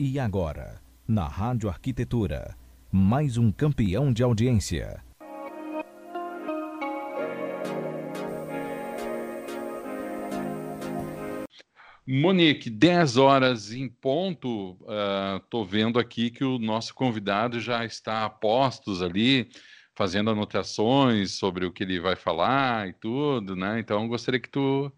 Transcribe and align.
E 0.00 0.16
agora, 0.16 0.80
na 1.08 1.26
Rádio 1.26 1.68
Arquitetura, 1.68 2.56
mais 2.88 3.36
um 3.36 3.50
campeão 3.50 4.12
de 4.12 4.22
audiência. 4.22 5.02
Monique, 12.06 12.70
10 12.70 13.16
horas 13.16 13.72
em 13.72 13.88
ponto. 13.88 14.78
Estou 15.42 15.62
uh, 15.62 15.66
vendo 15.66 15.98
aqui 15.98 16.30
que 16.30 16.44
o 16.44 16.60
nosso 16.60 16.94
convidado 16.94 17.58
já 17.58 17.84
está 17.84 18.24
a 18.24 18.30
postos 18.30 19.02
ali, 19.02 19.50
fazendo 19.96 20.30
anotações 20.30 21.32
sobre 21.32 21.66
o 21.66 21.72
que 21.72 21.82
ele 21.82 21.98
vai 21.98 22.14
falar 22.14 22.86
e 22.86 22.92
tudo, 22.92 23.56
né? 23.56 23.80
Então, 23.80 24.06
gostaria 24.06 24.38
que 24.38 24.48
tu 24.48 24.92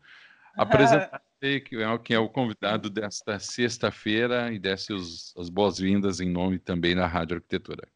apresentasse 0.54 1.29
quem 1.40 1.82
é, 1.82 1.98
quem 1.98 2.16
é 2.16 2.18
o 2.18 2.28
convidado 2.28 2.90
desta 2.90 3.38
sexta-feira 3.38 4.52
e 4.52 4.58
desse 4.58 4.92
os, 4.92 5.34
as 5.36 5.48
boas-vindas 5.48 6.20
em 6.20 6.30
nome 6.30 6.58
também 6.58 6.94
da 6.94 7.06
Rádio 7.06 7.36
Arquitetura. 7.36 7.88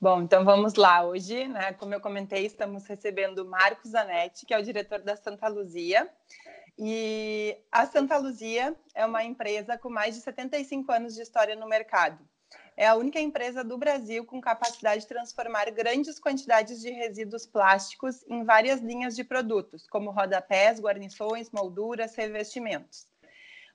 Bom, 0.00 0.22
então 0.22 0.44
vamos 0.44 0.74
lá. 0.74 1.04
Hoje, 1.04 1.46
né, 1.46 1.72
como 1.74 1.94
eu 1.94 2.00
comentei, 2.00 2.44
estamos 2.44 2.86
recebendo 2.86 3.44
Marcos 3.44 3.90
Zanetti, 3.90 4.44
que 4.46 4.52
é 4.52 4.58
o 4.58 4.62
diretor 4.62 5.00
da 5.00 5.16
Santa 5.16 5.48
Luzia. 5.48 6.08
E 6.78 7.56
a 7.70 7.86
Santa 7.86 8.16
Luzia 8.18 8.74
é 8.94 9.06
uma 9.06 9.22
empresa 9.22 9.78
com 9.78 9.88
mais 9.88 10.14
de 10.14 10.20
75 10.22 10.90
anos 10.90 11.14
de 11.14 11.22
história 11.22 11.54
no 11.54 11.68
mercado. 11.68 12.18
É 12.76 12.88
a 12.88 12.96
única 12.96 13.20
empresa 13.20 13.62
do 13.62 13.78
Brasil 13.78 14.24
com 14.24 14.40
capacidade 14.40 15.02
de 15.02 15.06
transformar 15.06 15.70
grandes 15.70 16.18
quantidades 16.18 16.80
de 16.80 16.90
resíduos 16.90 17.46
plásticos 17.46 18.24
em 18.28 18.42
várias 18.42 18.80
linhas 18.80 19.14
de 19.14 19.22
produtos, 19.22 19.86
como 19.86 20.10
rodapés, 20.10 20.80
guarnições, 20.80 21.50
molduras, 21.52 22.16
revestimentos. 22.16 23.06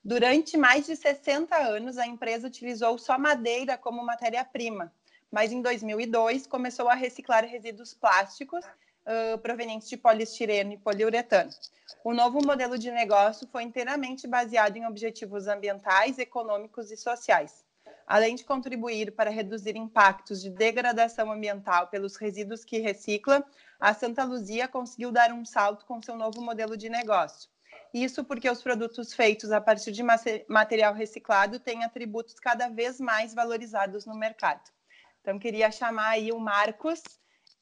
Durante 0.03 0.57
mais 0.57 0.85
de 0.85 0.97
60 0.97 1.55
anos, 1.55 1.97
a 1.97 2.05
empresa 2.05 2.47
utilizou 2.47 2.97
só 2.97 3.17
madeira 3.17 3.77
como 3.77 4.05
matéria-prima, 4.05 4.93
mas 5.31 5.53
em 5.53 5.61
2002 5.61 6.45
começou 6.45 6.89
a 6.89 6.93
reciclar 6.93 7.45
resíduos 7.45 7.93
plásticos 7.93 8.65
uh, 8.65 9.37
provenientes 9.37 9.87
de 9.87 9.95
poliestireno 9.95 10.73
e 10.73 10.77
poliuretano. 10.77 11.51
O 12.03 12.13
novo 12.13 12.45
modelo 12.45 12.77
de 12.77 12.91
negócio 12.91 13.47
foi 13.47 13.63
inteiramente 13.63 14.27
baseado 14.27 14.75
em 14.75 14.85
objetivos 14.85 15.47
ambientais, 15.47 16.19
econômicos 16.19 16.91
e 16.91 16.97
sociais 16.97 17.68
além 18.09 18.33
de 18.33 18.43
contribuir 18.43 19.11
para 19.11 19.29
reduzir 19.29 19.77
impactos 19.77 20.41
de 20.41 20.49
degradação 20.49 21.31
ambiental 21.31 21.87
pelos 21.89 22.15
resíduos 22.15 22.65
que 22.65 22.79
recicla, 22.79 23.45
a 23.79 23.93
Santa 23.93 24.23
Luzia 24.23 24.67
conseguiu 24.67 25.11
dar 25.11 25.31
um 25.31 25.45
salto 25.45 25.85
com 25.85 26.01
seu 26.01 26.15
novo 26.15 26.41
modelo 26.41 26.75
de 26.75 26.89
negócio. 26.89 27.47
Isso 27.93 28.23
porque 28.23 28.49
os 28.49 28.63
produtos 28.63 29.13
feitos 29.13 29.51
a 29.51 29.61
partir 29.61 29.91
de 29.91 30.01
material 30.47 30.95
reciclado 30.95 31.59
têm 31.59 31.83
atributos 31.83 32.39
cada 32.39 32.67
vez 32.67 32.99
mais 32.99 33.35
valorizados 33.35 34.07
no 34.07 34.15
mercado. 34.15 34.63
Então, 35.21 35.37
queria 35.37 35.69
chamar 35.69 36.09
aí 36.09 36.31
o 36.31 36.39
Marcos 36.39 37.03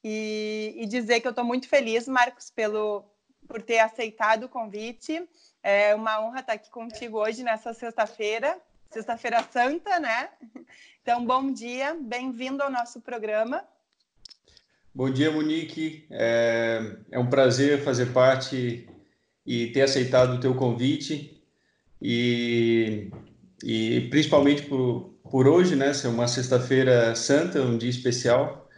e, 0.02 0.74
e 0.78 0.86
dizer 0.86 1.20
que 1.20 1.26
eu 1.26 1.30
estou 1.30 1.44
muito 1.44 1.68
feliz, 1.68 2.08
Marcos, 2.08 2.50
pelo, 2.50 3.04
por 3.46 3.60
ter 3.60 3.80
aceitado 3.80 4.44
o 4.44 4.48
convite. 4.48 5.28
É 5.62 5.94
uma 5.94 6.22
honra 6.22 6.40
estar 6.40 6.54
aqui 6.54 6.70
contigo 6.70 7.18
hoje, 7.18 7.42
nessa 7.42 7.74
sexta-feira, 7.74 8.58
Sexta-feira 8.90 9.46
Santa, 9.52 10.00
né? 10.00 10.30
Então, 11.02 11.24
bom 11.24 11.52
dia, 11.52 11.96
bem-vindo 12.00 12.62
ao 12.62 12.70
nosso 12.70 13.00
programa. 13.00 13.62
Bom 14.94 15.10
dia, 15.10 15.30
Monique. 15.30 16.06
É, 16.10 16.96
é, 17.10 17.18
um 17.18 17.28
prazer 17.28 17.82
fazer 17.82 18.12
parte 18.12 18.88
e 19.46 19.68
ter 19.68 19.82
aceitado 19.82 20.34
o 20.34 20.40
teu 20.40 20.54
convite 20.54 21.42
e, 22.00 23.10
e 23.62 24.08
principalmente 24.10 24.62
por, 24.62 25.14
por 25.30 25.46
hoje, 25.46 25.76
né? 25.76 25.92
Ser 25.92 26.08
uma 26.08 26.26
sexta-feira 26.26 27.14
santa, 27.14 27.62
um 27.62 27.76
dia 27.76 27.90
especial. 27.90 28.68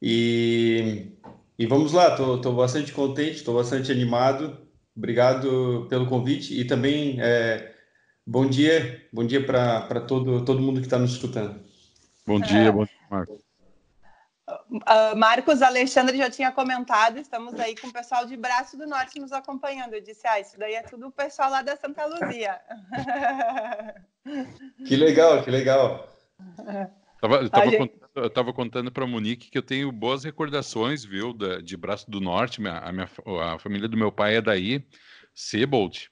E, 0.00 1.12
e 1.58 1.66
vamos 1.66 1.92
lá, 1.92 2.12
estou 2.12 2.54
bastante 2.54 2.92
contente, 2.92 3.36
estou 3.36 3.54
bastante 3.54 3.90
animado. 3.90 4.58
Obrigado 4.96 5.86
pelo 5.88 6.06
convite 6.06 6.58
e 6.58 6.64
também 6.64 7.20
é, 7.20 7.77
Bom 8.30 8.46
dia, 8.46 9.08
bom 9.10 9.24
dia 9.24 9.42
para 9.42 10.02
todo, 10.02 10.44
todo 10.44 10.60
mundo 10.60 10.80
que 10.80 10.86
está 10.86 10.98
nos 10.98 11.12
escutando. 11.12 11.58
Bom 12.26 12.38
dia, 12.38 12.58
é. 12.58 12.70
bom 12.70 12.84
dia, 12.84 12.94
Marcos. 13.10 13.40
Uh, 14.46 15.16
Marcos 15.16 15.62
Alexandre 15.62 16.18
já 16.18 16.28
tinha 16.28 16.52
comentado, 16.52 17.18
estamos 17.18 17.58
aí 17.58 17.74
com 17.74 17.86
o 17.86 17.92
pessoal 17.92 18.26
de 18.26 18.36
Braço 18.36 18.76
do 18.76 18.86
Norte 18.86 19.18
nos 19.18 19.32
acompanhando. 19.32 19.94
Eu 19.94 20.02
disse, 20.02 20.28
ah, 20.28 20.38
isso 20.38 20.58
daí 20.58 20.74
é 20.74 20.82
tudo 20.82 21.06
o 21.06 21.10
pessoal 21.10 21.50
lá 21.50 21.62
da 21.62 21.74
Santa 21.74 22.04
Luzia. 22.04 22.60
Que 24.86 24.94
legal, 24.94 25.42
que 25.42 25.50
legal. 25.50 26.06
Tava, 27.18 27.36
eu 27.36 27.46
estava 27.46 27.70
gente... 27.70 27.98
contando, 28.14 28.52
contando 28.52 28.92
para 28.92 29.04
a 29.04 29.06
Monique 29.06 29.50
que 29.50 29.56
eu 29.56 29.62
tenho 29.62 29.90
boas 29.90 30.22
recordações, 30.22 31.02
viu, 31.02 31.32
da, 31.32 31.62
de 31.62 31.78
Braço 31.78 32.10
do 32.10 32.20
Norte. 32.20 32.60
Minha, 32.60 32.76
a, 32.76 32.92
minha, 32.92 33.08
a 33.54 33.58
família 33.58 33.88
do 33.88 33.96
meu 33.96 34.12
pai 34.12 34.36
é 34.36 34.42
daí, 34.42 34.86
Sebold. 35.34 36.10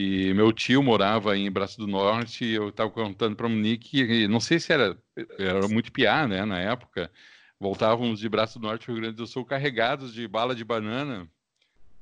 E 0.00 0.32
meu 0.32 0.52
tio 0.52 0.80
morava 0.80 1.36
em 1.36 1.50
Braço 1.50 1.76
do 1.76 1.88
Norte, 1.88 2.44
e 2.44 2.54
eu 2.54 2.68
estava 2.68 2.88
contando 2.88 3.34
para 3.34 3.48
o 3.48 3.50
Monique, 3.50 4.28
não 4.28 4.38
sei 4.38 4.60
se 4.60 4.72
era, 4.72 4.96
era 5.36 5.66
muito 5.66 5.90
piá, 5.90 6.24
né, 6.28 6.44
na 6.44 6.60
época, 6.60 7.10
voltávamos 7.58 8.20
de 8.20 8.28
Braço 8.28 8.60
do 8.60 8.68
Norte 8.68 8.86
Rio 8.86 9.00
Grande 9.00 9.16
do 9.16 9.26
Sul 9.26 9.44
carregados 9.44 10.14
de 10.14 10.28
bala 10.28 10.54
de 10.54 10.62
banana. 10.62 11.28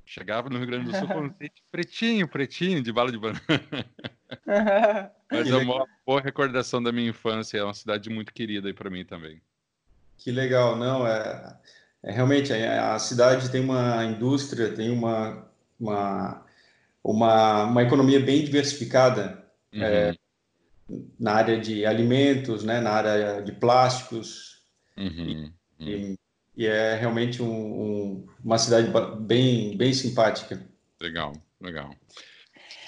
Chegava 0.04 0.50
no 0.50 0.58
Rio 0.58 0.66
Grande 0.66 0.90
do 0.90 0.94
Sul 0.94 1.08
com 1.08 1.20
um 1.22 1.34
pretinho, 1.72 2.28
pretinho 2.28 2.82
de 2.82 2.92
bala 2.92 3.10
de 3.10 3.18
banana. 3.18 3.40
Mas 5.32 5.50
é 5.50 5.56
uma 5.56 5.86
boa 6.04 6.20
recordação 6.20 6.82
da 6.82 6.92
minha 6.92 7.08
infância, 7.08 7.56
é 7.56 7.64
uma 7.64 7.72
cidade 7.72 8.10
muito 8.10 8.30
querida 8.30 8.68
aí 8.68 8.74
para 8.74 8.90
mim 8.90 9.06
também. 9.06 9.40
Que 10.18 10.30
legal, 10.30 10.76
não, 10.76 11.06
é, 11.06 11.56
é 12.02 12.12
realmente 12.12 12.52
a, 12.52 12.94
a 12.94 12.98
cidade 12.98 13.50
tem 13.50 13.62
uma 13.62 14.04
indústria, 14.04 14.70
tem 14.74 14.90
uma, 14.90 15.48
uma 15.80 16.45
uma, 17.06 17.64
uma 17.64 17.82
economia 17.82 18.18
bem 18.18 18.44
diversificada 18.44 19.44
uhum. 19.72 19.82
é, 19.82 20.14
na 21.18 21.34
área 21.34 21.60
de 21.60 21.86
alimentos, 21.86 22.64
né, 22.64 22.80
na 22.80 22.90
área 22.90 23.42
de 23.42 23.52
plásticos. 23.52 24.62
Uhum. 24.96 25.52
E, 25.78 25.94
uhum. 25.94 26.16
e, 26.56 26.66
é 26.66 26.96
realmente 26.96 27.42
um, 27.42 27.48
um, 27.48 28.26
uma 28.42 28.58
cidade 28.58 28.90
bem, 29.20 29.76
bem 29.76 29.92
simpática. 29.92 30.60
Legal, 31.00 31.32
legal. 31.60 31.94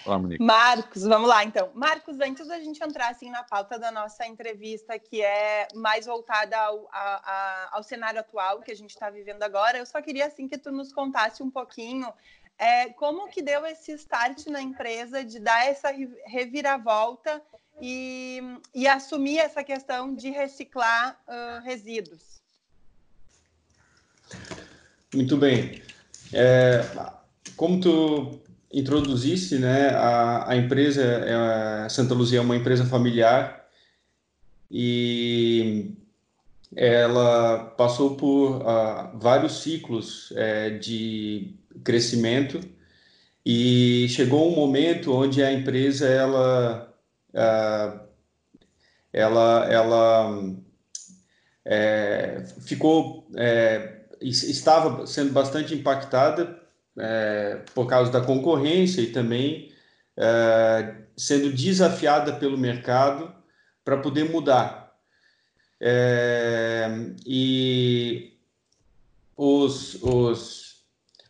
Olá, 0.08 0.18
Marcos, 0.40 1.02
vamos 1.02 1.28
lá 1.28 1.44
então. 1.44 1.70
Marcos, 1.74 2.18
antes 2.18 2.48
da 2.48 2.58
gente 2.58 2.82
entrar 2.82 3.10
assim 3.10 3.30
na 3.30 3.42
pauta 3.42 3.78
da 3.78 3.92
nossa 3.92 4.26
entrevista, 4.26 4.98
que 4.98 5.20
é 5.20 5.68
mais 5.74 6.06
voltada 6.06 6.56
ao, 6.56 6.88
a, 6.90 7.00
a, 7.00 7.76
ao 7.76 7.82
cenário 7.82 8.18
atual 8.18 8.60
que 8.60 8.72
a 8.72 8.74
gente 8.74 8.88
está 8.88 9.10
vivendo 9.10 9.42
agora, 9.42 9.76
eu 9.76 9.84
só 9.84 10.00
queria 10.00 10.26
assim 10.26 10.48
que 10.48 10.56
tu 10.56 10.72
nos 10.72 10.94
contasse 10.94 11.42
um 11.42 11.50
pouquinho 11.50 12.10
é, 12.58 12.88
como 12.90 13.28
que 13.28 13.40
deu 13.40 13.64
esse 13.66 13.92
start 13.92 14.46
na 14.46 14.60
empresa 14.60 15.24
de 15.24 15.38
dar 15.38 15.64
essa 15.66 15.94
reviravolta 16.26 17.40
e, 17.80 18.40
e 18.74 18.88
assumir 18.88 19.38
essa 19.38 19.62
questão 19.62 20.12
de 20.14 20.30
reciclar 20.30 21.16
uh, 21.28 21.62
resíduos? 21.62 22.40
Muito 25.14 25.36
bem. 25.36 25.80
É, 26.32 26.84
como 27.56 27.80
tu 27.80 28.40
introduzisse, 28.72 29.58
né, 29.58 29.90
a, 29.90 30.50
a 30.50 30.56
empresa 30.56 31.02
é, 31.02 31.84
a 31.84 31.88
Santa 31.88 32.12
Luzia 32.12 32.38
é 32.38 32.42
uma 32.42 32.56
empresa 32.56 32.84
familiar 32.84 33.66
e 34.70 35.92
ela 36.76 37.72
passou 37.78 38.16
por 38.16 38.58
uh, 38.58 39.18
vários 39.18 39.62
ciclos 39.62 40.32
é, 40.36 40.70
de 40.70 41.57
crescimento. 41.84 42.60
E 43.44 44.08
chegou 44.10 44.50
um 44.50 44.56
momento 44.56 45.12
onde 45.14 45.42
a 45.42 45.52
empresa 45.52 46.06
ela 46.06 46.94
ela 49.12 49.66
ela 49.70 50.54
é, 51.64 52.44
ficou 52.66 53.28
é, 53.36 54.00
estava 54.20 55.06
sendo 55.06 55.32
bastante 55.32 55.74
impactada 55.74 56.60
é, 56.98 57.62
por 57.74 57.86
causa 57.86 58.10
da 58.10 58.20
concorrência 58.20 59.00
e 59.00 59.12
também 59.12 59.72
é, 60.16 60.94
sendo 61.16 61.52
desafiada 61.52 62.32
pelo 62.34 62.58
mercado 62.58 63.32
para 63.84 63.98
poder 63.98 64.28
mudar. 64.30 64.94
É, 65.80 66.88
e 67.24 68.36
os, 69.36 70.02
os 70.02 70.67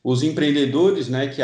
os 0.02 0.22
empreendedores, 0.22 1.08
né, 1.08 1.28
que, 1.28 1.42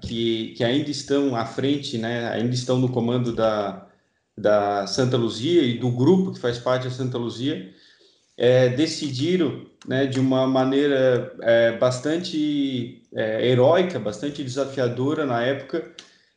que, 0.00 0.54
que 0.56 0.64
ainda 0.64 0.90
estão 0.90 1.34
à 1.34 1.44
frente, 1.44 1.98
né, 1.98 2.28
ainda 2.30 2.54
estão 2.54 2.78
no 2.78 2.88
comando 2.88 3.32
da, 3.34 3.86
da 4.36 4.86
Santa 4.86 5.16
Luzia 5.16 5.62
e 5.62 5.78
do 5.78 5.90
grupo 5.90 6.32
que 6.32 6.40
faz 6.40 6.58
parte 6.58 6.84
da 6.84 6.90
Santa 6.90 7.18
Luzia, 7.18 7.72
é, 8.36 8.68
decidiram, 8.68 9.66
né, 9.86 10.06
de 10.06 10.20
uma 10.20 10.46
maneira 10.46 11.34
é, 11.42 11.76
bastante 11.76 13.02
é, 13.12 13.48
heróica, 13.48 13.98
bastante 13.98 14.44
desafiadora 14.44 15.26
na 15.26 15.42
época, 15.42 15.92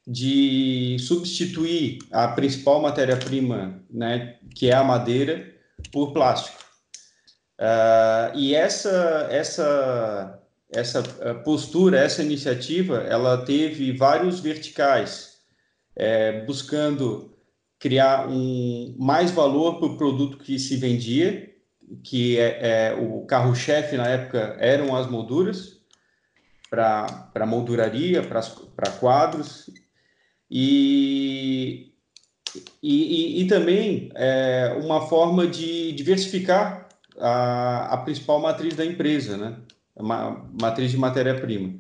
de 0.05 0.97
substituir 0.99 1.99
a 2.11 2.27
principal 2.29 2.81
matéria-prima, 2.81 3.81
né, 3.89 4.37
que 4.55 4.69
é 4.69 4.73
a 4.73 4.83
madeira, 4.83 5.47
por 5.91 6.11
plástico. 6.11 6.59
Uh, 7.59 8.35
e 8.35 8.55
essa, 8.55 9.27
essa, 9.29 10.40
essa 10.73 11.03
postura, 11.43 11.99
essa 11.99 12.23
iniciativa, 12.23 12.99
ela 12.99 13.45
teve 13.45 13.91
vários 13.91 14.39
verticais, 14.39 15.39
é, 15.95 16.45
buscando 16.45 17.35
criar 17.77 18.29
um 18.29 18.95
mais 18.97 19.31
valor 19.31 19.79
para 19.79 19.87
o 19.87 19.97
produto 19.97 20.37
que 20.37 20.57
se 20.57 20.77
vendia, 20.77 21.51
que 22.03 22.37
é, 22.37 22.59
é 22.61 22.93
o 22.93 23.25
carro-chefe 23.25 23.97
na 23.97 24.07
época 24.07 24.55
eram 24.59 24.95
as 24.95 25.09
molduras, 25.09 25.81
para 26.69 27.45
molduraria, 27.45 28.23
para 28.23 28.91
quadros, 28.91 29.69
e, 30.49 31.91
e, 32.81 33.41
e, 33.41 33.47
também 33.47 34.09
é, 34.15 34.77
uma 34.81 35.07
forma 35.07 35.47
de 35.47 35.91
diversificar 35.91 36.87
a, 37.19 37.93
a 37.93 37.97
principal 37.97 38.39
matriz 38.39 38.75
da 38.75 38.85
empresa, 38.85 39.37
né? 39.37 39.57
Uma 39.95 40.49
matriz 40.59 40.91
de 40.91 40.97
matéria-prima. 40.97 41.79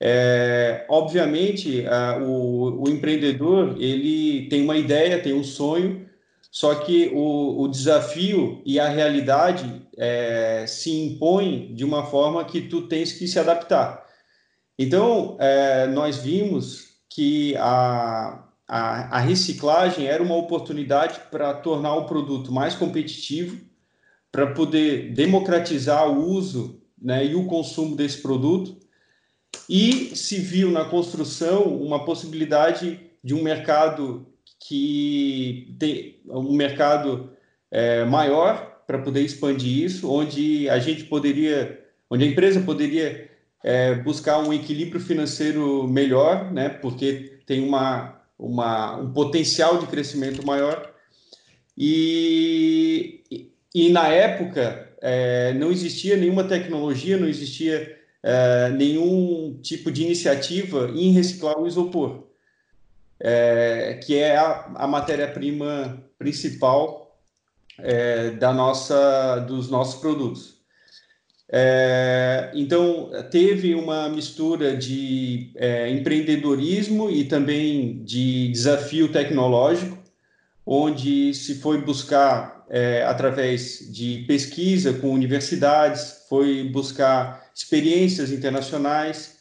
É, 0.00 0.84
obviamente, 0.88 1.86
a, 1.86 2.18
o, 2.18 2.82
o, 2.82 2.88
empreendedor 2.90 3.76
ele 3.80 4.48
tem 4.48 4.62
uma 4.62 4.76
ideia, 4.76 5.22
tem 5.22 5.32
um 5.32 5.44
sonho, 5.44 6.08
só 6.50 6.74
que 6.74 7.10
o, 7.14 7.62
o 7.62 7.68
desafio 7.68 8.60
e 8.66 8.78
a 8.78 8.88
realidade 8.88 9.86
é, 9.96 10.66
se 10.66 10.90
impõem 10.90 11.74
de 11.74 11.84
uma 11.84 12.04
forma 12.06 12.44
que 12.44 12.62
tu 12.62 12.82
tens 12.82 13.12
que 13.12 13.26
se 13.26 13.38
adaptar. 13.38 14.04
Então, 14.78 15.36
é, 15.40 15.86
nós 15.86 16.18
vimos 16.18 16.98
que 17.08 17.56
a, 17.56 18.44
a, 18.68 19.18
a, 19.18 19.20
reciclagem 19.20 20.06
era 20.06 20.22
uma 20.22 20.36
oportunidade 20.36 21.20
para 21.30 21.54
tornar 21.54 21.94
o 21.94 22.06
produto 22.06 22.52
mais 22.52 22.74
competitivo, 22.74 23.60
para 24.32 24.48
poder 24.52 25.12
democratizar 25.14 26.10
o 26.10 26.24
uso 26.28 26.83
né, 27.04 27.26
e 27.26 27.34
o 27.34 27.44
consumo 27.44 27.94
desse 27.94 28.22
produto, 28.22 28.76
e 29.68 30.16
se 30.16 30.38
viu 30.38 30.70
na 30.70 30.86
construção 30.86 31.64
uma 31.64 32.04
possibilidade 32.04 32.98
de 33.22 33.34
um 33.34 33.42
mercado 33.42 34.26
que 34.58 35.76
tem 35.78 36.20
um 36.26 36.54
mercado 36.54 37.30
é, 37.70 38.04
maior 38.04 38.82
para 38.86 38.98
poder 38.98 39.20
expandir 39.20 39.84
isso, 39.84 40.10
onde 40.10 40.68
a 40.68 40.78
gente 40.78 41.04
poderia, 41.04 41.80
onde 42.10 42.24
a 42.24 42.26
empresa 42.26 42.60
poderia 42.60 43.30
é, 43.62 43.94
buscar 43.94 44.38
um 44.38 44.52
equilíbrio 44.52 45.00
financeiro 45.00 45.86
melhor, 45.88 46.52
né? 46.52 46.68
Porque 46.68 47.38
tem 47.46 47.66
uma, 47.66 48.20
uma, 48.38 48.96
um 48.96 49.12
potencial 49.12 49.78
de 49.78 49.86
crescimento 49.86 50.44
maior. 50.46 50.92
E, 51.76 53.22
e, 53.30 53.52
e 53.74 53.88
na 53.90 54.08
época 54.08 54.83
é, 55.06 55.52
não 55.52 55.70
existia 55.70 56.16
nenhuma 56.16 56.44
tecnologia, 56.44 57.18
não 57.18 57.28
existia 57.28 57.94
é, 58.22 58.70
nenhum 58.70 59.58
tipo 59.62 59.92
de 59.92 60.02
iniciativa 60.02 60.90
em 60.94 61.12
reciclar 61.12 61.60
o 61.60 61.66
isopor, 61.66 62.24
é, 63.20 64.00
que 64.02 64.16
é 64.16 64.34
a, 64.38 64.72
a 64.76 64.86
matéria-prima 64.86 66.02
principal 66.18 67.20
é, 67.78 68.30
da 68.30 68.50
nossa, 68.50 69.40
dos 69.40 69.68
nossos 69.68 70.00
produtos. 70.00 70.54
É, 71.52 72.50
então, 72.54 73.10
teve 73.30 73.74
uma 73.74 74.08
mistura 74.08 74.74
de 74.74 75.52
é, 75.56 75.90
empreendedorismo 75.90 77.10
e 77.10 77.24
também 77.24 78.02
de 78.04 78.48
desafio 78.48 79.12
tecnológico, 79.12 79.98
onde 80.66 81.34
se 81.34 81.56
foi 81.56 81.80
buscar, 81.80 82.64
é, 82.70 83.04
através 83.04 83.92
de 83.92 84.24
pesquisa 84.26 84.94
com 84.94 85.10
universidades, 85.10 86.24
foi 86.28 86.68
buscar 86.70 87.50
experiências 87.54 88.30
internacionais, 88.30 89.36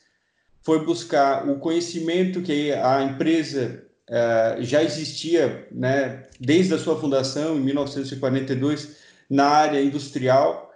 foi 0.62 0.86
buscar 0.86 1.50
o 1.50 1.60
conhecimento 1.60 2.42
que 2.42 2.72
a 2.72 3.04
empresa 3.04 3.84
é, 4.10 4.58
já 4.60 4.84
existia 4.84 5.68
né, 5.72 6.24
desde 6.40 6.74
a 6.74 6.78
sua 6.78 7.00
fundação, 7.00 7.58
em 7.58 7.62
1942, 7.62 8.98
na 9.30 9.46
área 9.46 9.82
industrial. 9.82 10.74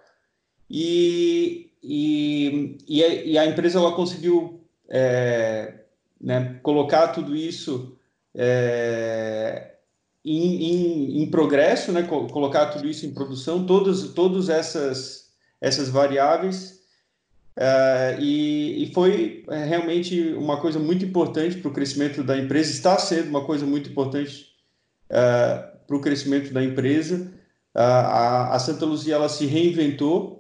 E, 0.70 1.72
e, 1.84 2.78
e, 2.88 3.38
a, 3.38 3.46
empresa 3.46 3.80
ela 3.80 3.94
conseguiu 3.94 4.62
é, 4.90 5.74
né, 6.20 6.60
colocar 6.62 7.10
tudo 7.10 7.36
isso 7.36 7.98
é, 8.34 9.77
em, 10.32 10.64
em, 10.64 11.24
em, 11.24 11.32
progresso, 11.32 11.92
né, 11.92 12.04
colocar 12.04 12.68
tudo 12.68 12.88
isso 12.88 13.06
em 13.06 13.14
produção, 13.14 13.66
todas, 13.66 14.10
todas 14.10 14.50
essas, 14.50 15.30
essas 15.62 15.90
variáveis, 15.90 16.78
é, 17.56 18.18
e, 18.20 18.84
e, 18.84 18.94
foi 18.94 19.44
é, 19.50 19.64
realmente 19.64 20.34
uma 20.34 20.58
coisa 20.58 20.78
muito 20.78 21.04
importante 21.04 21.58
para 21.58 21.70
o 21.70 21.74
crescimento 21.74 22.24
da 22.24 22.38
empresa, 22.38 22.72
está 22.72 22.98
sendo 23.00 23.30
uma 23.30 23.44
coisa 23.44 23.66
muito 23.66 23.90
importante 23.90 24.48
é, 25.10 25.64
para 25.88 25.98
o 25.98 26.02
crescimento 26.02 26.54
da 26.54 26.64
empresa. 26.64 27.34
A, 27.74 28.56
a 28.56 28.60
Santa 28.60 28.86
Luzia 28.86 29.16
ela 29.16 29.30
se 29.30 29.46
reinventou 29.46 30.38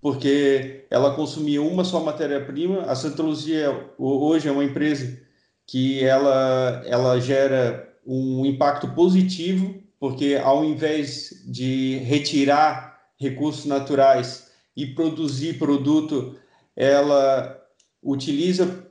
porque 0.00 0.84
ela 0.90 1.14
consumia 1.16 1.62
uma 1.62 1.82
só 1.82 1.98
matéria-prima. 1.98 2.82
A 2.82 2.94
Santa 2.94 3.22
Luzia 3.22 3.90
hoje 3.98 4.48
é 4.48 4.52
uma 4.52 4.64
empresa 4.64 5.18
que 5.66 6.04
ela, 6.04 6.82
ela 6.86 7.18
gera 7.18 7.93
um 8.06 8.44
impacto 8.44 8.88
positivo, 8.88 9.82
porque 9.98 10.38
ao 10.42 10.64
invés 10.64 11.42
de 11.46 11.96
retirar 11.98 13.00
recursos 13.18 13.64
naturais 13.64 14.50
e 14.76 14.86
produzir 14.86 15.58
produto, 15.58 16.36
ela 16.76 17.60
utiliza 18.02 18.86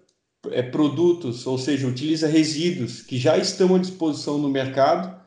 é, 0.50 0.62
produtos, 0.62 1.45
ou 1.45 1.57
seja, 1.57 1.88
utiliza 1.88 2.27
resíduos 2.27 3.01
que 3.01 3.18
já 3.18 3.38
estão 3.38 3.75
à 3.75 3.80
disposição 3.80 4.38
no 4.38 4.50
mercado 4.50 5.21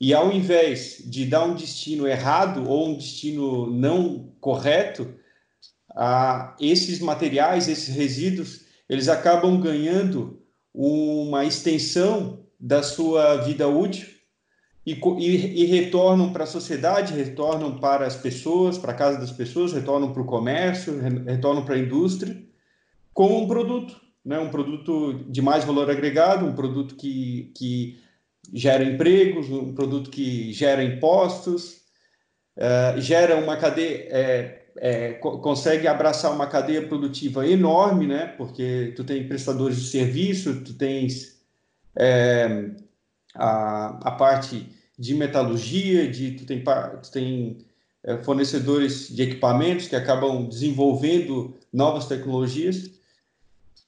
e 0.00 0.12
ao 0.12 0.32
invés 0.32 1.02
de 1.06 1.24
dar 1.24 1.44
um 1.44 1.54
destino 1.54 2.06
errado 2.06 2.68
ou 2.68 2.90
um 2.90 2.96
destino 2.96 3.70
não 3.70 4.32
correto, 4.40 5.14
a 5.96 6.56
esses 6.60 6.98
materiais, 6.98 7.68
esses 7.68 7.94
resíduos, 7.94 8.62
eles 8.88 9.08
acabam 9.08 9.60
ganhando 9.60 10.42
uma 10.74 11.44
extensão 11.44 12.43
da 12.58 12.82
sua 12.82 13.36
vida 13.38 13.68
útil 13.68 14.08
e, 14.86 14.92
e, 14.92 15.62
e 15.62 15.64
retornam 15.66 16.32
para 16.32 16.44
a 16.44 16.46
sociedade, 16.46 17.14
retornam 17.14 17.78
para 17.78 18.06
as 18.06 18.16
pessoas, 18.16 18.76
para 18.76 18.92
a 18.92 18.96
casa 18.96 19.18
das 19.18 19.32
pessoas, 19.32 19.72
retornam 19.72 20.12
para 20.12 20.22
o 20.22 20.26
comércio, 20.26 20.98
retornam 21.24 21.64
para 21.64 21.74
a 21.74 21.78
indústria, 21.78 22.36
como 23.12 23.38
um 23.38 23.46
produto, 23.46 23.98
né? 24.24 24.38
um 24.38 24.50
produto 24.50 25.24
de 25.28 25.40
mais 25.40 25.64
valor 25.64 25.90
agregado, 25.90 26.44
um 26.44 26.54
produto 26.54 26.96
que, 26.96 27.52
que 27.56 27.98
gera 28.52 28.84
empregos, 28.84 29.48
um 29.48 29.74
produto 29.74 30.10
que 30.10 30.52
gera 30.52 30.84
impostos, 30.84 31.80
uh, 32.58 33.00
gera 33.00 33.36
uma 33.36 33.56
cadeia, 33.56 34.08
é, 34.10 34.64
é, 34.76 35.12
co 35.14 35.38
consegue 35.38 35.86
abraçar 35.86 36.32
uma 36.32 36.46
cadeia 36.46 36.86
produtiva 36.86 37.46
enorme, 37.48 38.06
né? 38.06 38.26
Porque 38.36 38.92
tu 38.96 39.04
tem 39.04 39.26
prestadores 39.26 39.80
de 39.80 39.88
serviço, 39.88 40.62
tu 40.64 40.74
tens 40.74 41.33
é, 41.96 42.70
a, 43.34 44.08
a 44.08 44.10
parte 44.12 44.68
de 44.98 45.14
metalurgia, 45.14 46.08
de 46.10 46.32
tu 46.32 46.46
tem, 46.46 46.62
tu 46.62 47.10
tem 47.10 47.58
é, 48.02 48.18
fornecedores 48.22 49.08
de 49.14 49.22
equipamentos 49.22 49.88
que 49.88 49.96
acabam 49.96 50.48
desenvolvendo 50.48 51.56
novas 51.72 52.06
tecnologias 52.06 52.90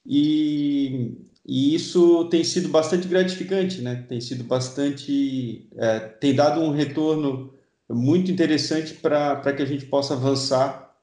e 0.05 1.15
e 1.47 1.73
isso 1.73 2.25
tem 2.25 2.43
sido 2.43 2.67
bastante 2.67 3.07
gratificante, 3.07 3.81
né? 3.81 4.03
Tem 4.09 4.19
sido 4.19 4.43
bastante, 4.43 5.65
é, 5.77 5.99
tem 5.99 6.35
dado 6.35 6.59
um 6.59 6.71
retorno 6.71 7.53
muito 7.89 8.29
interessante 8.29 8.93
para 8.95 9.53
que 9.53 9.61
a 9.61 9.65
gente 9.65 9.85
possa 9.85 10.13
avançar 10.13 10.93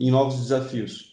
em 0.00 0.10
novos 0.10 0.40
desafios. 0.40 1.11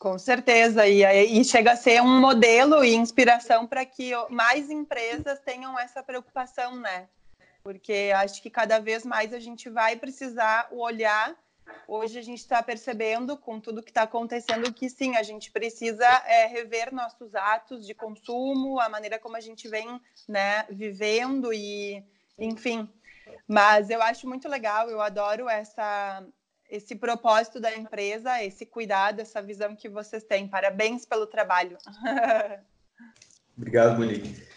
Com 0.00 0.18
certeza, 0.18 0.86
e, 0.86 1.02
e 1.04 1.44
chega 1.44 1.72
a 1.72 1.76
ser 1.76 2.00
um 2.00 2.20
modelo 2.20 2.82
e 2.82 2.94
inspiração 2.94 3.66
para 3.66 3.84
que 3.84 4.12
mais 4.30 4.70
empresas 4.70 5.38
tenham 5.40 5.78
essa 5.78 6.02
preocupação, 6.02 6.74
né? 6.74 7.06
Porque 7.62 8.10
acho 8.16 8.40
que 8.40 8.48
cada 8.48 8.78
vez 8.78 9.04
mais 9.04 9.34
a 9.34 9.38
gente 9.38 9.68
vai 9.68 9.96
precisar 9.96 10.68
olhar 10.72 11.36
hoje 11.86 12.18
a 12.18 12.22
gente 12.22 12.38
está 12.38 12.62
percebendo, 12.62 13.36
com 13.36 13.60
tudo 13.60 13.82
que 13.82 13.90
está 13.90 14.02
acontecendo, 14.02 14.72
que 14.72 14.88
sim, 14.88 15.16
a 15.16 15.22
gente 15.22 15.50
precisa 15.50 16.06
é, 16.26 16.46
rever 16.46 16.94
nossos 16.94 17.34
atos 17.34 17.86
de 17.86 17.94
consumo, 17.94 18.80
a 18.80 18.88
maneira 18.88 19.18
como 19.18 19.36
a 19.36 19.40
gente 19.40 19.68
vem 19.68 20.00
né, 20.26 20.64
vivendo 20.70 21.52
e, 21.52 22.02
enfim. 22.38 22.88
Mas 23.46 23.90
eu 23.90 24.00
acho 24.00 24.26
muito 24.26 24.48
legal, 24.48 24.88
eu 24.88 25.00
adoro 25.00 25.48
essa, 25.48 26.24
esse 26.70 26.94
propósito 26.94 27.60
da 27.60 27.76
empresa, 27.76 28.42
esse 28.42 28.64
cuidado, 28.64 29.20
essa 29.20 29.42
visão 29.42 29.74
que 29.74 29.88
vocês 29.88 30.22
têm. 30.22 30.48
Parabéns 30.48 31.04
pelo 31.04 31.26
trabalho. 31.26 31.76
Obrigado, 33.56 33.98
Monique. 33.98 34.48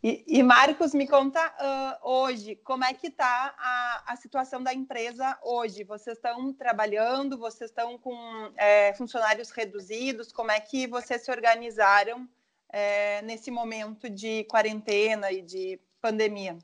E, 0.00 0.24
e, 0.28 0.42
Marcos, 0.44 0.94
me 0.94 1.08
conta 1.08 1.44
uh, 1.44 2.08
hoje, 2.08 2.54
como 2.62 2.84
é 2.84 2.94
que 2.94 3.08
está 3.08 3.52
a, 3.58 4.04
a, 4.06 4.16
situação 4.16 4.62
da 4.62 4.72
empresa 4.72 5.36
hoje? 5.42 5.82
Vocês 5.82 6.16
estão 6.16 6.52
trabalhando, 6.52 7.36
vocês 7.36 7.68
estão 7.68 7.98
com 7.98 8.16
é, 8.56 8.94
funcionários 8.94 9.50
reduzidos, 9.50 10.32
como 10.32 10.52
é 10.52 10.60
que 10.60 10.86
vocês 10.86 11.22
se 11.22 11.32
organizaram 11.32 12.28
é, 12.68 13.20
nesse 13.22 13.50
momento 13.50 14.08
de 14.08 14.44
quarentena 14.44 15.32
e 15.32 15.42
de 15.42 15.80
pandemia? 16.00 16.56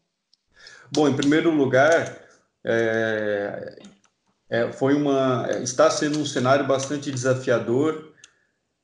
Bom, 0.93 1.09
em 1.09 1.17
primeiro 1.17 1.51
lugar, 1.51 2.17
é, 2.63 3.83
é 4.55 4.73
foi 4.73 4.95
uma, 4.95 5.49
está 5.63 5.91
sendo 5.91 6.21
um 6.21 6.27
cenário 6.27 6.65
bastante 6.67 7.11
desafiador. 7.11 8.13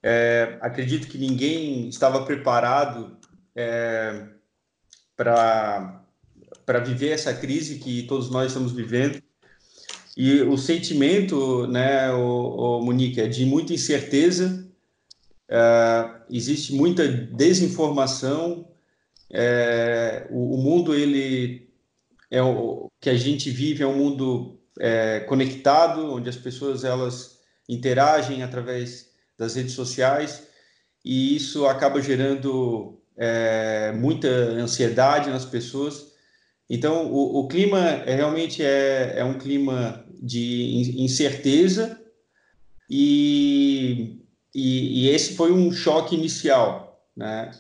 É, 0.03 0.59
acredito 0.61 1.07
que 1.07 1.17
ninguém 1.17 1.89
estava 1.89 2.25
preparado 2.25 3.17
é, 3.55 4.27
para 5.15 6.03
viver 6.85 7.11
essa 7.11 7.33
crise 7.33 7.79
que 7.79 8.03
todos 8.05 8.31
nós 8.31 8.49
estamos 8.49 8.73
vivendo. 8.73 9.23
E 10.17 10.41
o 10.43 10.59
sentimento, 10.59 11.67
né, 11.69 12.13
o, 12.13 12.79
o 12.79 12.85
Monique, 12.85 13.21
é 13.21 13.29
de 13.29 13.47
muita 13.47 13.73
incerteza, 13.73 14.69
é, 15.49 16.11
existe 16.31 16.75
muita 16.75 17.07
desinformação, 17.07 18.69
é, 19.33 20.27
o, 20.31 20.57
o, 20.57 20.59
mundo 20.59 20.93
ele 20.93 21.71
é 22.29 22.43
o 22.43 22.91
que 23.01 23.09
a 23.09 23.17
gente 23.17 23.49
vive 23.51 23.85
é 23.85 23.87
um 23.87 23.97
mundo 23.97 24.60
é, 24.81 25.21
conectado, 25.21 26.13
onde 26.13 26.29
as 26.29 26.37
pessoas 26.37 26.83
elas 26.85 27.39
interagem 27.69 28.43
através 28.43 29.11
das 29.39 29.55
redes 29.55 29.75
sociais 29.75 30.49
e 31.05 31.37
isso 31.37 31.67
acaba 31.67 32.01
gerando 32.01 32.99
é, 33.17 33.93
muita 33.93 34.29
ansiedade 34.29 35.31
nas 35.31 35.45
pessoas. 35.45 36.13
Então, 36.69 37.13
o, 37.13 37.41
o 37.41 37.49
clima 37.49 37.79
é, 37.79 38.15
realmente 38.15 38.63
é, 38.63 39.15
é 39.19 39.25
um 39.25 39.39
clima 39.39 40.05
de 40.21 40.95
incerteza 40.99 42.01
e, 42.89 44.21
e, 44.55 45.05
e 45.05 45.11
esse 45.11 45.35
foi 45.35 45.53
um 45.53 45.71
choque 45.71 46.15
inicial, 46.15 47.05
né? 47.17 47.51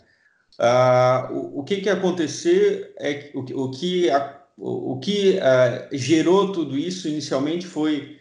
Ah, 0.58 1.30
o, 1.32 1.60
o, 1.60 1.64
que 1.64 1.80
que 1.80 1.88
acontecer 1.88 2.92
é 2.98 3.30
o, 3.34 3.64
o 3.64 3.70
que 3.70 4.10
a, 4.10 4.39
o, 4.60 4.98
que 5.00 5.38
ah, 5.40 5.88
gerou 5.92 6.52
tudo 6.52 6.76
isso 6.76 7.08
inicialmente 7.08 7.66
foi 7.66 8.18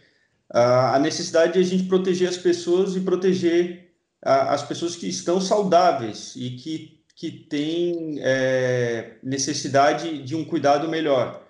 ah, 0.50 0.96
a 0.96 0.98
necessidade 0.98 1.52
de 1.52 1.58
a 1.58 1.62
gente 1.62 1.84
proteger 1.84 2.28
as 2.28 2.38
pessoas 2.38 2.96
e 2.96 3.00
proteger 3.00 3.92
ah, 4.22 4.54
as 4.54 4.62
pessoas 4.62 4.96
que 4.96 5.08
estão 5.08 5.40
saudáveis 5.40 6.34
e 6.36 6.50
que 6.50 7.00
que 7.20 7.30
tem 7.30 8.16
é, 8.20 9.18
necessidade 9.22 10.22
de 10.22 10.34
um 10.34 10.42
cuidado 10.42 10.88
melhor. 10.88 11.46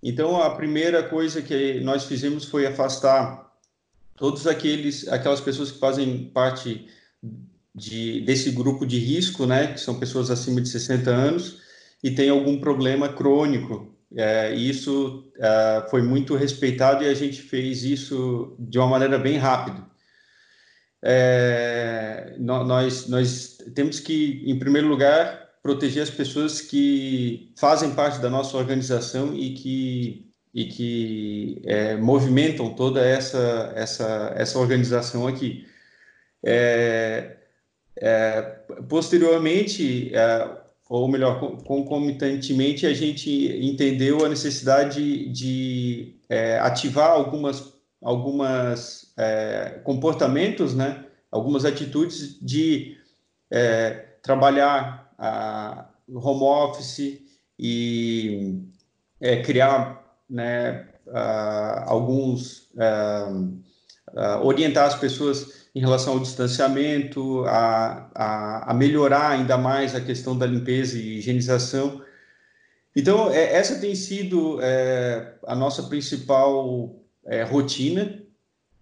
Então, 0.00 0.40
a 0.40 0.54
primeira 0.54 1.02
coisa 1.02 1.42
que 1.42 1.80
nós 1.80 2.04
fizemos 2.04 2.44
foi 2.44 2.64
afastar 2.64 3.52
todos 4.14 4.46
aqueles 4.46 5.08
aquelas 5.08 5.40
pessoas 5.40 5.72
que 5.72 5.80
fazem 5.80 6.30
parte 6.32 6.86
de, 7.74 8.20
desse 8.20 8.52
grupo 8.52 8.86
de 8.86 9.00
risco, 9.00 9.46
né, 9.46 9.72
que 9.72 9.80
são 9.80 9.98
pessoas 9.98 10.30
acima 10.30 10.60
de 10.60 10.68
60 10.68 11.10
anos 11.10 11.58
e 12.00 12.12
tem 12.12 12.28
algum 12.28 12.60
problema 12.60 13.08
crônico. 13.08 13.93
É, 14.16 14.54
isso 14.54 15.30
é, 15.38 15.86
foi 15.90 16.02
muito 16.02 16.36
respeitado 16.36 17.02
e 17.02 17.08
a 17.08 17.14
gente 17.14 17.42
fez 17.42 17.82
isso 17.82 18.54
de 18.58 18.78
uma 18.78 18.86
maneira 18.86 19.18
bem 19.18 19.36
rápida 19.36 19.84
é, 21.06 22.34
nós, 22.38 23.06
nós 23.08 23.58
temos 23.74 24.00
que, 24.00 24.42
em 24.46 24.58
primeiro 24.58 24.88
lugar, 24.88 25.50
proteger 25.62 26.02
as 26.02 26.08
pessoas 26.10 26.62
que 26.62 27.52
fazem 27.58 27.94
parte 27.94 28.20
da 28.20 28.30
nossa 28.30 28.56
organização 28.56 29.34
e 29.34 29.52
que, 29.52 30.32
e 30.54 30.64
que 30.64 31.62
é, 31.66 31.96
movimentam 31.96 32.74
toda 32.74 33.04
essa, 33.04 33.72
essa, 33.76 34.32
essa 34.34 34.58
organização 34.58 35.26
aqui. 35.26 35.66
É, 36.42 37.36
é, 37.96 38.42
posteriormente, 38.88 40.10
é, 40.14 40.63
ou 40.88 41.08
melhor, 41.08 41.40
concomitantemente, 41.64 42.86
a 42.86 42.92
gente 42.92 43.30
entendeu 43.64 44.24
a 44.24 44.28
necessidade 44.28 45.28
de 45.30 46.14
é, 46.28 46.58
ativar 46.58 47.10
algumas 47.10 47.74
algumas 48.02 49.14
é, 49.16 49.80
comportamentos, 49.82 50.74
né, 50.74 51.06
algumas 51.32 51.64
atitudes 51.64 52.38
de 52.38 52.98
é, 53.50 53.92
trabalhar 54.22 55.10
a 55.18 55.88
home 56.12 56.42
office 56.42 57.22
e 57.58 58.60
é, 59.18 59.40
criar 59.42 60.04
né, 60.28 60.86
alguns 61.86 62.68
a, 64.14 64.40
orientar 64.42 64.86
as 64.86 64.96
pessoas 64.96 65.63
em 65.74 65.80
relação 65.80 66.12
ao 66.12 66.20
distanciamento, 66.20 67.44
a, 67.46 68.08
a, 68.14 68.70
a, 68.70 68.74
melhorar 68.74 69.30
ainda 69.30 69.58
mais 69.58 69.94
a 69.94 70.00
questão 70.00 70.38
da 70.38 70.46
limpeza 70.46 70.96
e 70.96 71.18
higienização. 71.18 72.00
Então, 72.94 73.30
é, 73.32 73.54
essa 73.54 73.80
tem 73.80 73.94
sido 73.96 74.60
é, 74.62 75.34
a 75.44 75.54
nossa 75.56 75.82
principal 75.84 76.94
é, 77.26 77.42
rotina. 77.42 78.22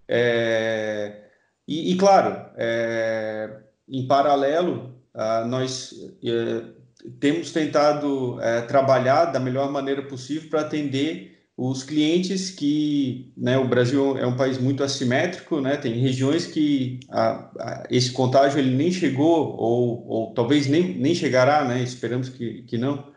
É, 0.06 1.22
e, 1.66 1.92
e, 1.92 1.96
claro, 1.96 2.44
é, 2.56 3.60
em 3.88 4.06
paralelo, 4.06 4.94
nós 5.48 5.94
é, 6.22 6.62
temos 7.18 7.52
tentado 7.52 8.38
trabalhar 8.68 9.26
da 9.26 9.40
melhor 9.40 9.70
maneira 9.70 10.02
possível 10.02 10.50
para 10.50 10.60
atender 10.60 11.31
os 11.56 11.82
clientes 11.82 12.50
que 12.50 13.32
né, 13.36 13.58
o 13.58 13.68
Brasil 13.68 14.16
é 14.16 14.26
um 14.26 14.36
país 14.36 14.58
muito 14.58 14.82
assimétrico, 14.82 15.60
né, 15.60 15.76
tem 15.76 15.94
regiões 16.00 16.46
que 16.46 17.00
a, 17.10 17.50
a, 17.58 17.86
esse 17.90 18.10
contágio 18.10 18.58
ele 18.58 18.74
nem 18.74 18.90
chegou 18.90 19.54
ou, 19.56 20.06
ou 20.08 20.34
talvez 20.34 20.66
nem, 20.66 20.96
nem 20.98 21.14
chegará, 21.14 21.64
né, 21.64 21.82
esperamos 21.82 22.28
que, 22.28 22.62
que 22.62 22.78
não. 22.78 23.12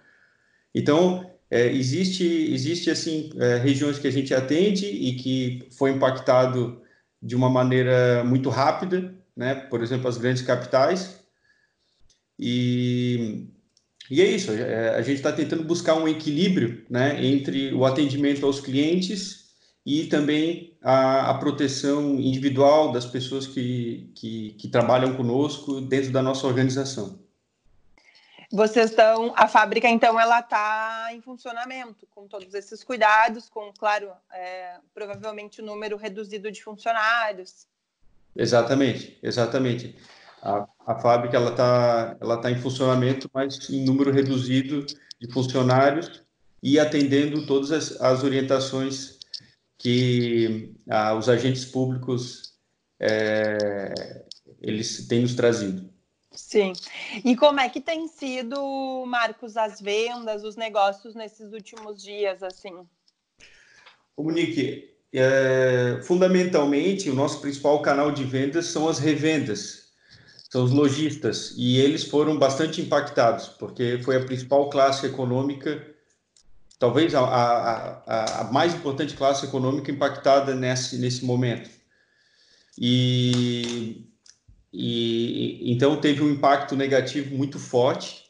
Então, 0.73 1.31
é, 1.49 1.67
existe, 1.67 2.25
existe 2.25 2.89
assim, 2.89 3.31
é, 3.37 3.57
regiões 3.57 3.97
que 3.97 4.07
a 4.07 4.11
gente 4.11 4.33
atende 4.33 4.85
e 4.85 5.15
que 5.15 5.67
foi 5.77 5.91
impactado 5.91 6.81
de 7.21 7.35
uma 7.35 7.49
maneira 7.49 8.23
muito 8.23 8.49
rápida, 8.49 9.13
né? 9.35 9.55
Por 9.55 9.81
exemplo, 9.81 10.07
as 10.07 10.17
grandes 10.17 10.41
capitais. 10.41 11.19
E, 12.37 13.47
e 14.09 14.21
é 14.21 14.25
isso, 14.25 14.51
é, 14.51 14.89
a 14.95 15.01
gente 15.01 15.17
está 15.17 15.31
tentando 15.31 15.63
buscar 15.63 15.95
um 15.95 16.07
equilíbrio 16.07 16.85
né, 16.89 17.23
entre 17.25 17.73
o 17.73 17.85
atendimento 17.85 18.45
aos 18.45 18.59
clientes 18.59 19.45
e 19.85 20.05
também 20.05 20.77
a, 20.81 21.31
a 21.31 21.33
proteção 21.35 22.15
individual 22.19 22.91
das 22.91 23.05
pessoas 23.05 23.45
que, 23.45 24.11
que, 24.15 24.53
que 24.53 24.67
trabalham 24.67 25.15
conosco 25.15 25.79
dentro 25.81 26.11
da 26.11 26.21
nossa 26.21 26.47
organização. 26.47 27.19
Vocês 28.51 28.91
estão, 28.91 29.33
a 29.35 29.47
fábrica 29.47 29.89
então 29.89 30.19
ela 30.19 30.39
está 30.39 31.09
em 31.11 31.21
funcionamento 31.21 32.07
com 32.07 32.27
todos 32.27 32.53
esses 32.53 32.83
cuidados, 32.83 33.49
com 33.49 33.71
claro, 33.77 34.11
é, 34.31 34.77
provavelmente 34.93 35.61
o 35.61 35.65
número 35.65 35.97
reduzido 35.97 36.51
de 36.51 36.63
funcionários. 36.63 37.67
Exatamente, 38.35 39.17
exatamente. 39.23 39.95
A, 40.45 40.67
a 40.85 40.95
fábrica 40.99 41.35
ela 41.35 41.49
está 41.51 42.15
ela 42.21 42.37
tá 42.37 42.51
em 42.51 42.61
funcionamento, 42.61 43.29
mas 43.33 43.67
em 43.69 43.83
número 43.83 44.11
reduzido 44.11 44.85
de 45.19 45.31
funcionários 45.33 46.23
e 46.61 46.79
atendendo 46.79 47.47
todas 47.47 47.71
as, 47.71 47.99
as 47.99 48.23
orientações 48.23 49.17
que 49.77 50.71
ah, 50.89 51.15
os 51.15 51.27
agentes 51.27 51.65
públicos 51.65 52.53
é, 52.99 54.23
eles 54.61 55.07
têm 55.07 55.21
nos 55.21 55.35
trazido. 55.35 55.89
Sim. 56.31 56.73
E 57.23 57.35
como 57.35 57.59
é 57.59 57.69
que 57.69 57.81
tem 57.81 58.07
sido, 58.07 59.05
Marcos, 59.07 59.57
as 59.57 59.81
vendas, 59.81 60.43
os 60.43 60.55
negócios 60.55 61.15
nesses 61.15 61.51
últimos 61.53 62.01
dias, 62.03 62.43
assim? 62.43 62.85
Monique, 64.17 64.95
é, 65.13 65.99
fundamentalmente, 66.03 67.09
o 67.09 67.15
nosso 67.15 67.39
principal 67.41 67.81
canal 67.81 68.11
de 68.11 68.23
vendas 68.23 68.67
são 68.67 68.87
as 68.87 68.99
revendas, 68.99 69.84
são 70.55 70.63
os 70.63 70.71
lojistas, 70.71 71.53
e 71.57 71.77
eles 71.79 72.05
foram 72.05 72.39
bastante 72.39 72.79
impactados, 72.79 73.49
porque 73.49 73.99
foi 74.01 74.15
a 74.15 74.23
principal 74.23 74.69
classe 74.69 75.05
econômica, 75.05 75.85
talvez 76.79 77.13
a, 77.13 77.19
a, 77.19 78.39
a 78.39 78.43
mais 78.53 78.73
importante 78.73 79.17
classe 79.17 79.45
econômica 79.45 79.91
impactada 79.91 80.55
nesse, 80.55 80.97
nesse 80.97 81.25
momento. 81.25 81.69
E 82.79 84.05
e 84.71 85.73
então 85.73 85.99
teve 85.99 86.23
um 86.23 86.31
impacto 86.31 86.73
negativo 86.73 87.35
muito 87.35 87.59
forte, 87.59 88.23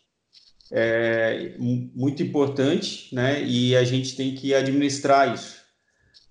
é, 0.72 1.56
muito 1.60 2.24
importante, 2.24 3.14
né? 3.14 3.44
E 3.44 3.76
a 3.76 3.84
gente 3.84 4.16
tem 4.16 4.34
que 4.34 4.52
administrar 4.54 5.32
isso. 5.32 5.55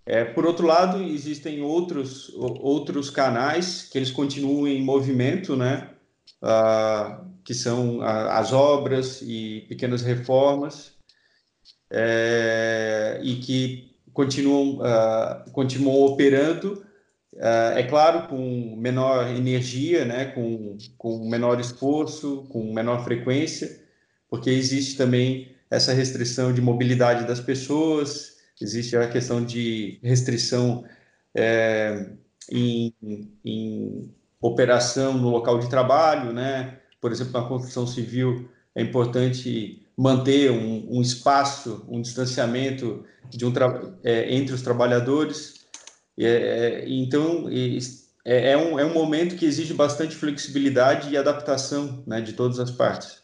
É, 0.06 0.24
por 0.24 0.44
outro 0.44 0.66
lado, 0.66 1.02
existem 1.02 1.62
outros 1.62 2.30
outros 2.36 3.08
canais 3.08 3.88
que 3.90 3.96
eles 3.96 4.10
continuam 4.10 4.66
em 4.68 4.82
movimento, 4.82 5.56
né? 5.56 5.90
Ah, 6.42 7.24
que 7.44 7.54
são 7.54 8.00
as 8.02 8.52
obras 8.52 9.22
e 9.22 9.64
pequenas 9.68 10.02
reformas, 10.02 10.92
é, 11.90 13.20
e 13.22 13.36
que 13.36 13.94
continuam, 14.12 14.78
uh, 14.78 15.50
continuam 15.52 16.04
operando, 16.06 16.84
uh, 17.34 17.76
é 17.76 17.82
claro, 17.82 18.28
com 18.28 18.76
menor 18.76 19.28
energia, 19.28 20.04
né, 20.04 20.26
com, 20.26 20.78
com 20.96 21.28
menor 21.28 21.60
esforço, 21.60 22.46
com 22.48 22.72
menor 22.72 23.04
frequência, 23.04 23.82
porque 24.30 24.50
existe 24.50 24.96
também 24.96 25.54
essa 25.70 25.92
restrição 25.92 26.52
de 26.52 26.60
mobilidade 26.60 27.26
das 27.26 27.40
pessoas, 27.40 28.33
existe 28.60 28.96
a 28.96 29.08
questão 29.08 29.44
de 29.44 29.98
restrição 30.02 30.84
é, 31.34 32.10
em, 32.50 32.94
em 33.44 34.10
operação 34.40 35.14
no 35.14 35.30
local 35.30 35.58
de 35.58 35.68
trabalho, 35.68 36.32
né? 36.32 36.78
Por 37.00 37.10
exemplo, 37.12 37.32
na 37.32 37.48
construção 37.48 37.86
civil 37.86 38.48
é 38.74 38.82
importante 38.82 39.86
manter 39.96 40.50
um, 40.50 40.98
um 40.98 41.00
espaço, 41.00 41.84
um 41.88 42.00
distanciamento 42.00 43.04
de 43.30 43.44
um 43.44 43.52
é, 44.02 44.34
entre 44.34 44.54
os 44.54 44.62
trabalhadores. 44.62 45.66
É, 46.18 46.26
é 46.26 46.88
então, 46.88 47.48
é, 48.24 48.52
é, 48.52 48.56
um, 48.56 48.78
é 48.78 48.84
um 48.84 48.92
momento 48.94 49.36
que 49.36 49.44
exige 49.44 49.74
bastante 49.74 50.14
flexibilidade 50.14 51.10
e 51.10 51.16
adaptação 51.16 52.02
né, 52.06 52.20
de 52.20 52.32
todas 52.32 52.58
as 52.58 52.70
partes. 52.70 53.22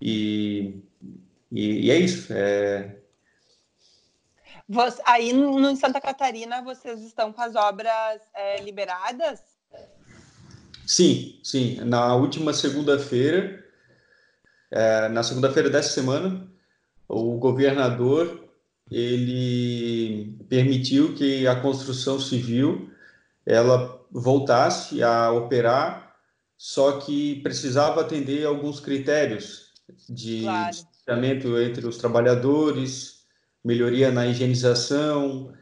E, 0.00 0.82
e, 1.50 1.86
e 1.86 1.90
é 1.90 1.98
isso. 1.98 2.32
É... 2.32 3.03
Você, 4.74 5.00
aí 5.06 5.32
no, 5.32 5.70
em 5.70 5.76
Santa 5.76 6.00
Catarina, 6.00 6.60
vocês 6.60 7.00
estão 7.00 7.32
com 7.32 7.40
as 7.40 7.54
obras 7.54 8.20
é, 8.34 8.60
liberadas? 8.60 9.40
Sim, 10.84 11.38
sim. 11.44 11.76
Na 11.84 12.16
última 12.16 12.52
segunda-feira, 12.52 13.64
é, 14.72 15.08
na 15.08 15.22
segunda-feira 15.22 15.70
dessa 15.70 15.90
semana, 15.90 16.50
o 17.08 17.38
governador 17.38 18.48
ele 18.90 20.36
permitiu 20.48 21.14
que 21.14 21.46
a 21.46 21.54
construção 21.54 22.18
civil 22.18 22.90
ela 23.46 24.04
voltasse 24.10 25.04
a 25.04 25.30
operar, 25.30 26.16
só 26.58 26.98
que 26.98 27.40
precisava 27.42 28.00
atender 28.00 28.44
alguns 28.44 28.80
critérios 28.80 29.72
de 30.08 30.42
claro. 30.42 30.70
distanciamento 30.70 31.58
entre 31.60 31.86
os 31.86 31.96
trabalhadores, 31.96 33.13
melhoria 33.64 34.10
na 34.10 34.26
higienização, 34.26 35.52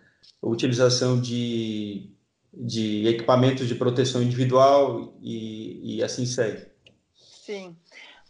utilização 0.43 1.21
de 1.21 2.13
de 2.53 3.07
equipamentos 3.09 3.67
de 3.67 3.75
proteção 3.75 4.23
individual 4.23 5.17
e, 5.23 5.97
e 5.97 6.03
assim 6.03 6.27
segue. 6.27 6.67
Sim, 7.15 7.75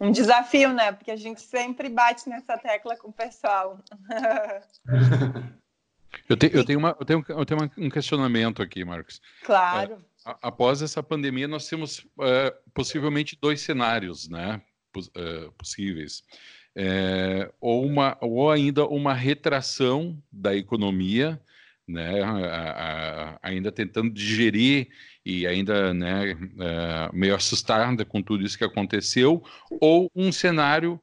um 0.00 0.10
desafio, 0.10 0.72
né? 0.72 0.92
Porque 0.92 1.10
a 1.10 1.16
gente 1.16 1.40
sempre 1.40 1.88
bate 1.88 2.28
nessa 2.28 2.56
tecla 2.56 2.96
com 2.96 3.08
o 3.08 3.12
pessoal. 3.12 3.82
eu, 6.28 6.36
te, 6.36 6.50
eu 6.52 6.64
tenho, 6.64 6.78
uma, 6.78 6.96
eu 6.98 7.04
tenho, 7.04 7.24
eu 7.28 7.44
tenho 7.44 7.70
um 7.76 7.90
questionamento 7.90 8.62
aqui, 8.62 8.84
Marcos. 8.84 9.20
Claro. 9.44 10.04
É, 10.26 10.36
após 10.40 10.82
essa 10.82 11.02
pandemia, 11.02 11.48
nós 11.48 11.66
temos 11.66 12.06
é, 12.20 12.54
possivelmente 12.72 13.36
dois 13.40 13.60
cenários, 13.60 14.28
né? 14.28 14.62
É, 15.14 15.50
possíveis. 15.58 16.22
É, 16.74 17.52
ou, 17.60 17.84
uma, 17.84 18.16
ou 18.20 18.50
ainda 18.50 18.86
uma 18.86 19.12
retração 19.12 20.22
da 20.32 20.56
economia, 20.56 21.40
né, 21.86 22.22
a, 22.22 22.70
a, 22.70 23.38
ainda 23.42 23.70
tentando 23.70 24.10
digerir 24.10 24.88
e 25.24 25.46
ainda 25.46 25.92
né, 25.92 26.32
uh, 26.34 27.14
meio 27.14 27.34
assustada 27.34 28.04
com 28.04 28.22
tudo 28.22 28.44
isso 28.44 28.56
que 28.56 28.64
aconteceu, 28.64 29.42
ou 29.80 30.10
um 30.14 30.32
cenário 30.32 30.94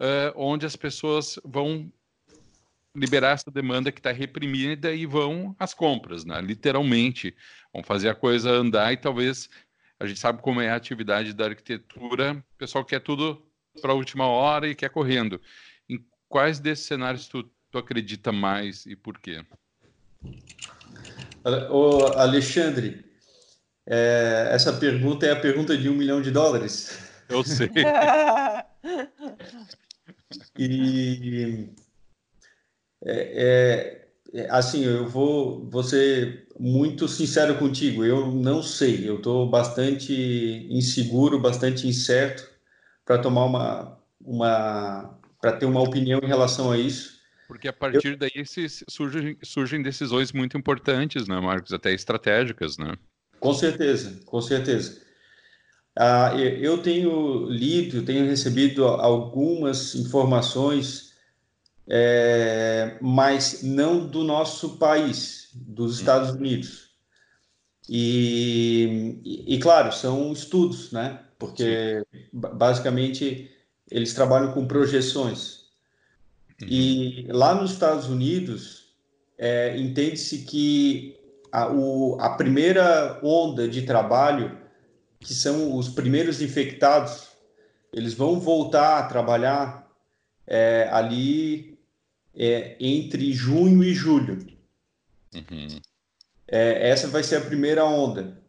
uh, 0.00 0.32
onde 0.34 0.64
as 0.64 0.76
pessoas 0.76 1.38
vão 1.44 1.92
liberar 2.94 3.32
essa 3.32 3.50
demanda 3.50 3.92
que 3.92 4.00
está 4.00 4.10
reprimida 4.10 4.92
e 4.92 5.06
vão 5.06 5.54
às 5.58 5.74
compras, 5.74 6.24
né, 6.24 6.40
literalmente, 6.40 7.34
vão 7.72 7.82
fazer 7.82 8.08
a 8.08 8.14
coisa 8.14 8.50
andar 8.50 8.92
e 8.92 8.96
talvez 8.96 9.48
a 10.00 10.06
gente 10.06 10.20
sabe 10.20 10.40
como 10.40 10.60
é 10.60 10.70
a 10.70 10.76
atividade 10.76 11.34
da 11.34 11.46
arquitetura, 11.46 12.42
o 12.54 12.58
pessoal 12.58 12.84
quer 12.84 13.00
tudo 13.00 13.47
para 13.80 13.92
a 13.92 13.96
última 13.96 14.26
hora 14.26 14.68
e 14.68 14.74
quer 14.74 14.90
correndo. 14.90 15.40
Em 15.88 16.04
quais 16.28 16.58
desses 16.58 16.86
cenários 16.86 17.28
tu, 17.28 17.48
tu 17.70 17.78
acredita 17.78 18.32
mais 18.32 18.84
e 18.86 18.94
por 18.96 19.18
quê? 19.18 19.44
O 21.70 22.04
Alexandre, 22.16 23.04
é, 23.86 24.48
essa 24.52 24.72
pergunta 24.72 25.24
é 25.26 25.32
a 25.32 25.40
pergunta 25.40 25.76
de 25.76 25.88
um 25.88 25.94
milhão 25.94 26.20
de 26.20 26.30
dólares. 26.30 26.98
Eu 27.28 27.42
sei. 27.44 27.70
e 30.58 31.68
é, 33.04 34.08
é, 34.34 34.50
assim, 34.50 34.84
eu 34.84 35.08
vou, 35.08 35.66
vou 35.70 35.82
ser 35.82 36.48
muito 36.58 37.08
sincero 37.08 37.56
contigo. 37.58 38.04
Eu 38.04 38.26
não 38.30 38.62
sei. 38.62 39.08
Eu 39.08 39.16
estou 39.16 39.48
bastante 39.48 40.66
inseguro, 40.70 41.40
bastante 41.40 41.86
incerto 41.86 42.57
para 43.08 43.16
tomar 43.16 43.46
uma, 43.46 43.98
uma 44.20 45.18
para 45.40 45.52
ter 45.52 45.64
uma 45.64 45.80
opinião 45.80 46.20
em 46.22 46.26
relação 46.26 46.70
a 46.70 46.76
isso. 46.76 47.16
Porque 47.48 47.66
a 47.66 47.72
partir 47.72 48.08
eu... 48.08 48.18
daí 48.18 48.44
surgem, 48.86 49.38
surgem 49.42 49.82
decisões 49.82 50.30
muito 50.30 50.58
importantes, 50.58 51.26
né, 51.26 51.40
Marcos? 51.40 51.72
Até 51.72 51.94
estratégicas, 51.94 52.76
né? 52.76 52.94
Com 53.40 53.54
certeza, 53.54 54.20
com 54.26 54.42
certeza. 54.42 55.00
Ah, 55.98 56.34
eu 56.36 56.82
tenho 56.82 57.48
lido, 57.48 58.02
tenho 58.02 58.26
recebido 58.26 58.84
algumas 58.84 59.94
informações, 59.94 61.14
é, 61.88 62.98
mas 63.00 63.62
não 63.62 64.06
do 64.06 64.22
nosso 64.22 64.76
país, 64.76 65.48
dos 65.54 65.96
hum. 65.96 66.00
Estados 66.00 66.30
Unidos. 66.32 66.90
E, 67.88 69.18
e, 69.24 69.54
e, 69.54 69.58
claro, 69.58 69.90
são 69.92 70.30
estudos, 70.30 70.92
né? 70.92 71.24
Porque 71.38 72.04
basicamente 72.32 73.50
eles 73.90 74.12
trabalham 74.12 74.52
com 74.52 74.66
projeções. 74.66 75.66
E 76.60 77.26
lá 77.28 77.54
nos 77.54 77.72
Estados 77.72 78.08
Unidos, 78.08 78.92
é, 79.36 79.76
entende-se 79.78 80.38
que 80.38 81.16
a, 81.52 81.70
o, 81.70 82.20
a 82.20 82.30
primeira 82.30 83.20
onda 83.22 83.68
de 83.68 83.82
trabalho, 83.82 84.58
que 85.20 85.32
são 85.32 85.76
os 85.76 85.88
primeiros 85.88 86.42
infectados, 86.42 87.28
eles 87.92 88.14
vão 88.14 88.40
voltar 88.40 88.98
a 88.98 89.06
trabalhar 89.06 89.88
é, 90.46 90.88
ali 90.90 91.78
é, 92.34 92.76
entre 92.80 93.32
junho 93.32 93.84
e 93.84 93.94
julho. 93.94 94.46
Uhum. 95.34 95.80
É, 96.46 96.88
essa 96.88 97.06
vai 97.06 97.22
ser 97.22 97.36
a 97.36 97.40
primeira 97.40 97.84
onda. 97.84 98.42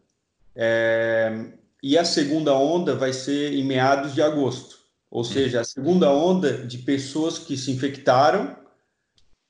É, 0.54 1.52
e 1.82 1.96
a 1.96 2.04
segunda 2.04 2.54
onda 2.54 2.94
vai 2.94 3.12
ser 3.12 3.52
em 3.54 3.64
meados 3.64 4.14
de 4.14 4.22
agosto. 4.22 4.80
Ou 5.10 5.24
seja, 5.24 5.60
a 5.60 5.64
segunda 5.64 6.10
onda 6.12 6.66
de 6.66 6.78
pessoas 6.78 7.38
que 7.38 7.56
se 7.56 7.72
infectaram, 7.72 8.56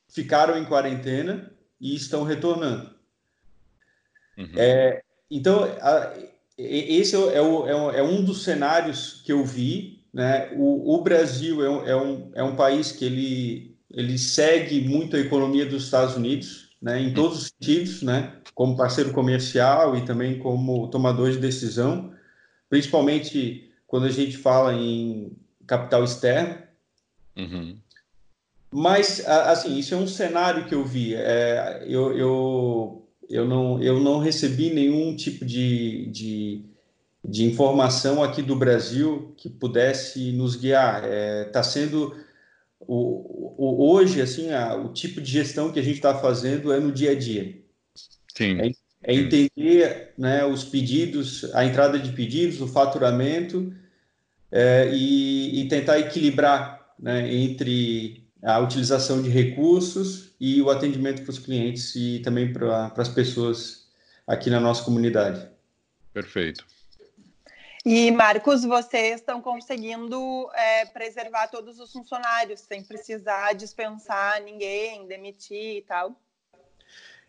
ficaram 0.09 0.57
em 0.57 0.65
quarentena 0.65 1.53
e 1.79 1.95
estão 1.95 2.23
retornando. 2.23 2.91
Uhum. 4.39 4.53
É, 4.57 5.03
então, 5.31 5.65
a, 5.81 6.15
esse 6.57 7.15
é, 7.15 7.19
o, 7.19 7.31
é, 7.31 7.75
o, 7.75 7.91
é, 7.91 8.03
um 8.03 8.25
dos 8.25 8.43
cenários 8.43 9.23
que 9.25 9.33
eu 9.33 9.45
vi. 9.45 10.05
Né? 10.13 10.51
O, 10.57 10.95
o 10.95 11.03
Brasil 11.03 11.65
é 11.65 11.71
um, 11.71 11.87
é, 11.87 11.97
um, 11.97 12.31
é 12.35 12.43
um 12.43 12.57
país 12.57 12.91
que 12.91 13.05
ele, 13.05 13.77
ele 13.91 14.19
segue 14.19 14.81
muito 14.81 15.17
a 15.17 15.21
economia 15.21 15.67
dos 15.67 15.85
Estados 15.85 16.17
Unidos, 16.17 16.71
né? 16.81 17.01
em 17.01 17.13
todos 17.13 17.39
os 17.39 17.49
sentidos, 17.49 18.03
né? 18.03 18.35
como 18.55 18.77
parceiro 18.77 19.13
comercial 19.13 19.97
e 19.97 20.05
também 20.05 20.39
como 20.39 20.89
tomador 20.89 21.31
de 21.31 21.39
decisão, 21.39 22.13
principalmente 22.71 23.71
quando 23.87 24.07
a 24.07 24.11
gente 24.11 24.39
fala 24.39 24.73
em 24.73 25.33
capital 25.67 26.03
externo. 26.05 26.57
Uhum. 27.37 27.77
Mas, 28.73 29.27
assim, 29.27 29.77
isso 29.77 29.93
é 29.93 29.97
um 29.97 30.07
cenário 30.07 30.67
que 30.67 30.75
eu 30.75 30.85
vi. 30.85 31.15
É, 31.17 31.85
eu, 31.89 32.17
eu, 32.17 33.09
eu, 33.29 33.45
não, 33.45 33.83
eu 33.83 33.99
não 33.99 34.21
recebi 34.21 34.73
nenhum 34.73 35.17
tipo 35.17 35.45
de, 35.45 36.07
de, 36.07 36.65
de 37.25 37.45
informação 37.45 38.23
aqui 38.23 38.41
do 38.41 38.55
Brasil 38.55 39.35
que 39.37 39.49
pudesse 39.51 40.31
nos 40.31 40.55
guiar. 40.55 41.03
Está 41.03 41.09
é, 41.13 41.45
tá 41.45 41.63
sendo... 41.65 42.17
O, 42.79 43.57
o, 43.59 43.93
hoje, 43.93 44.23
assim, 44.23 44.53
a, 44.53 44.75
o 44.75 44.93
tipo 44.93 45.21
de 45.21 45.31
gestão 45.31 45.71
que 45.71 45.79
a 45.79 45.83
gente 45.83 45.97
está 45.97 46.15
fazendo 46.15 46.73
é 46.73 46.81
no 46.81 46.93
dia 46.93 47.11
a 47.11 47.15
dia. 47.15 47.61
Sim. 48.35 48.59
É, 48.61 48.71
é 49.03 49.15
entender 49.15 50.13
né, 50.17 50.45
os 50.45 50.65
pedidos, 50.65 51.45
a 51.55 51.65
entrada 51.65 51.99
de 51.99 52.13
pedidos, 52.13 52.61
o 52.61 52.69
faturamento 52.69 53.75
é, 54.53 54.91
e, 54.93 55.61
e, 55.61 55.69
tentar 55.69 55.99
equilibrar 55.99 56.93
né, 56.99 57.33
entre 57.33 58.29
a 58.43 58.59
utilização 58.59 59.23
de 59.23 59.29
recursos 59.29 60.35
e 60.41 60.61
o 60.61 60.71
atendimento 60.71 61.23
para 61.23 61.31
os 61.31 61.39
clientes 61.39 61.95
e 61.95 62.21
também 62.21 62.53
para 62.53 62.93
as 62.97 63.09
pessoas 63.09 63.89
aqui 64.27 64.51
na 64.51 64.61
nossa 64.61 64.83
comunidade. 64.85 65.49
Perfeito. 66.13 66.65
E, 67.85 68.11
Marcos, 68.11 68.63
vocês 68.65 69.21
estão 69.21 69.41
conseguindo 69.41 70.51
é, 70.53 70.85
preservar 70.87 71.49
todos 71.49 71.81
os 71.81 71.91
funcionários 71.91 72.61
sem 72.61 72.85
precisar 72.85 73.55
dispensar 73.55 74.43
ninguém, 74.43 75.07
demitir 75.07 75.77
e 75.77 75.83
tal? 75.83 76.15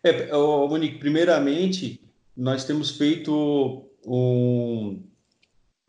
É, 0.04 0.32
Monique, 0.32 0.98
primeiramente, 0.98 2.02
nós 2.36 2.64
temos 2.66 2.92
feito 2.92 3.90
um. 4.06 5.04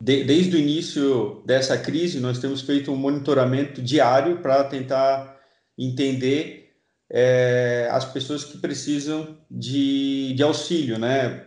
De, 0.01 0.23
desde 0.23 0.55
o 0.55 0.59
início 0.59 1.41
dessa 1.45 1.77
crise, 1.77 2.19
nós 2.19 2.39
temos 2.39 2.61
feito 2.61 2.91
um 2.91 2.95
monitoramento 2.95 3.81
diário 3.81 4.41
para 4.41 4.63
tentar 4.65 5.39
entender 5.77 6.63
é, 7.09 7.87
as 7.91 8.05
pessoas 8.05 8.43
que 8.43 8.57
precisam 8.57 9.37
de, 9.49 10.33
de 10.33 10.43
auxílio, 10.43 10.99
né? 10.99 11.45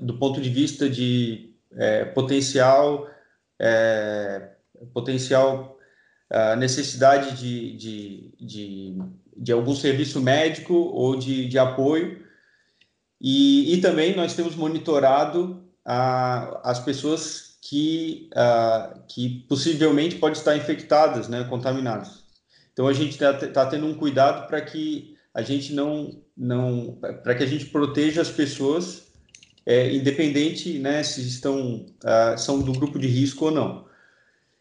Do 0.00 0.18
ponto 0.18 0.40
de 0.40 0.50
vista 0.50 0.88
de 0.88 1.54
é, 1.76 2.04
potencial, 2.04 3.08
é, 3.58 4.50
potencial 4.92 5.76
necessidade 6.58 7.38
de, 7.38 7.76
de, 7.76 8.34
de, 8.38 8.98
de, 9.38 9.52
algum 9.52 9.74
serviço 9.74 10.20
médico 10.20 10.74
ou 10.74 11.16
de, 11.16 11.46
de 11.48 11.58
apoio. 11.58 12.22
E, 13.20 13.74
e 13.74 13.80
também 13.80 14.14
nós 14.14 14.34
temos 14.34 14.54
monitorado 14.54 15.62
a, 15.84 16.70
as 16.70 16.78
pessoas 16.78 17.58
que, 17.62 18.30
uh, 18.32 19.00
que 19.08 19.44
possivelmente 19.48 20.16
podem 20.16 20.38
estar 20.38 20.56
infectadas, 20.56 21.28
né, 21.28 21.44
contaminadas. 21.44 22.24
Então 22.72 22.86
a 22.86 22.92
gente 22.92 23.10
está 23.10 23.34
tá 23.34 23.66
tendo 23.66 23.86
um 23.86 23.94
cuidado 23.94 24.46
para 24.46 24.60
que 24.60 25.16
a 25.34 25.42
gente 25.42 25.74
não, 25.74 26.22
não 26.36 26.98
para 27.22 27.34
que 27.34 27.42
a 27.42 27.46
gente 27.46 27.66
proteja 27.66 28.22
as 28.22 28.30
pessoas, 28.30 29.08
é, 29.66 29.94
independente, 29.94 30.78
né, 30.78 31.02
se 31.02 31.20
estão 31.26 31.86
uh, 32.04 32.38
são 32.38 32.60
do 32.60 32.72
grupo 32.72 32.98
de 32.98 33.06
risco 33.06 33.46
ou 33.46 33.50
não. 33.50 33.86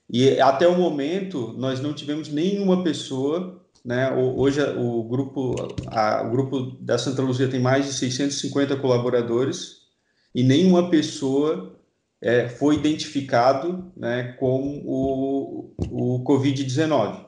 E 0.09 0.39
até 0.39 0.67
o 0.67 0.77
momento 0.77 1.53
nós 1.57 1.79
não 1.79 1.93
tivemos 1.93 2.29
nenhuma 2.29 2.83
pessoa 2.83 3.63
né? 3.87 4.11
Hoje 4.11 4.61
o 4.61 5.01
grupo, 5.05 5.55
a, 5.87 6.21
o 6.21 6.29
grupo 6.29 6.59
da 6.81 6.97
Santa 6.97 7.21
Luzia 7.21 7.47
tem 7.47 7.61
mais 7.61 7.85
de 7.85 7.93
650 7.93 8.75
colaboradores 8.75 9.83
e 10.35 10.43
nenhuma 10.43 10.89
pessoa 10.89 11.79
é, 12.21 12.49
foi 12.49 12.75
identificado 12.75 13.89
né, 13.95 14.33
com 14.33 14.83
o, 14.85 15.73
o 15.89 16.21
Covid-19. 16.25 17.27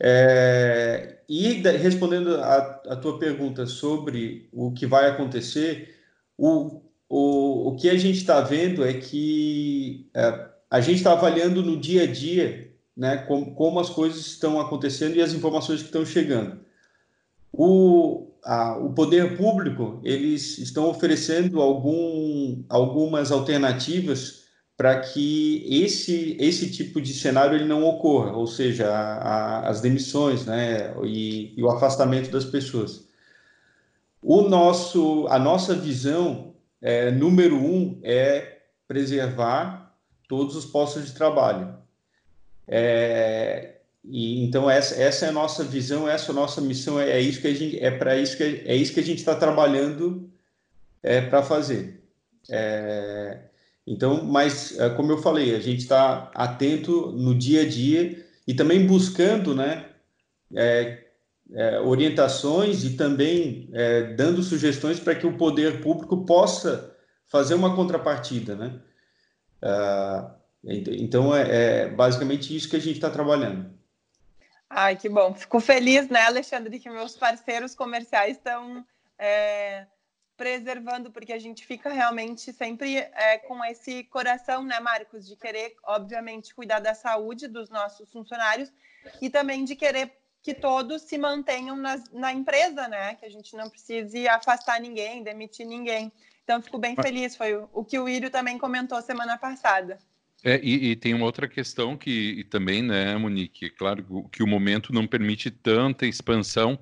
É, 0.00 1.18
e 1.28 1.62
respondendo 1.78 2.34
a, 2.38 2.96
tua 2.96 3.16
pergunta 3.16 3.64
sobre 3.64 4.48
o 4.52 4.72
que 4.72 4.86
vai 4.86 5.08
acontecer, 5.08 6.00
o, 6.36 6.82
o, 7.08 7.68
o 7.68 7.76
que 7.76 7.88
a 7.88 7.96
gente 7.96 8.18
está 8.18 8.40
vendo 8.40 8.84
é 8.84 8.94
que 8.94 10.10
é, 10.12 10.48
a 10.68 10.80
gente 10.80 10.96
está 10.96 11.12
avaliando 11.12 11.62
no 11.62 11.78
dia 11.78 12.02
a 12.02 12.06
dia 12.08 12.71
né, 12.96 13.18
como, 13.18 13.54
como 13.54 13.80
as 13.80 13.88
coisas 13.88 14.26
estão 14.26 14.60
acontecendo 14.60 15.16
e 15.16 15.22
as 15.22 15.32
informações 15.32 15.80
que 15.80 15.86
estão 15.86 16.04
chegando. 16.04 16.60
O, 17.52 18.30
a, 18.44 18.76
o 18.78 18.92
poder 18.92 19.36
público, 19.36 20.00
eles 20.04 20.58
estão 20.58 20.88
oferecendo 20.88 21.60
algum, 21.60 22.62
algumas 22.68 23.30
alternativas 23.30 24.42
para 24.76 24.98
que 25.00 25.64
esse, 25.68 26.36
esse 26.40 26.70
tipo 26.70 27.00
de 27.00 27.12
cenário 27.12 27.54
ele 27.54 27.66
não 27.66 27.84
ocorra, 27.84 28.32
ou 28.32 28.46
seja, 28.46 28.88
a, 28.88 29.16
a, 29.16 29.68
as 29.68 29.80
demissões 29.80 30.44
né, 30.44 30.94
e, 31.04 31.54
e 31.56 31.62
o 31.62 31.70
afastamento 31.70 32.30
das 32.30 32.44
pessoas. 32.44 33.06
O 34.22 34.42
nosso, 34.42 35.26
a 35.28 35.38
nossa 35.38 35.74
visão, 35.74 36.54
é, 36.80 37.10
número 37.10 37.56
um, 37.56 38.00
é 38.02 38.60
preservar 38.88 39.94
todos 40.28 40.56
os 40.56 40.64
postos 40.64 41.06
de 41.06 41.12
trabalho. 41.12 41.81
É, 42.66 43.76
e 44.04 44.44
então 44.44 44.70
essa, 44.70 45.00
essa 45.00 45.26
é 45.26 45.28
a 45.28 45.32
nossa 45.32 45.64
visão, 45.64 46.08
essa 46.08 46.30
é 46.30 46.32
a 46.32 46.34
nossa 46.34 46.60
missão, 46.60 46.98
é, 47.00 47.10
é 47.10 47.20
isso 47.20 47.40
que 47.40 47.48
a 47.48 47.54
gente 47.54 47.78
é 47.78 47.90
para 47.90 48.16
isso 48.16 48.36
que 48.36 48.42
é 48.42 48.74
isso 48.74 48.92
que 48.92 49.00
a 49.00 49.04
gente 49.04 49.18
está 49.18 49.34
trabalhando 49.34 50.30
é, 51.02 51.20
para 51.20 51.42
fazer. 51.42 52.02
É, 52.50 53.38
então, 53.86 54.24
mas 54.24 54.78
é, 54.78 54.90
como 54.90 55.12
eu 55.12 55.18
falei, 55.18 55.54
a 55.54 55.60
gente 55.60 55.80
está 55.80 56.30
atento 56.34 57.12
no 57.12 57.34
dia 57.34 57.62
a 57.62 57.68
dia 57.68 58.24
e 58.46 58.54
também 58.54 58.86
buscando, 58.86 59.54
né, 59.54 59.86
é, 60.54 61.04
é, 61.52 61.80
orientações 61.80 62.84
e 62.84 62.90
também 62.96 63.70
dando 64.16 64.42
sugestões 64.42 64.98
para 64.98 65.14
que 65.14 65.26
o 65.26 65.36
poder 65.36 65.80
público 65.80 66.24
possa 66.24 66.92
fazer 67.26 67.54
uma 67.54 67.74
contrapartida, 67.74 68.54
né? 68.54 68.80
Uh, 69.62 70.41
então, 70.64 71.34
é, 71.34 71.84
é 71.84 71.88
basicamente 71.88 72.54
isso 72.54 72.68
que 72.68 72.76
a 72.76 72.80
gente 72.80 72.96
está 72.96 73.10
trabalhando. 73.10 73.72
Ai, 74.70 74.96
que 74.96 75.08
bom. 75.08 75.34
Fico 75.34 75.60
feliz, 75.60 76.08
né, 76.08 76.22
Alexandre, 76.22 76.78
que 76.78 76.88
meus 76.88 77.16
parceiros 77.16 77.74
comerciais 77.74 78.36
estão 78.36 78.84
é, 79.18 79.86
preservando, 80.36 81.10
porque 81.10 81.32
a 81.32 81.38
gente 81.38 81.66
fica 81.66 81.90
realmente 81.92 82.52
sempre 82.52 82.96
é, 82.96 83.38
com 83.38 83.62
esse 83.64 84.04
coração, 84.04 84.64
né, 84.64 84.80
Marcos, 84.80 85.26
de 85.26 85.36
querer, 85.36 85.74
obviamente, 85.84 86.54
cuidar 86.54 86.80
da 86.80 86.94
saúde 86.94 87.48
dos 87.48 87.68
nossos 87.68 88.10
funcionários 88.10 88.72
e 89.20 89.28
também 89.28 89.64
de 89.64 89.76
querer 89.76 90.10
que 90.42 90.54
todos 90.54 91.02
se 91.02 91.18
mantenham 91.18 91.76
na, 91.76 92.02
na 92.12 92.32
empresa, 92.32 92.88
né? 92.88 93.14
Que 93.14 93.26
a 93.26 93.30
gente 93.30 93.54
não 93.54 93.70
precise 93.70 94.26
afastar 94.26 94.80
ninguém, 94.80 95.22
demitir 95.22 95.64
ninguém. 95.64 96.12
Então, 96.42 96.60
fico 96.60 96.78
bem 96.78 96.96
feliz. 96.96 97.36
Foi 97.36 97.54
o, 97.54 97.68
o 97.72 97.84
que 97.84 97.98
o 97.98 98.08
Írio 98.08 98.28
também 98.28 98.58
comentou 98.58 99.00
semana 99.00 99.38
passada. 99.38 100.00
É, 100.44 100.60
e, 100.62 100.90
e, 100.90 100.96
tem 100.96 101.14
uma 101.14 101.24
outra 101.24 101.46
questão 101.46 101.96
que 101.96 102.44
também, 102.50 102.82
né, 102.82 103.16
Monique, 103.16 103.70
claro 103.70 104.28
que 104.30 104.42
o 104.42 104.46
momento 104.46 104.92
não 104.92 105.06
permite 105.06 105.52
tanta 105.52 106.04
expansão, 106.04 106.76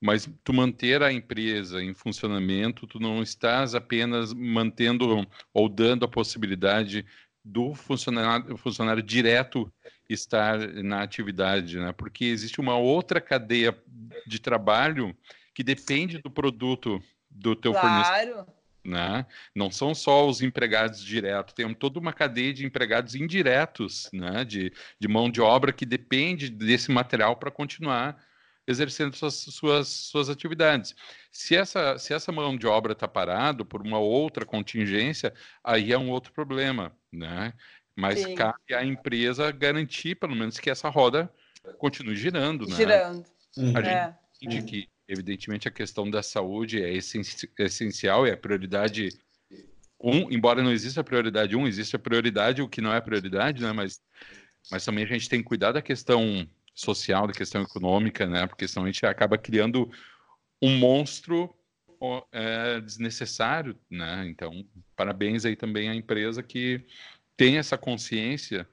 mas 0.00 0.28
tu 0.42 0.52
manter 0.52 1.02
a 1.02 1.12
empresa 1.12 1.82
em 1.82 1.94
funcionamento, 1.94 2.88
tu 2.88 2.98
não 2.98 3.22
estás 3.22 3.74
apenas 3.74 4.34
mantendo 4.34 5.24
ou 5.54 5.68
dando 5.68 6.04
a 6.04 6.08
possibilidade 6.08 7.06
do 7.44 7.72
funcionário, 7.72 8.56
funcionário 8.56 9.02
direto 9.02 9.72
estar 10.08 10.58
na 10.82 11.02
atividade, 11.02 11.78
né? 11.78 11.92
Porque 11.92 12.24
existe 12.24 12.60
uma 12.60 12.76
outra 12.76 13.20
cadeia 13.20 13.76
de 14.26 14.40
trabalho 14.40 15.16
que 15.54 15.62
depende 15.62 16.18
do 16.18 16.30
produto 16.30 17.00
do 17.30 17.54
teu 17.54 17.72
claro. 17.72 18.04
fornecedor 18.04 18.57
né? 18.88 19.26
Não 19.54 19.70
são 19.70 19.94
só 19.94 20.26
os 20.26 20.40
empregados 20.40 21.04
diretos, 21.04 21.54
tem 21.54 21.72
toda 21.74 21.98
uma 21.98 22.12
cadeia 22.12 22.52
de 22.52 22.64
empregados 22.64 23.14
indiretos, 23.14 24.08
né? 24.12 24.44
De, 24.44 24.72
de 24.98 25.08
mão 25.08 25.30
de 25.30 25.40
obra 25.40 25.72
que 25.72 25.84
depende 25.84 26.48
desse 26.48 26.90
material 26.90 27.36
para 27.36 27.50
continuar 27.50 28.16
exercendo 28.66 29.14
suas, 29.16 29.34
suas, 29.34 29.88
suas 29.88 30.28
atividades. 30.28 30.94
Se 31.32 31.56
essa, 31.56 31.98
se 31.98 32.12
essa 32.12 32.30
mão 32.30 32.56
de 32.56 32.66
obra 32.66 32.92
está 32.92 33.08
parada 33.08 33.64
por 33.64 33.80
uma 33.80 33.98
outra 33.98 34.44
contingência, 34.44 35.32
aí 35.64 35.92
é 35.92 35.98
um 35.98 36.10
outro 36.10 36.32
problema, 36.32 36.92
né? 37.12 37.52
Mas 37.96 38.20
Sim. 38.20 38.34
cabe 38.34 38.74
à 38.74 38.84
empresa 38.84 39.50
garantir, 39.50 40.14
pelo 40.16 40.36
menos, 40.36 40.58
que 40.58 40.70
essa 40.70 40.88
roda 40.88 41.32
continue 41.78 42.14
girando, 42.14 42.66
né? 42.66 42.76
Girando. 42.76 43.24
A 43.56 43.80
gente 43.80 43.88
é. 43.88 44.14
entende 44.42 44.62
que 44.62 44.88
Evidentemente, 45.08 45.66
a 45.66 45.70
questão 45.70 46.08
da 46.08 46.22
saúde 46.22 46.82
é 46.82 46.92
essencial, 47.58 48.26
é 48.26 48.32
a 48.32 48.36
prioridade 48.36 49.08
um, 50.00 50.30
embora 50.30 50.62
não 50.62 50.70
exista 50.70 51.00
a 51.00 51.04
prioridade 51.04 51.56
um, 51.56 51.66
existe 51.66 51.96
a 51.96 51.98
prioridade 51.98 52.62
o 52.62 52.68
que 52.68 52.80
não 52.80 52.92
é 52.92 53.00
prioridade, 53.00 53.62
né? 53.62 53.72
Mas, 53.72 54.00
mas 54.70 54.84
também 54.84 55.04
a 55.04 55.08
gente 55.08 55.28
tem 55.28 55.40
que 55.40 55.46
cuidar 55.46 55.72
da 55.72 55.82
questão 55.82 56.48
social, 56.74 57.26
da 57.26 57.32
questão 57.32 57.62
econômica, 57.62 58.26
né? 58.26 58.46
Porque 58.46 58.68
senão 58.68 58.84
a 58.84 58.90
gente 58.90 59.04
acaba 59.04 59.36
criando 59.36 59.90
um 60.62 60.76
monstro 60.78 61.52
é, 62.30 62.80
desnecessário, 62.80 63.76
né? 63.90 64.26
Então, 64.28 64.64
parabéns 64.94 65.44
aí 65.44 65.56
também 65.56 65.88
à 65.88 65.94
empresa 65.94 66.42
que 66.42 66.84
tem 67.36 67.58
essa 67.58 67.76
consciência 67.76 68.68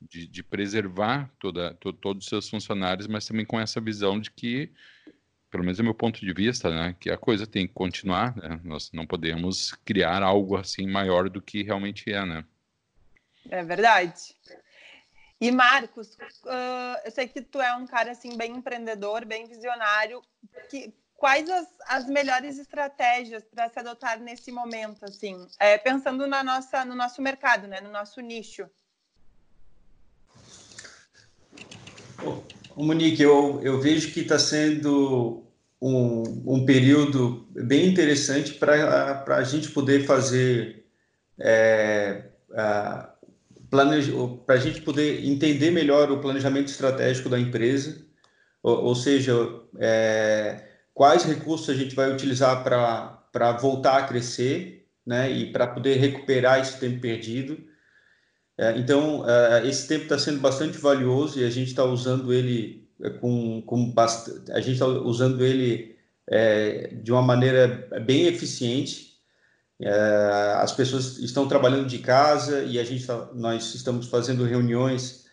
de, 0.00 0.26
de 0.26 0.42
preservar 0.42 1.30
toda, 1.38 1.74
to, 1.74 1.92
todos 1.92 2.24
os 2.24 2.28
seus 2.28 2.48
funcionários, 2.48 3.06
mas 3.06 3.26
também 3.26 3.46
com 3.46 3.58
essa 3.58 3.80
visão 3.80 4.20
de 4.20 4.30
que 4.30 4.70
pelo 5.50 5.64
menos 5.64 5.80
é 5.80 5.82
meu 5.82 5.94
ponto 5.94 6.20
de 6.20 6.32
vista, 6.32 6.70
né, 6.70 6.94
que 7.00 7.10
a 7.10 7.16
coisa 7.16 7.46
tem 7.46 7.66
que 7.66 7.72
continuar, 7.72 8.36
né? 8.36 8.60
nós 8.64 8.90
não 8.92 9.06
podemos 9.06 9.72
criar 9.84 10.22
algo 10.22 10.56
assim 10.56 10.86
maior 10.86 11.28
do 11.28 11.40
que 11.40 11.62
realmente 11.62 12.12
é, 12.12 12.24
né? 12.24 12.44
É 13.50 13.64
verdade. 13.64 14.36
E 15.40 15.50
Marcos, 15.50 16.16
uh, 16.44 17.00
eu 17.04 17.10
sei 17.10 17.28
que 17.28 17.40
tu 17.40 17.60
é 17.60 17.74
um 17.76 17.86
cara 17.86 18.10
assim 18.10 18.36
bem 18.36 18.56
empreendedor, 18.56 19.24
bem 19.24 19.46
visionário. 19.46 20.20
Que, 20.68 20.92
quais 21.16 21.48
as, 21.48 21.68
as 21.86 22.06
melhores 22.06 22.58
estratégias 22.58 23.44
para 23.44 23.68
se 23.68 23.78
adotar 23.78 24.18
nesse 24.20 24.50
momento, 24.50 25.04
assim, 25.04 25.46
é, 25.58 25.78
pensando 25.78 26.26
na 26.26 26.42
nossa, 26.42 26.84
no 26.84 26.94
nosso 26.94 27.22
mercado, 27.22 27.66
né, 27.66 27.80
no 27.80 27.90
nosso 27.90 28.20
nicho? 28.20 28.68
Monique, 32.84 33.22
eu, 33.22 33.60
eu 33.62 33.80
vejo 33.80 34.12
que 34.12 34.20
está 34.20 34.38
sendo 34.38 35.44
um, 35.80 36.54
um 36.54 36.64
período 36.64 37.46
bem 37.50 37.88
interessante 37.88 38.54
para 38.54 39.24
a 39.26 39.42
gente 39.42 39.70
poder 39.70 40.04
fazer 40.04 40.84
é, 41.38 42.24
para 43.70 44.54
a 44.54 44.56
gente 44.56 44.80
poder 44.80 45.24
entender 45.24 45.70
melhor 45.70 46.10
o 46.10 46.20
planejamento 46.20 46.68
estratégico 46.68 47.28
da 47.28 47.38
empresa, 47.38 48.04
ou, 48.62 48.84
ou 48.86 48.94
seja, 48.94 49.34
é, 49.78 50.64
quais 50.94 51.24
recursos 51.24 51.68
a 51.68 51.74
gente 51.74 51.94
vai 51.94 52.12
utilizar 52.12 52.64
para 52.64 53.52
voltar 53.52 53.98
a 53.98 54.06
crescer, 54.06 54.86
né, 55.06 55.30
e 55.30 55.52
para 55.52 55.66
poder 55.66 55.96
recuperar 55.96 56.60
esse 56.60 56.78
tempo 56.78 57.00
perdido. 57.00 57.58
É, 58.58 58.76
então, 58.76 59.24
é, 59.28 59.66
esse 59.68 59.86
tempo 59.86 60.02
está 60.04 60.18
sendo 60.18 60.40
bastante 60.40 60.76
valioso 60.78 61.38
e 61.38 61.44
a 61.44 61.50
gente 61.50 61.68
está 61.68 61.84
usando 61.84 62.32
ele 62.32 62.88
com, 63.20 63.62
com 63.62 63.90
bastante, 63.92 64.50
a 64.50 64.60
gente 64.60 64.72
está 64.72 64.86
usando 64.86 65.44
ele 65.44 65.96
é, 66.26 66.88
de 66.88 67.12
uma 67.12 67.22
maneira 67.22 67.88
bem 68.04 68.26
eficiente. 68.26 69.16
É, 69.80 70.54
as 70.56 70.72
pessoas 70.72 71.18
estão 71.18 71.46
trabalhando 71.46 71.86
de 71.86 71.98
casa 71.98 72.64
e 72.64 72.80
a 72.80 72.84
gente 72.84 73.06
tá, 73.06 73.30
nós 73.32 73.74
estamos 73.74 74.08
fazendo 74.08 74.44
reuniões 74.44 75.26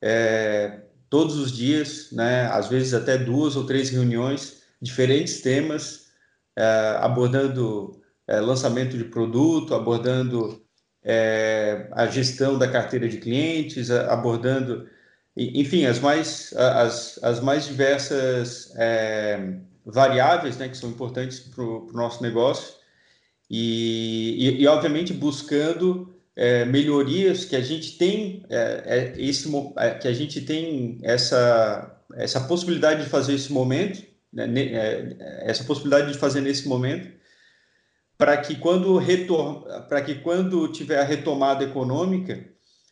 é, 0.00 0.80
todos 1.10 1.36
os 1.36 1.52
dias, 1.52 2.10
né? 2.10 2.46
Às 2.46 2.68
vezes 2.68 2.94
até 2.94 3.18
duas 3.18 3.54
ou 3.54 3.66
três 3.66 3.90
reuniões, 3.90 4.62
diferentes 4.80 5.42
temas, 5.42 6.06
é, 6.56 6.96
abordando 7.00 8.00
é, 8.26 8.40
lançamento 8.40 8.96
de 8.96 9.04
produto, 9.04 9.74
abordando 9.74 10.61
é, 11.04 11.88
a 11.92 12.06
gestão 12.06 12.58
da 12.58 12.68
carteira 12.68 13.08
de 13.08 13.18
clientes, 13.18 13.90
abordando, 13.90 14.88
enfim, 15.36 15.84
as 15.86 15.98
mais 15.98 16.52
as, 16.54 17.18
as 17.22 17.40
mais 17.40 17.66
diversas 17.66 18.72
é, 18.76 19.54
variáveis, 19.84 20.56
né, 20.58 20.68
que 20.68 20.76
são 20.76 20.90
importantes 20.90 21.40
para 21.40 21.64
o 21.64 21.90
nosso 21.92 22.22
negócio. 22.22 22.74
E, 23.50 24.36
e, 24.38 24.62
e 24.62 24.66
obviamente, 24.66 25.12
buscando 25.12 26.14
é, 26.36 26.64
melhorias 26.64 27.44
que 27.44 27.56
a 27.56 27.60
gente 27.60 27.98
tem 27.98 28.44
é, 28.48 28.82
é 28.86 29.22
esse 29.22 29.50
é, 29.76 29.90
que 29.90 30.08
a 30.08 30.12
gente 30.12 30.40
tem 30.40 30.98
essa 31.02 31.98
essa 32.14 32.40
possibilidade 32.40 33.04
de 33.04 33.08
fazer 33.08 33.34
esse 33.34 33.52
momento 33.52 34.02
né, 34.32 34.46
é, 34.56 35.16
essa 35.50 35.64
possibilidade 35.64 36.12
de 36.12 36.18
fazer 36.18 36.40
nesse 36.40 36.66
momento 36.66 37.10
para 38.22 38.36
que 38.36 38.54
quando 38.54 38.96
retor 38.98 39.64
para 39.88 40.00
que 40.00 40.14
quando 40.14 40.68
tiver 40.68 41.00
a 41.00 41.02
retomada 41.02 41.64
econômica 41.64 42.48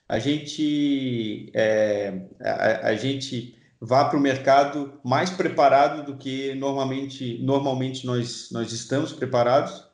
a 0.08 0.18
gente 0.18 1.52
é, 1.54 2.22
a, 2.40 2.88
a, 2.88 2.96
gente 2.96 3.56
vá 3.80 4.06
para 4.06 4.18
o 4.18 4.20
mercado 4.20 4.98
mais 5.04 5.30
preparado 5.30 6.04
do 6.04 6.18
que 6.18 6.52
normalmente 6.56 7.38
normalmente 7.44 8.04
nós 8.04 8.48
nós 8.50 8.72
estamos 8.72 9.12
preparados. 9.12 9.84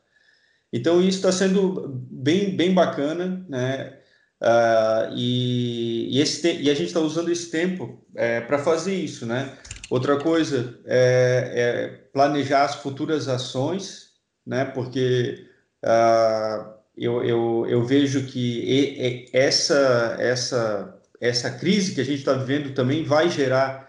Então 0.72 1.02
isso 1.02 1.18
está 1.18 1.30
sendo 1.30 1.86
bem 2.10 2.56
bem 2.56 2.72
bacana 2.72 3.44
né? 3.46 3.92
Uh, 4.40 5.12
e, 5.14 6.16
e, 6.16 6.20
esse 6.20 6.62
e 6.62 6.70
a 6.70 6.74
gente 6.74 6.86
está 6.86 7.00
usando 7.00 7.30
esse 7.30 7.50
tempo 7.50 8.02
é, 8.14 8.40
para 8.40 8.58
fazer 8.58 8.94
isso 8.94 9.26
né? 9.26 9.52
Outra 9.90 10.18
coisa 10.18 10.80
é, 10.86 11.52
é, 11.54 11.88
planejar 12.10 12.64
as 12.64 12.76
futuras 12.76 13.28
ações 13.28 14.05
né 14.46 14.64
porque 14.64 15.46
uh, 15.84 16.72
eu, 16.96 17.24
eu, 17.24 17.66
eu 17.68 17.84
vejo 17.84 18.26
que 18.26 19.28
essa 19.32 20.16
essa 20.18 20.96
essa 21.20 21.50
crise 21.50 21.94
que 21.94 22.00
a 22.00 22.04
gente 22.04 22.18
está 22.18 22.34
vivendo 22.34 22.74
também 22.74 23.04
vai 23.04 23.28
gerar 23.30 23.86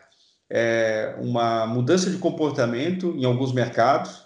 é, 0.50 1.16
uma 1.20 1.66
mudança 1.68 2.10
de 2.10 2.18
comportamento 2.18 3.14
em 3.18 3.26
alguns 3.26 3.54
mercados. 3.54 4.26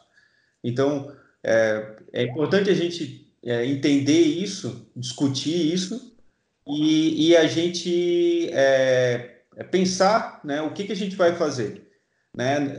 Então, 0.63 1.11
é, 1.43 1.95
é 2.13 2.23
importante 2.23 2.69
a 2.69 2.75
gente 2.75 3.27
é, 3.43 3.65
entender 3.65 4.21
isso, 4.21 4.87
discutir 4.95 5.73
isso 5.73 6.15
e, 6.67 7.29
e 7.29 7.37
a 7.37 7.47
gente 7.47 8.49
é, 8.51 9.39
é 9.55 9.63
pensar 9.63 10.39
né, 10.43 10.61
o 10.61 10.71
que, 10.71 10.83
que 10.83 10.91
a 10.91 10.95
gente 10.95 11.15
vai 11.15 11.35
fazer. 11.35 11.87
Né? 12.35 12.75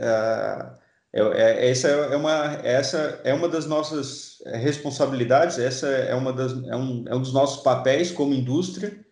É, 1.13 1.69
essa 1.69 1.87
é 1.87 2.15
uma 2.15 2.59
essa 2.63 3.21
é 3.23 3.33
uma 3.33 3.47
das 3.47 3.67
nossas 3.67 4.41
responsabilidades 4.45 5.59
essa 5.59 5.87
é 5.87 6.15
uma 6.15 6.33
das 6.33 6.53
é 6.53 6.75
um, 6.75 7.05
é 7.07 7.15
um 7.15 7.21
dos 7.21 7.31
nossos 7.31 7.61
papéis 7.61 8.09
como 8.11 8.33
indústria 8.33 9.03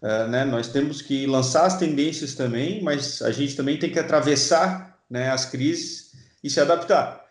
Uh, 0.00 0.28
né? 0.28 0.44
Nós 0.44 0.68
temos 0.68 1.02
que 1.02 1.26
lançar 1.26 1.66
as 1.66 1.76
tendências 1.76 2.34
também, 2.34 2.82
mas 2.82 3.20
a 3.20 3.32
gente 3.32 3.56
também 3.56 3.76
tem 3.78 3.90
que 3.90 3.98
atravessar 3.98 4.96
né, 5.10 5.30
as 5.30 5.44
crises 5.44 6.12
e 6.42 6.48
se 6.48 6.60
adaptar. 6.60 7.26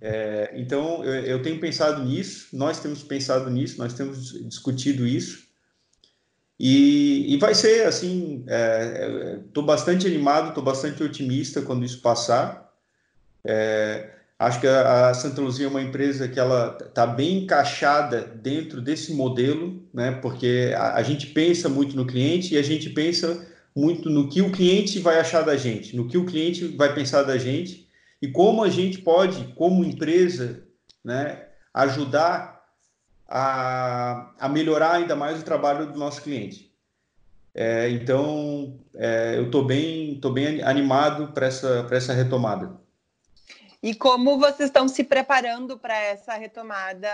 É, 0.00 0.52
então, 0.54 1.04
eu, 1.04 1.14
eu, 1.24 1.42
tenho 1.42 1.60
pensado 1.60 2.02
nisso, 2.02 2.48
nós 2.52 2.80
temos 2.80 3.02
pensado 3.02 3.50
nisso, 3.50 3.78
nós 3.78 3.92
temos 3.92 4.32
discutido 4.48 5.06
isso. 5.06 5.44
E, 6.58 7.34
e 7.34 7.36
vai 7.36 7.54
ser 7.54 7.86
assim: 7.86 8.44
estou 9.46 9.62
é, 9.62 9.66
bastante 9.66 10.06
animado, 10.06 10.48
estou 10.48 10.64
bastante 10.64 11.02
otimista 11.02 11.62
quando 11.62 11.84
isso 11.84 12.00
passar. 12.00 12.63
É, 13.44 14.10
Acho 14.38 14.60
que 14.60 14.66
a, 14.66 15.10
a 15.10 15.14
Santa 15.14 15.40
Luzia 15.40 15.66
é 15.66 15.68
uma 15.68 15.80
empresa 15.80 16.28
que 16.28 16.40
ela 16.40 16.76
está 16.80 17.06
bem 17.06 17.44
encaixada 17.44 18.22
dentro 18.22 18.82
desse 18.82 19.14
modelo, 19.14 19.82
né? 19.92 20.10
Porque 20.20 20.74
a, 20.76 20.96
a, 20.96 21.02
gente 21.02 21.28
pensa 21.28 21.68
muito 21.68 21.96
no 21.96 22.06
cliente 22.06 22.54
e 22.54 22.58
a 22.58 22.62
gente 22.62 22.90
pensa 22.90 23.46
muito 23.74 24.10
no 24.10 24.28
que 24.28 24.42
o 24.42 24.50
cliente 24.50 24.98
vai 24.98 25.18
achar 25.20 25.42
da 25.42 25.56
gente, 25.56 25.96
no 25.96 26.08
que 26.08 26.18
o 26.18 26.26
cliente 26.26 26.66
vai 26.76 26.92
pensar 26.94 27.22
da 27.22 27.38
gente 27.38 27.88
e 28.20 28.28
como 28.28 28.62
a 28.62 28.68
gente 28.68 28.98
pode, 28.98 29.52
como 29.54 29.84
empresa, 29.84 30.62
né, 31.02 31.44
ajudar 31.72 32.64
a, 33.28 34.32
a 34.38 34.48
melhorar 34.48 34.92
ainda 34.94 35.14
mais 35.14 35.40
o 35.40 35.44
trabalho 35.44 35.92
do 35.92 35.98
nosso 35.98 36.22
cliente. 36.22 36.72
É, 37.54 37.88
então, 37.88 38.80
é, 38.94 39.36
eu 39.38 39.46
estou 39.46 39.64
bem, 39.64 40.18
tô 40.20 40.30
bem 40.30 40.60
animado 40.62 41.28
para 41.32 41.46
essa, 41.46 41.86
essa 41.90 42.12
retomada. 42.12 42.83
E 43.84 43.94
como 43.94 44.38
vocês 44.38 44.70
estão 44.70 44.88
se 44.88 45.04
preparando 45.04 45.78
para 45.78 45.94
essa 45.94 46.32
retomada, 46.32 47.06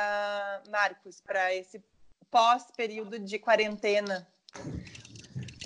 Marcos, 0.71 1.21
para 1.21 1.53
esse 1.53 1.83
pós-período 2.31 3.19
de 3.19 3.41
quarentena? 3.41 4.25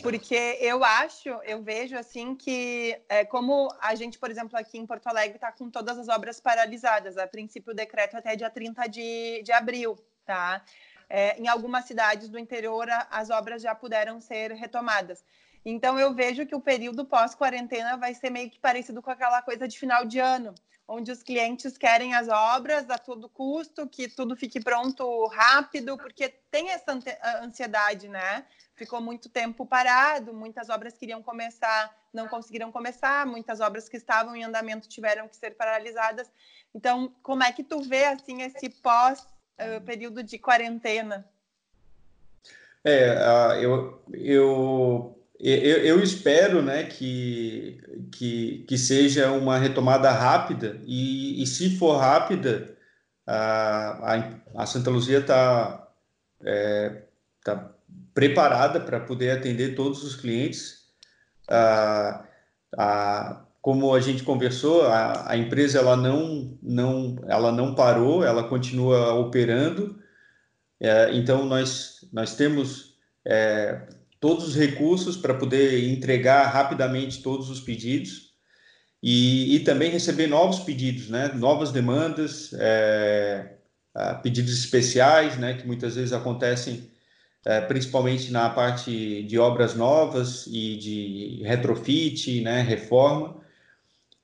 Porque 0.02 0.56
eu 0.62 0.82
acho, 0.82 1.28
eu 1.44 1.62
vejo 1.62 1.94
assim 1.94 2.34
que, 2.34 2.98
é, 3.06 3.22
como 3.22 3.68
a 3.82 3.94
gente, 3.94 4.18
por 4.18 4.30
exemplo, 4.30 4.58
aqui 4.58 4.78
em 4.78 4.86
Porto 4.86 5.06
Alegre 5.06 5.36
está 5.36 5.52
com 5.52 5.68
todas 5.68 5.98
as 5.98 6.08
obras 6.08 6.40
paralisadas, 6.40 7.18
a 7.18 7.26
princípio 7.26 7.74
o 7.74 7.76
decreto 7.76 8.16
até 8.16 8.34
dia 8.34 8.48
30 8.48 8.86
de, 8.86 9.42
de 9.42 9.52
abril, 9.52 9.98
tá? 10.24 10.64
É, 11.10 11.38
em 11.38 11.48
algumas 11.48 11.84
cidades 11.84 12.30
do 12.30 12.38
interior, 12.38 12.88
as 13.10 13.28
obras 13.28 13.60
já 13.60 13.74
puderam 13.74 14.22
ser 14.22 14.52
retomadas. 14.52 15.22
Então, 15.64 15.98
eu 15.98 16.12
vejo 16.12 16.44
que 16.44 16.54
o 16.54 16.60
período 16.60 17.04
pós-quarentena 17.06 17.96
vai 17.96 18.14
ser 18.14 18.28
meio 18.28 18.50
que 18.50 18.58
parecido 18.58 19.00
com 19.00 19.10
aquela 19.10 19.40
coisa 19.40 19.66
de 19.66 19.78
final 19.78 20.04
de 20.04 20.18
ano, 20.18 20.54
onde 20.86 21.10
os 21.10 21.22
clientes 21.22 21.78
querem 21.78 22.14
as 22.14 22.28
obras 22.28 22.90
a 22.90 22.98
todo 22.98 23.30
custo, 23.30 23.88
que 23.88 24.06
tudo 24.06 24.36
fique 24.36 24.60
pronto 24.60 25.26
rápido, 25.28 25.96
porque 25.96 26.28
tem 26.50 26.70
essa 26.70 26.98
ansiedade, 27.42 28.08
né? 28.08 28.44
Ficou 28.76 29.00
muito 29.00 29.30
tempo 29.30 29.64
parado, 29.64 30.34
muitas 30.34 30.68
obras 30.68 30.98
queriam 30.98 31.22
começar, 31.22 31.96
não 32.12 32.28
conseguiram 32.28 32.70
começar, 32.70 33.24
muitas 33.24 33.60
obras 33.60 33.88
que 33.88 33.96
estavam 33.96 34.36
em 34.36 34.44
andamento 34.44 34.86
tiveram 34.86 35.26
que 35.28 35.36
ser 35.36 35.52
paralisadas. 35.52 36.30
Então, 36.74 37.14
como 37.22 37.42
é 37.42 37.52
que 37.52 37.64
tu 37.64 37.80
vê 37.80 38.04
assim 38.04 38.42
esse 38.42 38.68
pós 38.68 39.20
uh, 39.20 39.80
período 39.86 40.22
de 40.22 40.38
quarentena? 40.38 41.26
É, 42.84 43.14
uh, 43.14 43.54
eu, 43.54 44.02
eu 44.12 45.23
eu, 45.44 45.78
eu, 45.84 46.02
espero 46.02 46.62
né, 46.62 46.84
que, 46.84 47.78
que, 48.10 48.64
que 48.66 48.78
seja 48.78 49.30
uma 49.32 49.58
retomada 49.58 50.10
rápida 50.10 50.80
e, 50.86 51.42
e 51.42 51.46
se 51.46 51.76
for 51.76 51.98
rápida, 51.98 52.74
a, 53.26 54.30
a, 54.54 54.66
Santa 54.66 54.90
Luzia 54.90 55.18
está 55.18 55.86
é, 56.42 57.02
tá 57.44 57.70
preparada 58.14 58.80
para 58.80 59.00
poder 59.00 59.32
atender 59.32 59.74
todos 59.74 60.02
os 60.02 60.16
clientes. 60.16 60.84
A, 61.48 62.24
a, 62.78 63.44
como 63.60 63.94
a 63.94 64.00
gente 64.00 64.22
conversou, 64.22 64.86
a, 64.86 65.30
a 65.30 65.36
empresa 65.36 65.78
ela 65.78 65.96
não, 65.96 66.58
não, 66.62 67.16
ela 67.28 67.52
não 67.52 67.74
parou, 67.74 68.24
ela 68.24 68.48
continua 68.48 69.14
operando. 69.14 69.98
É, 70.80 71.14
então, 71.14 71.44
nós, 71.44 72.08
nós 72.12 72.34
temos 72.34 72.98
é, 73.26 73.86
todos 74.24 74.48
os 74.48 74.56
recursos 74.56 75.18
para 75.18 75.34
poder 75.34 75.86
entregar 75.86 76.46
rapidamente 76.46 77.22
todos 77.22 77.50
os 77.50 77.60
pedidos 77.60 78.30
e, 79.02 79.54
e 79.54 79.60
também 79.60 79.90
receber 79.90 80.26
novos 80.28 80.60
pedidos, 80.60 81.10
né? 81.10 81.30
novas 81.34 81.70
demandas, 81.70 82.50
é, 82.54 83.50
pedidos 84.22 84.58
especiais, 84.58 85.36
né? 85.36 85.52
que 85.52 85.66
muitas 85.66 85.96
vezes 85.96 86.14
acontecem 86.14 86.90
é, 87.44 87.60
principalmente 87.60 88.32
na 88.32 88.48
parte 88.48 89.24
de 89.24 89.38
obras 89.38 89.74
novas 89.74 90.46
e 90.46 90.78
de 90.78 91.42
retrofit, 91.44 92.40
né? 92.40 92.62
reforma, 92.62 93.36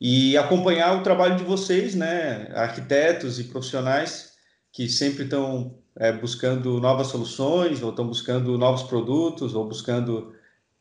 e 0.00 0.34
acompanhar 0.34 0.96
o 0.96 1.02
trabalho 1.02 1.36
de 1.36 1.44
vocês, 1.44 1.94
né? 1.94 2.50
arquitetos 2.54 3.38
e 3.38 3.44
profissionais 3.44 4.32
que 4.72 4.88
sempre 4.88 5.24
estão 5.24 5.78
é, 5.96 6.12
buscando 6.12 6.80
novas 6.80 7.08
soluções, 7.08 7.82
ou 7.82 7.90
estão 7.90 8.06
buscando 8.06 8.56
novos 8.56 8.82
produtos, 8.82 9.54
ou 9.54 9.66
buscando 9.66 10.34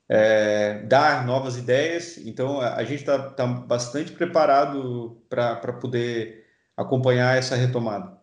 é, 0.08 0.80
dar 0.84 1.26
novas 1.26 1.58
ideias. 1.58 2.17
Então, 2.17 2.60
a, 2.60 2.84
gente 2.84 3.02
está 3.02 3.30
tá 3.30 3.45
bastante 3.45 4.12
preparado 4.12 5.22
para 5.30 5.74
poder 5.74 6.48
acompanhar 6.76 7.38
essa 7.38 7.56
retomada. 7.56 8.19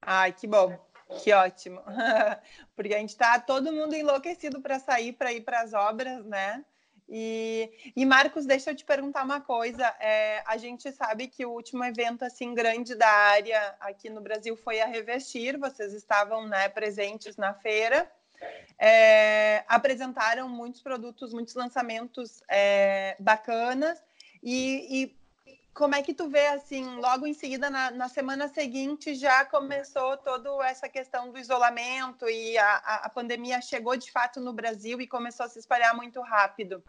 Ai, 0.00 0.32
que 0.32 0.46
bom. 0.46 0.78
Que 1.22 1.32
ótimo. 1.32 1.80
Porque 2.76 2.94
a 2.94 2.98
gente 2.98 3.10
está 3.10 3.38
todo 3.38 3.72
mundo 3.72 3.94
enlouquecido 3.94 4.60
para 4.60 4.78
sair, 4.78 5.12
para 5.12 5.32
ir 5.32 5.40
para 5.40 5.60
as 5.60 5.72
obras, 5.72 6.24
né? 6.24 6.64
E, 7.08 7.92
e, 7.96 8.04
Marcos, 8.04 8.44
deixa 8.44 8.70
eu 8.70 8.76
te 8.76 8.84
perguntar 8.84 9.24
uma 9.24 9.40
coisa. 9.40 9.86
É, 9.98 10.42
a 10.46 10.58
gente 10.58 10.92
sabe 10.92 11.26
que 11.26 11.46
o 11.46 11.50
último 11.50 11.82
evento 11.84 12.24
assim 12.24 12.54
grande 12.54 12.94
da 12.94 13.08
área 13.08 13.74
aqui 13.80 14.10
no 14.10 14.20
Brasil 14.20 14.54
foi 14.56 14.80
a 14.80 14.86
Revestir. 14.86 15.58
Vocês 15.58 15.94
estavam 15.94 16.46
né, 16.46 16.68
presentes 16.68 17.36
na 17.36 17.54
feira. 17.54 18.10
É, 18.78 19.64
apresentaram 19.66 20.48
muitos 20.48 20.82
produtos, 20.82 21.32
muitos 21.32 21.54
lançamentos 21.54 22.42
é, 22.48 23.16
bacanas. 23.18 24.02
E, 24.42 25.02
e 25.02 25.17
como 25.78 25.94
é 25.94 26.02
que 26.02 26.12
tu 26.12 26.28
vê 26.28 26.48
assim, 26.48 26.96
logo 26.96 27.24
em 27.24 27.32
seguida, 27.32 27.70
na, 27.70 27.92
na, 27.92 28.08
semana 28.08 28.48
seguinte, 28.48 29.14
já 29.14 29.44
começou 29.44 30.16
toda 30.16 30.50
essa 30.66 30.88
questão 30.88 31.30
do 31.30 31.38
isolamento 31.38 32.28
e 32.28 32.58
a, 32.58 32.76
a, 33.04 33.08
pandemia 33.08 33.60
chegou 33.60 33.96
de 33.96 34.10
fato 34.10 34.40
no 34.40 34.52
Brasil 34.52 35.00
e 35.00 35.06
começou 35.06 35.46
a 35.46 35.48
se 35.48 35.60
espalhar 35.60 35.94
muito 35.94 36.20
rápido. 36.20 36.82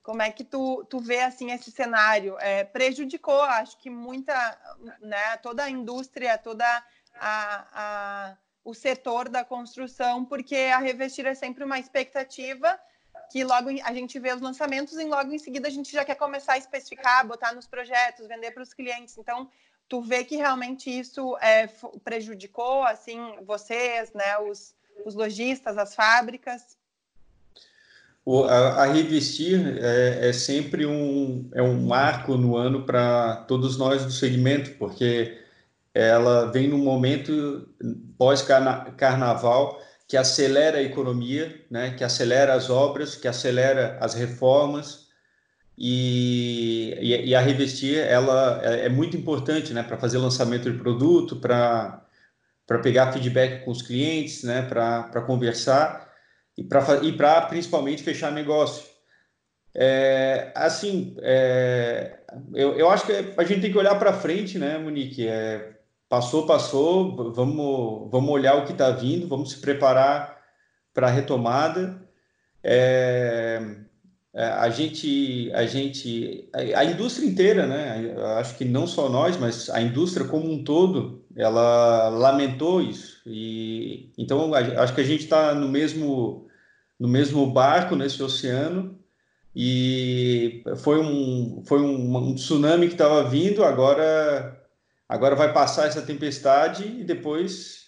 Como 0.00 0.22
é 0.22 0.30
que 0.30 0.44
tu, 0.44 0.84
tu 0.88 1.00
vê 1.00 1.22
assim 1.22 1.50
esse 1.50 1.72
cenário? 1.72 2.36
É, 2.38 2.62
prejudicou, 2.62 3.42
acho 3.42 3.76
que 3.78 3.90
muita, 3.90 4.32
né, 5.00 5.36
toda 5.38 5.64
a 5.64 5.70
indústria, 5.70 6.38
toda 6.38 6.64
a, 7.16 7.66
a, 7.72 8.36
o 8.64 8.72
setor 8.74 9.28
da 9.28 9.44
construção, 9.44 10.24
porque 10.24 10.54
a 10.72 10.78
revestir 10.78 11.26
é 11.26 11.34
sempre 11.34 11.64
uma 11.64 11.80
expectativa 11.80 12.78
que 13.30 13.44
logo 13.44 13.68
a 13.84 13.92
gente 13.92 14.18
vê 14.18 14.32
os 14.32 14.40
lançamentos 14.40 14.98
e 14.98 15.04
logo 15.04 15.32
em 15.32 15.38
seguida 15.38 15.68
a 15.68 15.70
gente 15.70 15.92
já 15.92 16.04
quer 16.04 16.14
começar 16.14 16.54
a 16.54 16.58
especificar, 16.58 17.26
botar 17.26 17.52
nos 17.52 17.66
projetos, 17.66 18.26
vender 18.26 18.52
para 18.52 18.62
os 18.62 18.72
clientes. 18.72 19.16
Então, 19.18 19.48
tu 19.88 20.00
vê 20.00 20.24
que 20.24 20.36
realmente 20.36 20.90
isso 20.90 21.36
é, 21.40 21.68
prejudicou 22.04 22.82
assim 22.84 23.18
vocês, 23.44 24.12
né, 24.12 24.38
os, 24.38 24.74
os 25.04 25.14
lojistas, 25.14 25.76
as 25.78 25.94
fábricas? 25.94 26.76
O, 28.24 28.42
a, 28.44 28.82
a, 28.82 28.86
Revestir 28.86 29.78
é, 29.80 30.28
é, 30.28 30.32
sempre 30.32 30.84
um, 30.84 31.48
é 31.54 31.62
um 31.62 31.80
marco 31.86 32.36
no 32.36 32.56
ano 32.56 32.84
para 32.84 33.36
todos 33.46 33.78
nós 33.78 34.04
do 34.04 34.10
segmento, 34.10 34.72
porque 34.78 35.38
ela 35.94 36.50
vem 36.50 36.68
num 36.68 36.78
momento 36.78 37.68
pós-carnaval 38.18 39.80
que 40.08 40.16
acelera 40.16 40.78
a 40.78 40.82
economia, 40.82 41.64
né, 41.70 41.94
que 41.96 42.04
acelera 42.04 42.54
as 42.54 42.70
obras, 42.70 43.16
que 43.16 43.26
acelera 43.26 43.98
as 44.00 44.14
reformas 44.14 45.06
e, 45.76 46.96
e, 47.00 47.28
e 47.28 47.34
a 47.34 47.40
Revestir 47.40 47.98
ela 47.98 48.60
é, 48.64 48.86
é 48.86 48.88
muito 48.88 49.16
importante, 49.16 49.74
né, 49.74 49.82
para 49.82 49.98
fazer 49.98 50.18
lançamento 50.18 50.70
de 50.70 50.78
produto, 50.78 51.36
para 51.36 52.02
para 52.66 52.80
pegar 52.80 53.12
feedback 53.12 53.64
com 53.64 53.70
os 53.70 53.80
clientes, 53.80 54.42
né, 54.42 54.62
para 54.62 55.22
conversar 55.22 56.12
e 56.58 56.64
para 56.64 57.04
e 57.04 57.12
para 57.12 57.42
principalmente 57.42 58.02
fechar 58.02 58.32
negócio. 58.32 58.84
É, 59.74 60.52
assim, 60.54 61.16
é, 61.20 62.18
eu, 62.54 62.76
eu 62.76 62.90
acho 62.90 63.06
que 63.06 63.12
a 63.12 63.44
gente 63.44 63.60
tem 63.60 63.70
que 63.70 63.78
olhar 63.78 63.96
para 63.98 64.12
frente, 64.12 64.58
né, 64.58 64.78
Monique? 64.78 65.28
É, 65.28 65.75
passou, 66.08 66.46
passou, 66.46 67.32
vamos, 67.32 68.10
vamos 68.10 68.30
olhar 68.30 68.56
o 68.56 68.64
que 68.64 68.72
está 68.72 68.90
vindo, 68.90 69.28
vamos 69.28 69.52
se 69.52 69.60
preparar 69.60 70.36
para 70.94 71.08
a 71.08 71.10
retomada. 71.10 72.02
É, 72.62 73.60
é, 74.34 74.44
a 74.44 74.68
gente, 74.68 75.50
a 75.54 75.64
gente, 75.66 76.48
a, 76.52 76.80
a, 76.80 76.84
indústria 76.84 77.26
inteira, 77.26 77.66
né? 77.66 78.14
Acho 78.38 78.56
que 78.56 78.64
não 78.64 78.86
só 78.86 79.08
nós, 79.08 79.38
mas 79.38 79.70
a 79.70 79.80
indústria 79.80 80.26
como 80.26 80.50
um 80.52 80.62
todo, 80.62 81.24
ela 81.34 82.08
lamentou 82.08 82.82
isso. 82.82 83.22
E 83.26 84.12
então 84.18 84.52
acho 84.54 84.94
que 84.94 85.00
a 85.00 85.04
gente 85.04 85.24
está 85.24 85.54
no 85.54 85.68
mesmo, 85.68 86.46
no 87.00 87.08
mesmo 87.08 87.46
barco 87.50 87.96
nesse 87.96 88.22
oceano. 88.22 88.98
E 89.54 90.62
foi 90.76 91.00
um, 91.00 91.62
foi 91.64 91.80
um, 91.80 92.16
um 92.16 92.34
tsunami 92.34 92.88
que 92.88 92.92
estava 92.92 93.24
vindo. 93.24 93.64
Agora 93.64 94.65
Agora 95.08 95.36
vai 95.36 95.52
passar 95.52 95.86
essa 95.86 96.02
tempestade 96.02 96.84
e 96.84 97.04
depois 97.04 97.86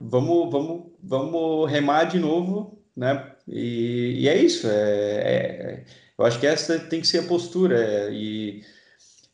vamos, 0.00 0.50
vamos, 0.50 0.92
vamos 1.02 1.70
remar 1.70 2.04
de 2.04 2.18
novo, 2.18 2.82
né? 2.96 3.32
E, 3.46 4.16
e 4.20 4.28
é 4.28 4.36
isso. 4.36 4.66
É, 4.66 4.72
é, 4.72 5.84
eu 6.16 6.24
acho 6.24 6.38
que 6.40 6.46
essa 6.46 6.78
tem 6.78 7.00
que 7.00 7.06
ser 7.06 7.18
a 7.18 7.28
postura. 7.28 7.78
É, 7.78 8.10
e, 8.12 8.64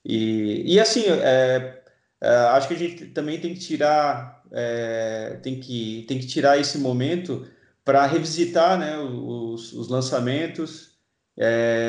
e, 0.04 0.74
e 0.74 0.80
assim, 0.80 1.04
é, 1.06 1.82
é, 2.20 2.28
acho 2.28 2.68
que 2.68 2.74
a 2.74 2.78
gente 2.78 3.06
também 3.06 3.40
tem 3.40 3.54
que 3.54 3.60
tirar, 3.60 4.42
é, 4.50 5.38
tem 5.42 5.60
que, 5.60 6.04
tem 6.08 6.18
que 6.18 6.26
tirar 6.26 6.58
esse 6.58 6.78
momento 6.78 7.46
para 7.84 8.06
revisitar, 8.06 8.78
né, 8.78 8.98
os, 8.98 9.72
os 9.74 9.88
lançamentos, 9.88 10.94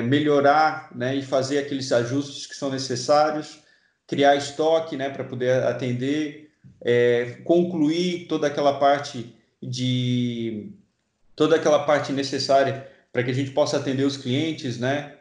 melhorar, 0.10 0.90
né, 0.94 1.16
e 1.16 1.22
fazer 1.22 1.60
aqueles 1.60 1.92
ajustes 1.92 2.48
que 2.48 2.56
são 2.56 2.70
necessários 2.70 3.64
criar 4.08 4.36
estoque 4.36 4.96
né, 4.96 5.10
para 5.10 5.24
poder 5.24 5.64
atender, 5.64 6.52
é, 6.82 7.42
concluir 7.44 8.28
toda 8.28 8.48
aquela 8.48 8.80
parte 8.80 9.36
de 9.62 10.72
toda 11.36 11.56
aquela 11.56 11.84
parte 11.86 12.14
necessária 12.14 12.90
para 13.12 13.24
que 13.24 13.32
a 13.32 13.34
gente 13.34 13.52
possa 13.52 13.78
atender 13.78 14.04
os 14.04 14.18
clientes, 14.18 14.80
né? 14.80 15.18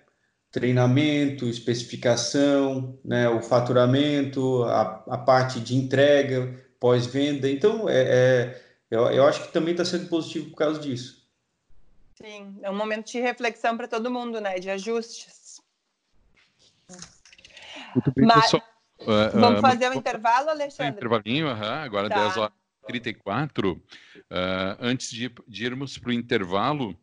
Treinamento, 0.50 1.48
especificação, 1.48 2.98
né? 3.04 3.28
o 3.28 3.40
faturamento, 3.40 4.62
a, 4.64 5.04
a 5.08 5.18
parte 5.18 5.58
de 5.58 5.74
entrega, 5.74 6.54
pós-venda. 6.78 7.50
Então, 7.50 7.88
é, 7.88 8.02
é 8.02 8.62
eu, 8.90 9.06
eu 9.10 9.26
acho 9.26 9.44
que 9.44 9.52
também 9.52 9.72
está 9.72 9.84
sendo 9.84 10.08
positivo 10.08 10.50
por 10.50 10.56
causa 10.56 10.78
disso. 10.78 11.24
Sim, 12.14 12.56
é 12.62 12.70
um 12.70 12.76
momento 12.76 13.10
de 13.10 13.20
reflexão 13.20 13.76
para 13.76 13.88
todo 13.88 14.10
mundo, 14.10 14.40
né? 14.40 14.58
De 14.60 14.70
ajustes. 14.70 15.60
Muito 17.94 18.12
bem, 18.14 18.26
Mas... 18.26 18.42
pessoal. 18.42 18.73
Uh, 19.04 19.38
Vamos 19.38 19.60
fazer 19.60 19.90
um 19.90 19.94
intervalo, 19.94 20.50
Alexandre? 20.50 20.92
Um 20.92 20.96
intervalinho, 20.96 21.46
uhum, 21.46 21.64
agora 21.64 22.08
tá. 22.08 22.24
10 22.24 22.36
horas 22.38 22.54
e 22.82 22.86
34. 22.86 23.72
Uh, 23.72 23.80
antes 24.80 25.10
de, 25.10 25.30
de 25.46 25.64
irmos 25.64 25.98
para 25.98 26.10
o 26.10 26.12
intervalo, 26.12 26.96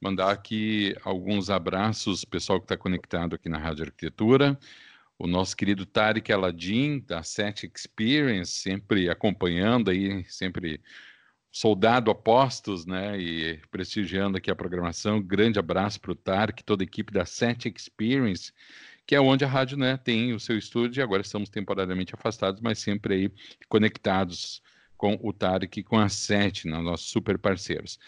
mandar 0.00 0.30
aqui 0.30 0.96
alguns 1.04 1.50
abraços, 1.50 2.24
pessoal 2.24 2.58
que 2.58 2.64
está 2.64 2.76
conectado 2.76 3.34
aqui 3.34 3.48
na 3.48 3.58
Rádio 3.58 3.84
Arquitetura. 3.84 4.58
O 5.18 5.26
nosso 5.26 5.56
querido 5.56 5.86
Tarek 5.86 6.32
Aladim, 6.32 7.00
da 7.06 7.22
Set 7.22 7.70
Experience, 7.72 8.50
sempre 8.50 9.08
acompanhando 9.08 9.90
aí, 9.90 10.24
sempre 10.24 10.80
soldado 11.52 12.10
a 12.10 12.14
postos, 12.16 12.84
né, 12.84 13.16
e 13.16 13.60
prestigiando 13.70 14.36
aqui 14.36 14.50
a 14.50 14.56
programação. 14.56 15.22
Grande 15.22 15.56
abraço 15.56 16.00
para 16.00 16.10
o 16.10 16.16
Tarek, 16.16 16.64
toda 16.64 16.82
a 16.82 16.84
equipe 16.86 17.12
da 17.12 17.24
Set 17.24 17.66
Experience, 17.68 18.52
que 19.06 19.14
é 19.14 19.20
onde 19.20 19.44
a 19.44 19.48
rádio 19.48 19.76
né, 19.76 19.96
tem 19.96 20.32
o 20.32 20.40
seu 20.40 20.56
estúdio, 20.56 21.00
e 21.00 21.02
agora 21.02 21.22
estamos 21.22 21.48
temporariamente 21.48 22.14
afastados, 22.14 22.60
mas 22.60 22.78
sempre 22.78 23.14
aí 23.14 23.32
conectados 23.68 24.62
com 24.96 25.18
o 25.22 25.32
Tarek 25.32 25.80
e 25.80 25.82
com 25.82 25.98
a 25.98 26.08
Sete, 26.08 26.66
né, 26.66 26.78
nossos 26.78 27.08
super 27.10 27.38
parceiros. 27.38 27.98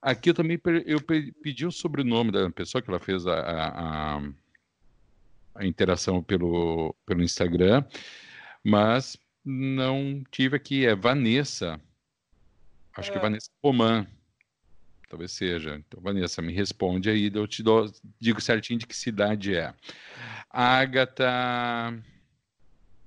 Aqui 0.00 0.30
eu 0.30 0.34
também 0.34 0.58
eu 0.86 1.00
pedi 1.02 1.66
o 1.66 1.72
sobrenome 1.72 2.30
da 2.30 2.50
pessoa 2.50 2.80
que 2.80 2.88
ela 2.88 2.98
fez 2.98 3.26
a, 3.26 3.34
a, 3.34 4.22
a 5.56 5.66
interação 5.66 6.22
pelo, 6.22 6.94
pelo 7.04 7.22
Instagram, 7.22 7.84
mas 8.64 9.18
não 9.44 10.22
tive 10.30 10.56
aqui, 10.56 10.86
é 10.86 10.94
Vanessa, 10.94 11.78
acho 12.96 13.10
é. 13.10 13.12
que 13.12 13.18
é 13.18 13.20
Vanessa 13.20 13.50
Roman, 13.62 14.06
talvez 15.10 15.32
seja. 15.32 15.74
Então, 15.74 16.00
Vanessa, 16.00 16.40
me 16.40 16.52
responde 16.52 17.10
aí, 17.10 17.30
eu 17.34 17.46
te 17.46 17.62
dou, 17.62 17.92
digo 18.18 18.40
certinho 18.40 18.78
de 18.78 18.86
que 18.86 18.96
cidade 18.96 19.54
é. 19.54 19.74
Agatha 20.48 21.26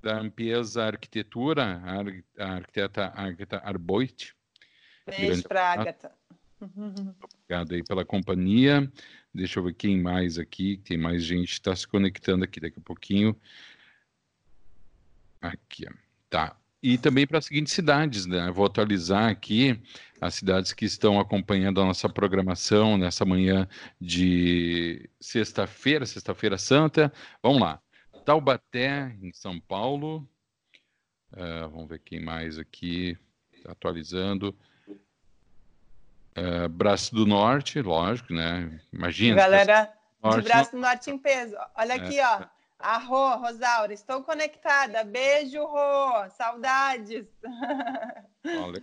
da 0.02 0.18
Ampiesa 0.18 0.84
Arquitetura, 0.84 1.82
a 2.38 2.54
arquiteta 2.56 3.10
Agatha 3.16 3.56
Arboit. 3.64 4.36
Beijo 5.06 5.42
para 5.44 5.72
Agatha. 5.72 6.12
Obrigado 6.60 7.74
aí 7.74 7.82
pela 7.82 8.04
companhia. 8.04 8.90
Deixa 9.32 9.58
eu 9.58 9.64
ver 9.64 9.74
quem 9.74 10.00
mais 10.00 10.38
aqui. 10.38 10.76
Tem 10.84 10.98
mais 10.98 11.24
gente 11.24 11.52
está 11.52 11.74
se 11.74 11.88
conectando 11.88 12.44
aqui 12.44 12.60
daqui 12.60 12.78
a 12.78 12.82
pouquinho. 12.82 13.34
Aqui, 15.40 15.86
tá. 16.28 16.56
E 16.84 16.98
também 16.98 17.26
para 17.26 17.38
as 17.38 17.46
seguintes 17.46 17.72
cidades, 17.72 18.26
né? 18.26 18.50
vou 18.50 18.66
atualizar 18.66 19.30
aqui 19.30 19.80
as 20.20 20.34
cidades 20.34 20.74
que 20.74 20.84
estão 20.84 21.18
acompanhando 21.18 21.80
a 21.80 21.84
nossa 21.86 22.10
programação 22.10 22.98
nessa 22.98 23.24
manhã 23.24 23.66
de 23.98 25.08
sexta-feira, 25.18 26.04
sexta-feira 26.04 26.58
santa. 26.58 27.10
Vamos 27.42 27.62
lá. 27.62 27.80
Taubaté, 28.26 29.16
em 29.22 29.32
São 29.32 29.58
Paulo. 29.58 30.28
Uh, 31.32 31.70
vamos 31.70 31.88
ver 31.88 32.00
quem 32.00 32.20
mais 32.20 32.58
aqui. 32.58 33.16
atualizando. 33.66 34.54
É, 36.34 36.68
Braço 36.68 37.14
do 37.14 37.24
Norte, 37.24 37.80
lógico, 37.80 38.34
né? 38.34 38.78
Imagina. 38.92 39.36
Galera 39.36 39.90
de 40.22 40.42
Braço 40.42 40.72
do 40.72 40.78
Norte 40.78 41.10
em 41.10 41.16
peso. 41.16 41.56
Olha 41.76 41.94
é. 41.94 41.96
aqui, 41.96 42.20
ó. 42.20 42.44
A 42.84 42.98
Rô, 42.98 43.36
Rosaura, 43.36 43.94
estou 43.94 44.22
conectada. 44.22 45.02
Beijo, 45.04 45.64
Rô. 45.64 46.28
Saudades. 46.36 47.26
Olha, 48.44 48.82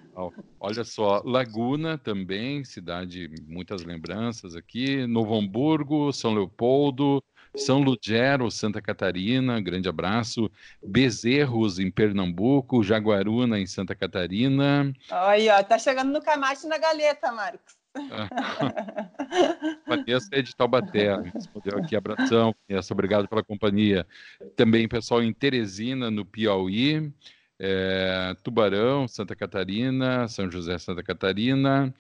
olha 0.60 0.84
só, 0.84 1.22
Laguna 1.24 2.00
também, 2.00 2.64
cidade, 2.64 3.30
muitas 3.48 3.84
lembranças 3.84 4.56
aqui. 4.56 5.06
Novo 5.06 5.38
Hamburgo, 5.38 6.12
São 6.12 6.34
Leopoldo, 6.34 7.24
são 7.56 7.80
Lugero, 7.80 8.50
Santa 8.50 8.82
Catarina, 8.82 9.62
grande 9.62 9.88
abraço. 9.88 10.50
Bezerros, 10.84 11.78
em 11.78 11.92
Pernambuco. 11.92 12.82
Jaguaruna, 12.82 13.60
em 13.60 13.68
Santa 13.68 13.94
Catarina. 13.94 14.92
Olha, 15.12 15.64
tá 15.64 15.78
chegando 15.78 16.12
no 16.12 16.24
Camacho 16.24 16.68
na 16.68 16.80
Galeta, 16.80 17.32
Marcos. 17.32 17.81
Vanessa 19.88 20.30
é 20.32 20.42
de 20.42 20.56
Taubaté, 20.56 21.16
respondeu 21.34 21.78
aqui, 21.78 21.96
abração, 21.96 22.56
Vanessa, 22.68 22.94
obrigado 22.94 23.28
pela 23.28 23.44
companhia. 23.44 24.08
Também 24.56 24.88
pessoal 24.88 25.22
em 25.22 25.34
Teresina, 25.34 26.10
no 26.10 26.26
Piauí, 26.26 27.12
é, 27.60 28.36
Tubarão, 28.44 29.08
Santa 29.08 29.36
Catarina, 29.36 30.28
São 30.28 30.50
José, 30.50 30.78
Santa 30.78 31.04
Catarina, 31.04 31.94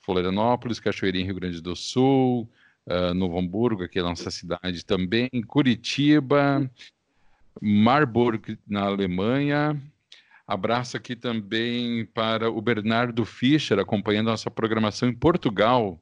Florianópolis, 0.00 0.78
Cachoeirinha, 0.78 1.24
Rio 1.26 1.34
Grande 1.34 1.60
do 1.60 1.74
Sul, 1.74 2.48
uh, 2.86 3.12
Novo 3.14 3.38
Hamburgo, 3.38 3.82
aqui 3.84 3.98
é 3.98 4.02
nossa 4.02 4.30
cidade 4.30 4.84
também, 4.84 5.28
Curitiba, 5.46 6.70
Marburg, 7.60 8.58
na 8.66 8.82
Alemanha, 8.82 9.80
Abraço 10.46 10.96
aqui 10.96 11.16
também 11.16 12.06
para 12.06 12.48
o 12.48 12.60
Bernardo 12.60 13.24
Fischer, 13.24 13.78
acompanhando 13.80 14.28
nossa 14.28 14.48
programação 14.48 15.08
em 15.08 15.14
Portugal. 15.14 16.00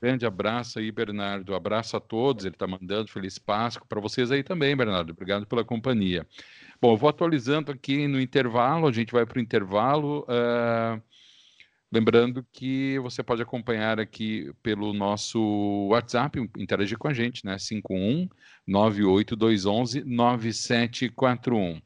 Grande 0.00 0.26
abraço 0.26 0.78
aí, 0.78 0.92
Bernardo. 0.92 1.54
Abraço 1.54 1.96
a 1.96 2.00
todos. 2.00 2.44
Ele 2.44 2.54
está 2.54 2.66
mandando 2.66 3.10
feliz 3.10 3.38
Páscoa 3.38 3.86
para 3.88 4.00
vocês 4.00 4.30
aí 4.30 4.42
também, 4.42 4.76
Bernardo. 4.76 5.10
Obrigado 5.10 5.46
pela 5.46 5.64
companhia. 5.64 6.26
Bom, 6.80 6.92
eu 6.92 6.96
vou 6.96 7.08
atualizando 7.08 7.72
aqui 7.72 8.06
no 8.06 8.20
intervalo. 8.20 8.86
A 8.86 8.92
gente 8.92 9.12
vai 9.12 9.26
para 9.26 9.38
o 9.38 9.42
intervalo. 9.42 10.24
Uh, 10.28 11.02
Lembrando 11.90 12.46
que 12.52 12.98
você 12.98 13.22
pode 13.22 13.40
acompanhar 13.40 13.98
aqui 13.98 14.52
pelo 14.62 14.92
nosso 14.92 15.88
WhatsApp, 15.90 16.38
interagir 16.58 16.98
com 16.98 17.08
a 17.08 17.14
gente, 17.14 17.46
né? 17.46 17.58
51 17.58 18.28
98211 18.66 20.04
9741. 20.04 21.80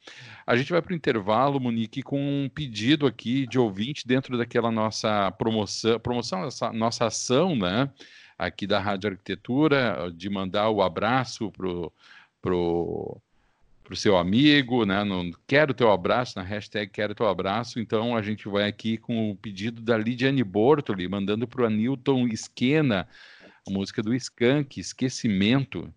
A 0.45 0.57
gente 0.57 0.73
vai 0.73 0.83
para 0.83 0.93
o 0.93 0.97
intervalo, 0.97 1.61
Monique, 1.61 2.03
com 2.03 2.21
um 2.21 2.49
pedido 2.49 3.07
aqui 3.07 3.47
de 3.47 3.61
ouvinte 3.61 4.05
dentro 4.05 4.37
daquela 4.37 4.73
nossa 4.73 5.31
promoção, 5.33 6.01
promoção, 6.01 6.41
nossa, 6.41 6.73
nossa 6.73 7.07
ação, 7.07 7.55
né? 7.55 7.89
Aqui 8.37 8.67
da 8.67 8.81
Rádio 8.81 9.11
Arquitetura, 9.11 10.13
de 10.13 10.29
mandar 10.29 10.69
o 10.71 10.83
abraço 10.83 11.53
pro, 11.53 11.93
pro 12.41 13.23
para 13.93 13.95
o 13.95 13.97
seu 13.97 14.17
amigo, 14.17 14.87
né? 14.87 15.05
No 15.05 15.37
quero 15.47 15.75
teu 15.75 15.93
abraço, 15.93 16.39
na 16.39 16.43
hashtag 16.43 16.91
quero 16.91 17.15
teu 17.15 17.29
abraço. 17.29 17.79
Então 17.79 18.17
a 18.17 18.23
gente 18.23 18.49
vai 18.49 18.67
aqui 18.67 18.97
com 18.97 19.31
o 19.31 19.37
pedido 19.37 19.83
da 19.83 19.99
Lidiane 19.99 20.43
Bortoli, 20.43 21.07
mandando 21.07 21.47
para 21.47 21.63
o 21.63 21.67
Anilton 21.67 22.27
Esquena, 22.27 23.07
a 23.69 23.71
música 23.71 24.03
do 24.03 24.15
Skank, 24.15 24.81
Esquecimento. 24.81 25.93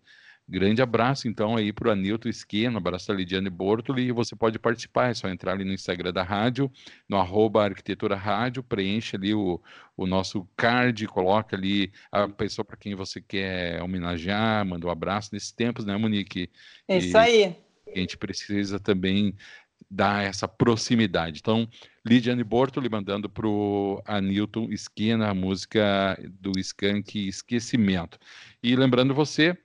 Grande 0.48 0.80
abraço, 0.80 1.26
então, 1.26 1.56
aí 1.56 1.72
para 1.72 1.88
o 1.88 1.90
Anilton 1.90 2.28
Esquena, 2.28 2.76
abraço 2.76 3.08
da 3.08 3.14
Lidiane 3.14 3.50
Bortoli, 3.50 4.02
e 4.02 4.12
você 4.12 4.36
pode 4.36 4.58
participar, 4.58 5.10
é 5.10 5.14
só 5.14 5.28
entrar 5.28 5.52
ali 5.52 5.64
no 5.64 5.72
Instagram 5.72 6.12
da 6.12 6.22
rádio, 6.22 6.70
no 7.08 7.16
arroba 7.16 7.64
arquitetura 7.64 8.14
rádio, 8.14 8.62
preenche 8.62 9.16
ali 9.16 9.34
o, 9.34 9.60
o 9.96 10.06
nosso 10.06 10.46
card, 10.54 11.04
coloca 11.08 11.56
ali 11.56 11.90
a 12.12 12.28
pessoa 12.28 12.64
para 12.64 12.76
quem 12.76 12.94
você 12.94 13.20
quer 13.20 13.82
homenagear, 13.82 14.64
manda 14.64 14.86
um 14.86 14.90
abraço 14.90 15.30
nesses 15.32 15.50
tempos, 15.50 15.84
né, 15.84 15.96
Monique? 15.96 16.48
É 16.86 16.98
isso 16.98 17.16
e... 17.16 17.18
aí 17.18 17.65
a 17.86 17.98
gente 17.98 18.16
precisa 18.16 18.78
também 18.78 19.34
dar 19.90 20.24
essa 20.24 20.48
proximidade. 20.48 21.38
Então, 21.40 21.68
Lidiane 22.04 22.42
Bortoli 22.42 22.88
mandando 22.88 23.28
para 23.28 23.46
o 23.46 24.02
Anilton 24.04 24.68
Esquina 24.70 25.28
a 25.28 25.34
música 25.34 26.18
do 26.40 26.58
Skank 26.58 27.28
Esquecimento. 27.28 28.18
E 28.62 28.74
lembrando 28.74 29.14
você 29.14 29.56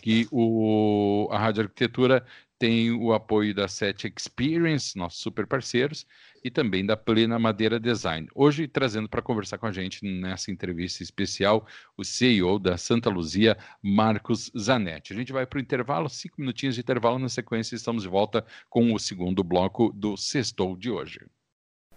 que 0.00 0.26
o, 0.30 1.28
a 1.30 1.38
Rádio 1.38 1.64
Arquitetura 1.64 2.24
tem 2.60 2.92
o 2.92 3.14
apoio 3.14 3.54
da 3.54 3.66
Set 3.66 4.06
Experience, 4.06 4.94
nossos 4.94 5.18
super 5.18 5.46
parceiros, 5.46 6.06
e 6.44 6.50
também 6.50 6.84
da 6.84 6.94
Plena 6.94 7.38
Madeira 7.38 7.80
Design. 7.80 8.28
Hoje, 8.34 8.68
trazendo 8.68 9.08
para 9.08 9.22
conversar 9.22 9.56
com 9.56 9.64
a 9.64 9.72
gente 9.72 10.04
nessa 10.04 10.50
entrevista 10.50 11.02
especial, 11.02 11.66
o 11.96 12.04
CEO 12.04 12.58
da 12.58 12.76
Santa 12.76 13.08
Luzia, 13.08 13.56
Marcos 13.82 14.52
Zanetti. 14.56 15.14
A 15.14 15.16
gente 15.16 15.32
vai 15.32 15.46
para 15.46 15.56
o 15.56 15.62
intervalo, 15.62 16.10
cinco 16.10 16.34
minutinhos 16.38 16.74
de 16.74 16.82
intervalo, 16.82 17.18
na 17.18 17.30
sequência 17.30 17.74
estamos 17.74 18.02
de 18.02 18.10
volta 18.10 18.44
com 18.68 18.92
o 18.92 18.98
segundo 18.98 19.42
bloco 19.42 19.90
do 19.94 20.14
Sextou 20.18 20.76
de 20.76 20.90
hoje. 20.90 21.20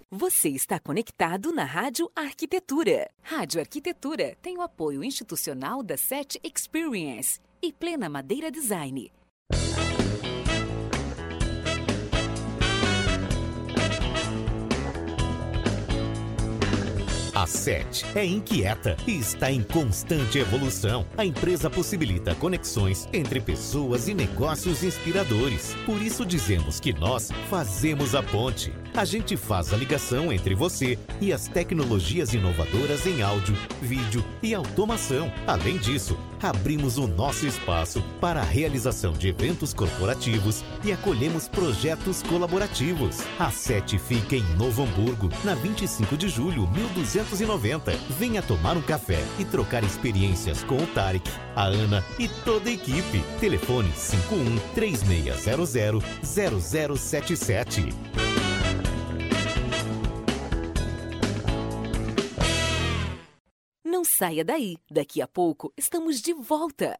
Você 0.10 0.48
está 0.48 0.80
conectado 0.80 1.52
na 1.52 1.66
Rádio 1.66 2.10
Arquitetura. 2.16 3.10
Rádio 3.22 3.60
Arquitetura 3.60 4.38
tem 4.42 4.58
o 4.58 4.62
apoio 4.62 5.04
institucional 5.04 5.84
da 5.84 5.98
Set 5.98 6.40
Experience 6.42 7.42
e 7.62 7.74
Plena 7.74 8.08
Madeira 8.08 8.50
Design. 8.50 9.12
A 17.44 17.46
SET 17.46 18.06
é 18.16 18.24
inquieta 18.24 18.96
e 19.06 19.20
está 19.20 19.52
em 19.52 19.62
constante 19.62 20.38
evolução. 20.38 21.06
A 21.18 21.26
empresa 21.26 21.70
possibilita 21.70 22.34
conexões 22.36 23.06
entre 23.12 23.42
pessoas 23.42 24.08
e 24.08 24.14
negócios 24.14 24.82
inspiradores. 24.82 25.76
Por 25.86 26.02
isso 26.02 26.26
dizemos 26.26 26.80
que 26.80 26.94
nós 26.94 27.32
fazemos 27.50 28.16
a 28.16 28.24
ponte. 28.24 28.72
A 28.96 29.04
gente 29.04 29.36
faz 29.36 29.74
a 29.74 29.78
ligação 29.78 30.32
entre 30.32 30.56
você 30.56 30.98
e 31.20 31.34
as 31.34 31.50
tecnologias 31.50 32.34
inovadoras 32.34 33.06
em 33.06 33.22
áudio, 33.22 33.58
vídeo 33.82 34.24
e 34.42 34.54
automação. 34.54 35.30
Além 35.46 35.78
disso, 35.78 36.18
abrimos 36.42 36.98
o 36.98 37.08
nosso 37.08 37.48
espaço 37.48 38.04
para 38.22 38.42
a 38.42 38.46
realização 38.46 39.12
de 39.12 39.30
eventos 39.30 39.74
corporativos 39.74 40.64
e 40.84 40.92
acolhemos 40.92 41.48
projetos 41.48 42.22
colaborativos. 42.22 43.18
A 43.40 43.50
SET 43.50 43.98
fica 43.98 44.36
em 44.36 44.44
Novo 44.58 44.84
Hamburgo, 44.84 45.30
na 45.44 45.56
25 45.56 46.16
de 46.16 46.30
julho, 46.30 46.68
1290. 47.34 47.92
Venha 48.18 48.42
tomar 48.42 48.78
um 48.78 48.82
café 48.82 49.20
e 49.40 49.46
trocar 49.46 49.84
experiências 49.84 50.64
com 50.64 50.78
o 50.78 50.88
Tarek, 50.88 51.30
a 51.56 51.66
Ana 51.66 52.04
e 52.20 52.28
toda 52.28 52.70
a 52.70 52.74
equipe. 52.74 53.24
Telefone 53.40 53.92
51 53.94 54.60
3600 54.74 55.74
0077. 57.00 57.90
Não 63.84 64.04
saia 64.04 64.44
daí, 64.44 64.76
daqui 64.90 65.22
a 65.22 65.28
pouco 65.28 65.72
estamos 65.78 66.22
de 66.22 66.34
volta. 66.34 67.00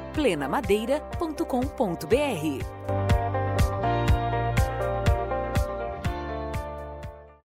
plenamadeira.com.br. 0.13 2.65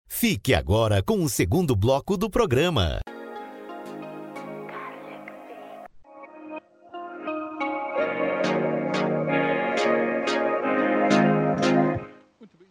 Fique 0.07 0.55
agora 0.55 1.03
com 1.03 1.23
o 1.23 1.29
segundo 1.29 1.77
bloco 1.77 2.17
do 2.17 2.31
programa. 2.31 3.01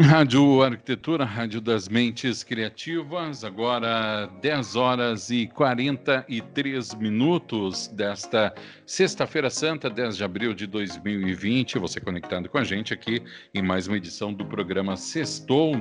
Rádio 0.06 0.62
Arquitetura, 0.62 1.26
Rádio 1.26 1.60
das 1.60 1.90
Mentes 1.90 2.44
Criativas, 2.44 3.44
agora 3.44 4.28
10 4.40 4.76
horas 4.76 5.32
e 5.32 5.48
43 5.48 6.94
minutos 6.94 7.88
desta 7.88 8.54
Sexta-feira 8.86 9.50
Santa, 9.50 9.90
10 9.90 10.16
de 10.16 10.24
abril 10.24 10.54
de 10.54 10.68
2020. 10.68 11.80
Você 11.80 12.00
conectado 12.00 12.48
com 12.48 12.60
a 12.60 12.64
gente 12.64 12.94
aqui 12.94 13.24
em 13.52 13.64
mais 13.64 13.88
uma 13.88 13.98
edição 13.98 14.32
do 14.32 14.46
programa 14.46 14.96
Sextou. 14.96 15.74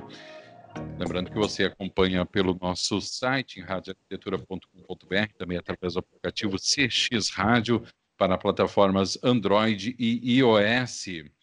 Lembrando 0.98 1.30
que 1.30 1.36
você 1.36 1.64
acompanha 1.64 2.24
pelo 2.24 2.58
nosso 2.58 3.02
site, 3.02 3.60
radioarquitetura.com.br, 3.60 5.32
também 5.36 5.58
através 5.58 5.92
do 5.92 5.98
aplicativo 5.98 6.56
CX 6.56 7.28
Rádio 7.28 7.82
para 8.16 8.38
plataformas 8.38 9.18
Android 9.22 9.94
e 9.98 10.38
iOS. 10.38 11.33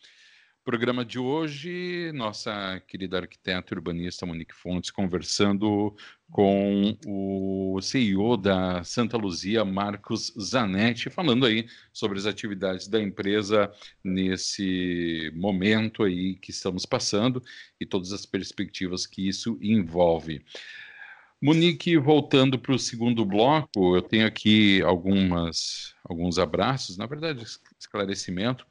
Programa 0.63 1.03
de 1.03 1.17
hoje, 1.17 2.11
nossa 2.13 2.79
querida 2.87 3.17
arquiteta 3.17 3.73
urbanista 3.73 4.27
Monique 4.27 4.53
Fontes 4.53 4.91
conversando 4.91 5.95
com 6.29 6.95
o 7.03 7.81
CEO 7.81 8.37
da 8.37 8.83
Santa 8.83 9.17
Luzia, 9.17 9.65
Marcos 9.65 10.31
Zanetti, 10.39 11.09
falando 11.09 11.47
aí 11.47 11.67
sobre 11.91 12.19
as 12.19 12.27
atividades 12.27 12.87
da 12.87 13.01
empresa 13.01 13.71
nesse 14.03 15.31
momento 15.35 16.03
aí 16.03 16.35
que 16.35 16.51
estamos 16.51 16.85
passando 16.85 17.41
e 17.79 17.85
todas 17.85 18.13
as 18.13 18.27
perspectivas 18.27 19.07
que 19.07 19.27
isso 19.27 19.57
envolve. 19.63 20.45
Monique, 21.41 21.97
voltando 21.97 22.59
para 22.59 22.75
o 22.75 22.77
segundo 22.77 23.25
bloco, 23.25 23.95
eu 23.95 24.01
tenho 24.03 24.27
aqui 24.27 24.79
algumas, 24.83 25.95
alguns 26.03 26.37
abraços, 26.37 26.97
na 26.97 27.07
verdade, 27.07 27.43
esclarecimento. 27.79 28.63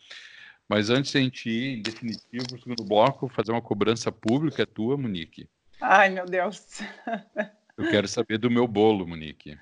Mas 0.70 0.88
antes 0.88 1.10
de 1.10 1.18
a 1.18 1.20
gente 1.20 1.50
ir, 1.50 1.78
em 1.78 1.82
definitivo, 1.82 2.46
para 2.46 2.56
o 2.56 2.60
segundo 2.60 2.84
bloco, 2.84 3.28
fazer 3.28 3.50
uma 3.50 3.60
cobrança 3.60 4.12
pública 4.12 4.62
é 4.62 4.66
tua, 4.66 4.96
Monique. 4.96 5.48
Ai, 5.80 6.10
meu 6.10 6.24
Deus. 6.24 6.78
Eu 7.76 7.90
quero 7.90 8.06
saber 8.06 8.38
do 8.38 8.48
meu 8.48 8.68
bolo, 8.68 9.04
Monique. 9.04 9.58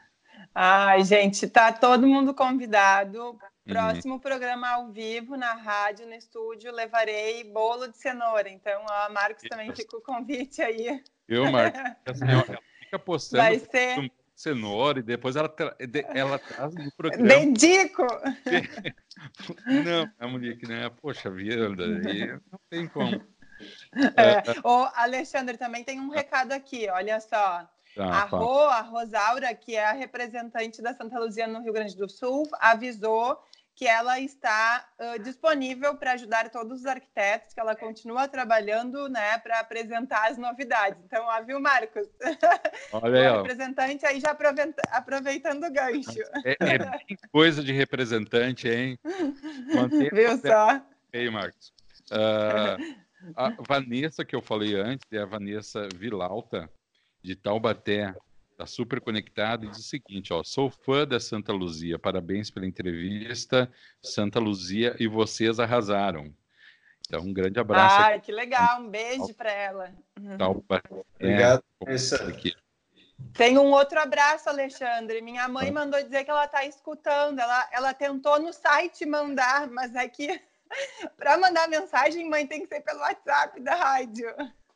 Ai, 0.55 1.03
gente, 1.05 1.49
tá 1.49 1.73
todo 1.73 2.07
mundo 2.07 2.35
convidado. 2.35 3.31
Uhum. 3.31 3.39
Próximo 3.67 4.15
uhum. 4.15 4.21
programa 4.21 4.69
ao 4.69 4.93
vivo, 4.93 5.35
na 5.35 5.55
rádio, 5.55 6.07
no 6.07 6.13
estúdio, 6.13 6.71
levarei 6.75 7.43
bolo 7.43 7.89
de 7.89 7.97
cenoura. 7.97 8.51
Então, 8.51 8.85
ó, 8.87 9.11
Marcos 9.11 9.49
também 9.49 9.75
fica 9.75 9.97
o 9.97 10.03
convite 10.03 10.61
aí. 10.61 11.03
Eu, 11.27 11.51
Marcos, 11.51 11.81
ela 12.21 12.61
fica 12.81 12.99
postando. 12.99 13.45
Vai 13.45 13.59
ser 13.59 14.13
cenoura 14.39 15.01
e 15.01 15.03
depois 15.03 15.35
ela, 15.35 15.53
ela 16.15 16.39
traz 16.39 16.73
no 16.73 16.93
programa. 16.93 17.27
Bendico! 17.27 18.07
Não, 19.67 20.09
a 20.17 20.29
mulher 20.29 20.57
que 20.57 20.69
né? 20.69 20.89
Poxa 21.03 21.29
vida, 21.29 21.69
não 21.69 22.61
tem 22.71 22.87
como. 22.87 23.21
É, 24.17 24.61
o 24.63 24.89
Alexandre 24.95 25.59
também 25.59 25.83
tem 25.83 25.99
um 25.99 26.11
recado 26.11 26.53
aqui, 26.53 26.89
olha 26.89 27.21
só. 27.21 27.69
Tá, 27.97 28.07
a 28.07 28.25
Rô, 28.27 28.61
a 28.61 28.81
Rosaura, 28.81 29.53
que 29.57 29.75
é 29.75 29.85
a 29.85 29.93
representante 29.93 30.81
da 30.81 30.95
Santa 30.95 31.19
Luzia 31.19 31.49
no 31.49 31.61
Rio 31.61 31.73
Grande 31.73 31.97
do 31.97 32.09
Sul, 32.09 32.49
avisou 32.61 33.43
que 33.79 33.87
ela 33.87 34.19
está 34.19 34.85
uh, 34.99 35.23
disponível 35.23 35.97
para 35.97 36.15
ajudar 36.15 36.51
todos 36.51 36.81
os 36.81 36.87
arquitetos, 36.87 37.55
que 37.55 37.61
ela 37.61 37.77
continua 37.77 38.27
trabalhando 38.27 39.09
né, 39.09 39.39
para 39.39 39.61
apresentar 39.61 40.33
as 40.33 40.37
novidades. 40.37 41.01
Então, 41.05 41.25
ó, 41.25 41.43
viu, 41.45 41.61
Marcos? 41.61 42.09
Olha 42.91 43.21
aí, 43.23 43.29
o 43.29 43.37
representante 43.37 44.05
aí 44.05 44.19
já 44.19 44.33
aproveita, 44.33 44.83
aproveitando 44.91 45.65
o 45.65 45.73
gancho. 45.73 46.21
É, 46.45 46.57
é 46.59 46.79
bem 46.79 47.17
coisa 47.31 47.63
de 47.63 47.73
representante, 47.73 48.69
hein? 48.69 48.99
Manter 49.73 50.13
viu 50.13 50.37
só? 50.39 50.83
Ei, 51.13 51.31
Marcos. 51.31 51.73
Uh, 52.11 52.97
a 53.37 53.55
Vanessa, 53.61 54.25
que 54.25 54.35
eu 54.35 54.43
falei 54.43 54.75
antes, 54.75 55.07
é 55.13 55.19
a 55.19 55.25
Vanessa 55.25 55.89
Vilauta, 55.95 56.69
de 57.23 57.37
Taubaté, 57.37 58.13
Está 58.59 58.67
super 58.67 59.01
conectado 59.01 59.65
e 59.65 59.69
diz 59.69 59.79
o 59.79 59.83
seguinte: 59.83 60.33
ó, 60.33 60.43
sou 60.43 60.69
fã 60.69 61.07
da 61.07 61.21
Santa 61.21 61.53
Luzia, 61.53 61.97
parabéns 61.97 62.51
pela 62.51 62.67
entrevista, 62.67 63.71
Santa 64.03 64.41
Luzia, 64.41 64.97
e 64.99 65.07
vocês 65.07 65.61
arrasaram. 65.61 66.35
Então, 67.07 67.21
um 67.21 67.33
grande 67.33 67.61
abraço. 67.61 67.97
Ah, 68.01 68.19
que 68.19 68.33
legal, 68.33 68.81
um 68.81 68.89
beijo 68.91 69.33
para 69.35 69.53
ela. 69.53 69.95
Tá, 70.37 70.49
Obrigado. 70.49 71.63
É, 71.87 71.95
Tem 73.33 73.57
um 73.57 73.71
outro 73.71 74.01
abraço, 74.01 74.49
Alexandre. 74.49 75.23
Minha 75.23 75.47
mãe 75.47 75.71
mandou 75.71 76.03
dizer 76.03 76.25
que 76.25 76.31
ela 76.31 76.47
está 76.47 76.65
escutando. 76.65 77.39
Ela, 77.39 77.69
ela 77.71 77.95
tentou 77.95 78.41
no 78.41 78.53
site 78.53 79.07
mandar, 79.07 79.71
mas 79.71 79.95
é 79.95 80.09
que 80.09 80.43
para 81.17 81.39
mandar 81.39 81.69
mensagem, 81.69 82.29
mãe, 82.29 82.45
tem 82.45 82.63
que 82.63 82.67
ser 82.67 82.81
pelo 82.81 82.99
WhatsApp 82.99 83.61
da 83.61 83.77
rádio. 83.77 84.27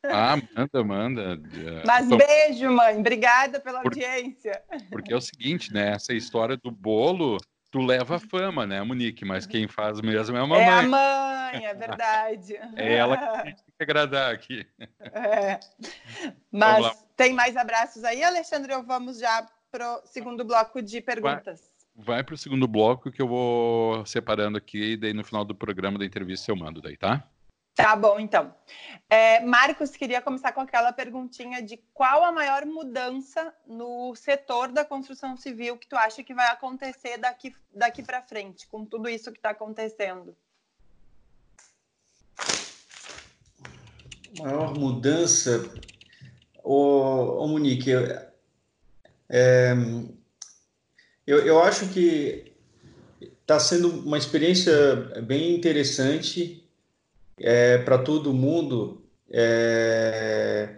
Ah, 0.05 0.37
manda, 0.57 0.85
manda. 0.85 1.43
Mas 1.87 2.07
então, 2.07 2.19
beijo, 2.19 2.71
mãe. 2.71 2.99
Obrigada 2.99 3.61
pela 3.61 3.79
audiência. 3.81 4.63
Porque 4.91 5.13
é 5.13 5.17
o 5.17 5.21
seguinte, 5.21 5.73
né? 5.73 5.93
Essa 5.93 6.13
história 6.13 6.57
do 6.57 6.71
bolo, 6.71 7.39
tu 7.71 7.81
leva 7.81 8.19
fama, 8.19 8.67
né, 8.67 8.83
Monique? 8.83 9.25
Mas 9.25 9.47
quem 9.47 9.69
faz 9.69 10.01
mesmo 10.01 10.37
é 10.37 10.41
a 10.41 10.47
mamãe. 10.47 10.61
É 10.61 10.69
a 10.71 10.83
mãe, 10.83 11.67
é 11.67 11.75
verdade. 11.75 12.57
é 12.77 12.95
ela 12.95 13.17
que 13.17 13.43
tem 13.43 13.55
que 13.55 13.83
agradar 13.83 14.33
aqui. 14.33 14.67
É. 15.13 15.61
Mas 16.51 17.05
tem 17.17 17.33
mais 17.33 17.57
abraços 17.57 18.03
aí, 18.05 18.23
Alexandre? 18.25 18.75
Ou 18.75 18.83
vamos 18.83 19.19
já 19.19 19.47
para 19.71 19.99
o 19.99 20.03
segundo 20.05 20.45
bloco 20.45 20.83
de 20.83 21.01
perguntas? 21.01 21.71
Vai, 21.95 22.17
vai 22.17 22.25
para 22.25 22.35
o 22.35 22.39
segundo 22.39 22.67
bloco 22.67 23.11
que 23.11 23.23
eu 23.23 23.29
vou 23.29 24.05
separando 24.05 24.59
aqui 24.59 24.93
e 24.93 24.97
daí 24.97 25.15
no 25.15 25.25
final 25.25 25.45
do 25.45 25.55
programa 25.55 25.99
da 25.99 26.05
entrevista 26.05 26.51
eu 26.51 26.57
mando 26.57 26.83
daí, 26.83 26.97
tá? 26.97 27.27
Tá 27.75 27.97
bom, 27.97 28.21
então. 28.21 28.55
É, 29.09 29.41
Marcos, 29.41 29.91
queria 29.91 30.21
começar 30.21 30.53
com 30.53 30.61
aquela 30.61 30.93
perguntinha 30.93 31.63
de 31.63 31.79
qual 31.95 32.25
a 32.25 32.33
maior 32.33 32.67
mudança 32.67 33.53
no 33.67 34.15
setor 34.15 34.71
da 34.71 34.85
construção 34.85 35.37
civil 35.37 35.79
que 35.79 35.89
tu 35.89 35.97
acha 35.97 36.23
que 36.23 36.35
vai 36.35 36.49
acontecer 36.49 37.17
daqui, 37.19 37.55
daqui 37.75 38.03
para 38.03 38.23
frente, 38.23 38.67
com 38.67 38.85
tudo 38.85 39.09
isso 39.09 39.33
que 39.33 39.39
está 39.39 39.51
acontecendo? 39.51 40.37
Maior 44.39 44.75
mudança, 44.79 45.73
ô, 46.63 47.43
ô 47.43 47.49
Monique, 47.49 47.91
é, 49.29 49.75
eu, 51.27 51.39
eu 51.47 51.63
acho 51.63 51.89
que 51.89 52.53
está 53.41 53.59
sendo 53.59 53.89
uma 53.89 54.19
experiência 54.19 54.75
bem 55.23 55.55
interessante 55.55 56.63
é, 57.39 57.79
para 57.79 57.99
todo 57.99 58.33
mundo 58.33 59.03
é, 59.31 60.69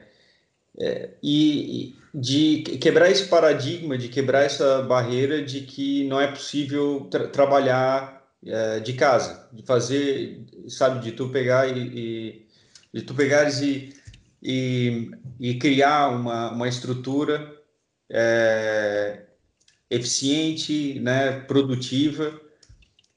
é, 0.78 1.10
e 1.22 1.96
de 2.14 2.62
quebrar 2.80 3.10
esse 3.10 3.26
paradigma, 3.26 3.98
de 3.98 4.08
quebrar 4.08 4.44
essa 4.44 4.82
barreira 4.82 5.42
de 5.42 5.62
que 5.62 6.04
não 6.06 6.20
é 6.20 6.28
possível 6.28 7.08
tra 7.10 7.26
trabalhar 7.26 8.24
é, 8.46 8.78
de 8.80 8.92
casa, 8.92 9.48
de 9.52 9.64
fazer, 9.64 10.44
sabe, 10.68 11.00
de 11.00 11.12
tu 11.12 11.28
pegar 11.30 11.66
e, 11.66 12.46
e 12.92 13.00
de 13.00 13.02
tu 13.02 13.14
pegares 13.14 13.60
e, 13.60 13.92
e, 14.42 15.10
e 15.40 15.58
criar 15.58 16.08
uma, 16.08 16.52
uma 16.52 16.68
estrutura 16.68 17.52
é, 18.08 19.22
eficiente, 19.90 21.00
né, 21.00 21.40
produtiva. 21.40 22.40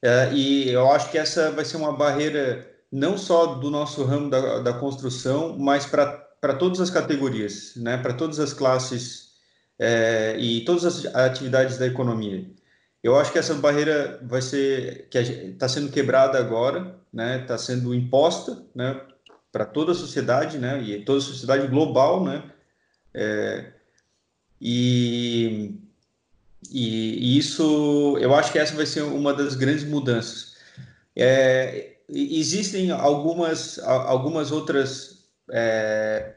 É, 0.02 0.32
e 0.32 0.70
eu 0.70 0.90
acho 0.90 1.10
que 1.10 1.18
essa 1.18 1.50
vai 1.52 1.64
ser 1.64 1.76
uma 1.76 1.92
barreira 1.92 2.67
não 2.90 3.18
só 3.18 3.54
do 3.54 3.70
nosso 3.70 4.04
ramo 4.04 4.30
da, 4.30 4.60
da 4.60 4.72
construção, 4.72 5.58
mas 5.58 5.86
para 5.86 6.54
todas 6.58 6.80
as 6.80 6.90
categorias, 6.90 7.74
né? 7.76 7.96
para 7.98 8.14
todas 8.14 8.40
as 8.40 8.52
classes 8.52 9.28
é, 9.78 10.36
e 10.38 10.64
todas 10.64 10.84
as 10.84 11.06
atividades 11.14 11.78
da 11.78 11.86
economia. 11.86 12.50
Eu 13.02 13.16
acho 13.16 13.32
que 13.32 13.38
essa 13.38 13.54
barreira 13.54 14.18
vai 14.24 14.42
ser 14.42 15.08
que 15.08 15.18
está 15.18 15.68
sendo 15.68 15.90
quebrada 15.90 16.38
agora, 16.38 16.98
né? 17.12 17.42
Está 17.42 17.56
sendo 17.56 17.94
imposta, 17.94 18.60
né? 18.74 19.00
Para 19.52 19.64
toda 19.64 19.92
a 19.92 19.94
sociedade, 19.94 20.58
né? 20.58 20.82
E 20.82 21.04
toda 21.04 21.18
a 21.18 21.22
sociedade 21.22 21.68
global, 21.68 22.24
né? 22.24 22.42
É, 23.14 23.72
e, 24.60 25.76
e, 26.70 27.34
e, 27.34 27.38
isso, 27.38 28.18
eu 28.20 28.34
acho 28.34 28.50
que 28.50 28.58
essa 28.58 28.74
vai 28.74 28.84
ser 28.84 29.02
uma 29.02 29.32
das 29.32 29.54
grandes 29.54 29.84
mudanças. 29.84 30.56
É, 31.14 31.97
existem 32.08 32.90
algumas, 32.90 33.78
algumas 33.78 34.50
outras 34.50 35.24
é, 35.50 36.34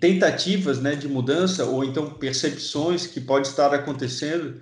tentativas 0.00 0.80
né, 0.80 0.94
de 0.94 1.08
mudança 1.08 1.64
ou 1.64 1.84
então 1.84 2.10
percepções 2.10 3.06
que 3.06 3.20
pode 3.20 3.48
estar 3.48 3.72
acontecendo 3.74 4.60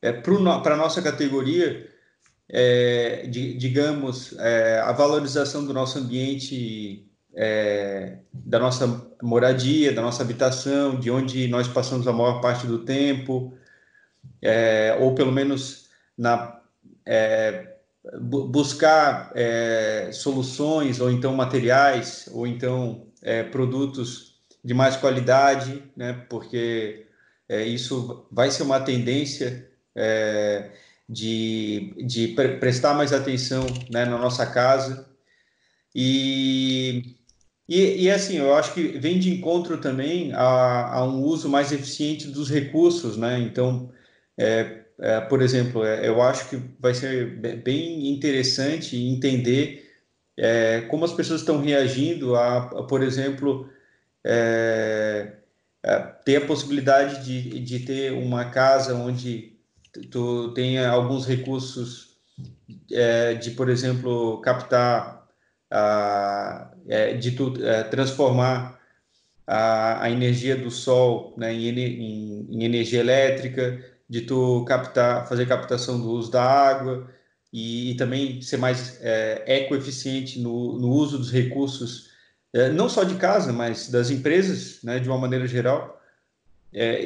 é, 0.00 0.12
para 0.12 0.74
a 0.74 0.76
nossa 0.76 1.02
categoria, 1.02 1.88
é, 2.48 3.26
de, 3.26 3.54
digamos, 3.54 4.38
é, 4.38 4.80
a 4.80 4.92
valorização 4.92 5.64
do 5.64 5.74
nosso 5.74 5.98
ambiente, 5.98 7.06
é, 7.34 8.18
da 8.32 8.58
nossa 8.58 9.10
moradia, 9.22 9.92
da 9.92 10.02
nossa 10.02 10.22
habitação, 10.22 10.98
de 10.98 11.10
onde 11.10 11.48
nós 11.48 11.68
passamos 11.68 12.06
a 12.06 12.12
maior 12.12 12.40
parte 12.40 12.66
do 12.66 12.84
tempo, 12.84 13.52
é, 14.40 14.96
ou 15.00 15.14
pelo 15.14 15.32
menos 15.32 15.88
na 16.16 16.60
é, 17.04 17.77
buscar 18.20 19.32
é, 19.34 20.10
soluções 20.12 21.00
ou 21.00 21.10
então 21.10 21.34
materiais 21.34 22.28
ou 22.32 22.46
então 22.46 23.06
é, 23.22 23.42
produtos 23.42 24.38
de 24.64 24.74
mais 24.74 24.96
qualidade, 24.96 25.82
né? 25.96 26.12
Porque 26.28 27.06
é, 27.48 27.64
isso 27.64 28.26
vai 28.30 28.50
ser 28.50 28.62
uma 28.62 28.80
tendência 28.80 29.70
é, 29.94 30.70
de, 31.08 31.94
de 32.06 32.28
pre 32.28 32.58
prestar 32.58 32.94
mais 32.94 33.12
atenção 33.12 33.64
né, 33.90 34.04
na 34.04 34.18
nossa 34.18 34.46
casa. 34.46 35.08
E, 35.94 37.16
e, 37.68 38.04
e, 38.04 38.10
assim, 38.10 38.36
eu 38.36 38.54
acho 38.54 38.74
que 38.74 38.98
vem 38.98 39.18
de 39.18 39.30
encontro 39.30 39.78
também 39.78 40.32
a, 40.32 40.94
a 40.94 41.04
um 41.04 41.22
uso 41.22 41.48
mais 41.48 41.72
eficiente 41.72 42.28
dos 42.28 42.50
recursos, 42.50 43.16
né? 43.16 43.38
Então, 43.40 43.90
é, 44.36 44.84
é, 45.00 45.20
por 45.20 45.40
exemplo, 45.42 45.84
é, 45.84 46.08
eu 46.08 46.20
acho 46.20 46.48
que 46.48 46.60
vai 46.80 46.92
ser 46.92 47.36
bem 47.62 48.08
interessante 48.08 48.96
entender 48.96 49.88
é, 50.36 50.82
como 50.82 51.04
as 51.04 51.12
pessoas 51.12 51.40
estão 51.40 51.60
reagindo 51.60 52.36
a, 52.36 52.58
a 52.58 52.82
por 52.84 53.02
exemplo, 53.02 53.68
é, 54.24 55.32
é, 55.82 55.98
ter 56.24 56.36
a 56.36 56.46
possibilidade 56.46 57.24
de, 57.24 57.60
de 57.60 57.80
ter 57.80 58.12
uma 58.12 58.46
casa 58.46 58.94
onde 58.94 59.56
tu 60.10 60.52
tenha 60.52 60.88
alguns 60.88 61.26
recursos 61.26 62.16
é, 62.92 63.34
de, 63.34 63.52
por 63.52 63.68
exemplo, 63.68 64.40
captar, 64.40 65.26
a, 65.70 66.70
de 67.20 67.32
tu 67.32 67.54
transformar 67.90 68.80
a, 69.46 70.04
a, 70.04 70.10
energia 70.10 70.56
do 70.56 70.70
sol 70.70 71.34
né, 71.36 71.52
em, 71.52 72.64
energia 72.64 73.00
elétrica, 73.00 73.82
de 74.08 74.22
tu 74.22 74.64
captar, 74.64 75.28
fazer 75.28 75.46
captação 75.46 76.00
do 76.00 76.10
uso 76.10 76.30
da 76.30 76.42
água 76.42 77.10
e, 77.52 77.90
e 77.90 77.94
também 77.96 78.40
ser 78.40 78.56
mais 78.56 78.98
é, 79.02 79.42
ecoeficiente 79.62 80.40
no, 80.40 80.78
no 80.78 80.88
uso 80.88 81.18
dos 81.18 81.30
recursos, 81.30 82.08
é, 82.52 82.70
não 82.70 82.88
só 82.88 83.04
de 83.04 83.16
casa, 83.16 83.52
mas 83.52 83.90
das 83.90 84.10
empresas, 84.10 84.82
né, 84.82 84.98
de 84.98 85.08
uma 85.08 85.18
maneira 85.18 85.46
geral. 85.46 86.00
É, 86.72 87.02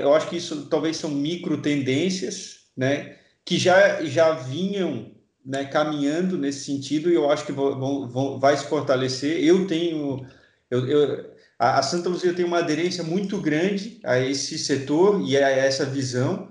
eu 0.00 0.14
acho 0.14 0.28
que 0.28 0.36
isso 0.36 0.66
talvez 0.66 0.96
são 0.96 1.10
micro 1.10 1.58
tendências, 1.60 2.66
né, 2.76 3.16
que 3.44 3.58
já, 3.58 4.04
já 4.04 4.32
vinham 4.32 5.12
né, 5.44 5.64
caminhando 5.64 6.38
nesse 6.38 6.64
sentido 6.64 7.10
e 7.10 7.14
eu 7.14 7.30
acho 7.30 7.44
que 7.44 7.52
vão, 7.52 8.08
vão, 8.08 8.40
vai 8.40 8.56
se 8.56 8.64
fortalecer. 8.66 9.44
Eu 9.44 9.66
tenho, 9.66 10.26
eu, 10.70 10.88
eu, 10.88 11.33
a, 11.58 11.78
a 11.78 11.82
Santa 11.82 12.08
Luzia 12.08 12.34
tem 12.34 12.44
uma 12.44 12.58
aderência 12.58 13.02
muito 13.04 13.40
grande 13.40 14.00
a 14.04 14.18
esse 14.18 14.58
setor 14.58 15.22
e 15.26 15.36
a, 15.36 15.48
essa 15.48 15.84
visão. 15.84 16.48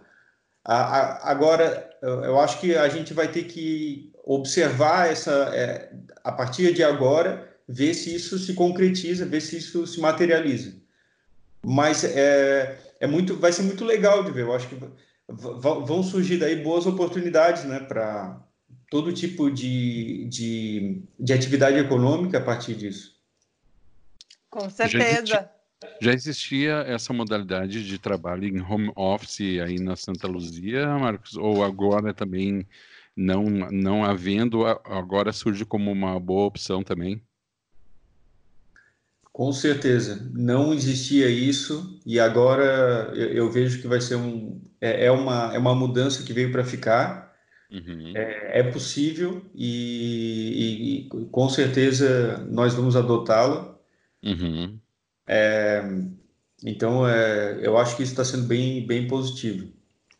A, 0.64 0.76
a, 0.76 1.32
agora, 1.32 1.90
eu 2.02 2.40
acho 2.40 2.60
que 2.60 2.76
a 2.76 2.88
gente 2.90 3.14
vai 3.14 3.28
ter 3.28 3.44
que 3.44 4.12
observar 4.26 5.12
essa, 5.12 5.52
é, 5.54 5.92
a 6.24 6.32
partir 6.32 6.74
de 6.74 6.84
agora, 6.84 7.50
ver 7.68 7.94
se 7.94 8.14
isso 8.16 8.38
se 8.40 8.54
concretiza, 8.54 9.26
ver 9.26 9.42
se 9.42 9.58
isso 9.58 9.86
se 9.88 10.00
materializa 10.00 10.84
mas 11.64 12.04
é, 12.04 12.78
é 13.00 13.08
muito, 13.08 13.38
vai 13.38 13.52
ser 13.52 13.64
muito 13.64 13.86
legal 13.86 14.24
de 14.24 14.32
ver. 14.32 14.42
Eu 14.42 14.54
acho 14.54 14.68
que 14.68 14.78
vão 15.28 16.04
surgir 16.04 16.38
daí 16.38 16.62
boas 16.62 16.86
oportunidades, 16.86 17.64
né, 17.64 17.80
para 17.80 18.40
todo 18.90 19.14
tipo 19.14 19.50
de, 19.50 20.28
de, 20.28 21.02
de 21.18 21.34
atividade 21.34 21.78
econômica 21.80 22.38
a 22.38 22.42
partir 22.42 22.76
disso. 22.76 23.13
Com 24.54 24.70
certeza. 24.70 25.50
Já 26.00 26.14
existia, 26.14 26.74
essa 26.88 27.12
modalidade 27.12 27.84
de 27.84 27.98
trabalho 27.98 28.46
em 28.46 28.62
home 28.62 28.92
office 28.96 29.60
aí 29.60 29.80
na 29.80 29.96
Santa 29.96 30.28
Luzia, 30.28 30.88
Marcos? 31.00 31.36
Ou 31.36 31.64
agora 31.64 32.14
também 32.14 32.68
não, 33.18 33.46
não 33.46 34.06
havendo, 34.06 34.64
agora 34.64 35.34
surge 35.34 35.66
como 35.66 35.92
uma 35.92 36.20
boa 36.20 36.46
opção 36.46 36.84
também? 36.84 37.20
Com 39.32 39.52
certeza, 39.52 40.30
não 40.36 40.72
existia 40.72 41.28
isso 41.28 42.00
e 42.06 42.20
agora 42.20 43.12
eu, 43.16 43.30
eu 43.30 43.52
vejo 43.52 43.82
que 43.82 43.88
vai 43.88 44.00
ser 44.00 44.18
um 44.18 44.62
é, 44.80 45.08
é, 45.08 45.12
uma 45.12 45.52
é 45.52 45.58
uma 45.58 45.74
mudança 45.74 46.22
que 46.22 46.32
veio 46.32 46.52
para 46.52 46.64
ficar. 46.64 47.34
Uhum. 47.72 48.14
É, 48.16 48.60
é, 48.60 48.64
possível 48.64 49.44
e, 49.56 51.10
e, 51.10 51.24
e, 51.24 51.26
com 51.32 51.50
certeza 51.50 52.38
nós 52.52 52.76
vamos 52.76 52.96
adotá-la. 52.96 53.73
Uhum. 54.24 54.80
É, 55.28 55.84
então 56.64 57.08
é, 57.08 57.60
eu 57.62 57.78
acho 57.78 57.96
que 57.98 58.04
isso 58.04 58.14
está 58.14 58.24
sendo 58.24 58.48
bem 58.48 58.86
bem 58.86 59.08
positivo. 59.08 59.72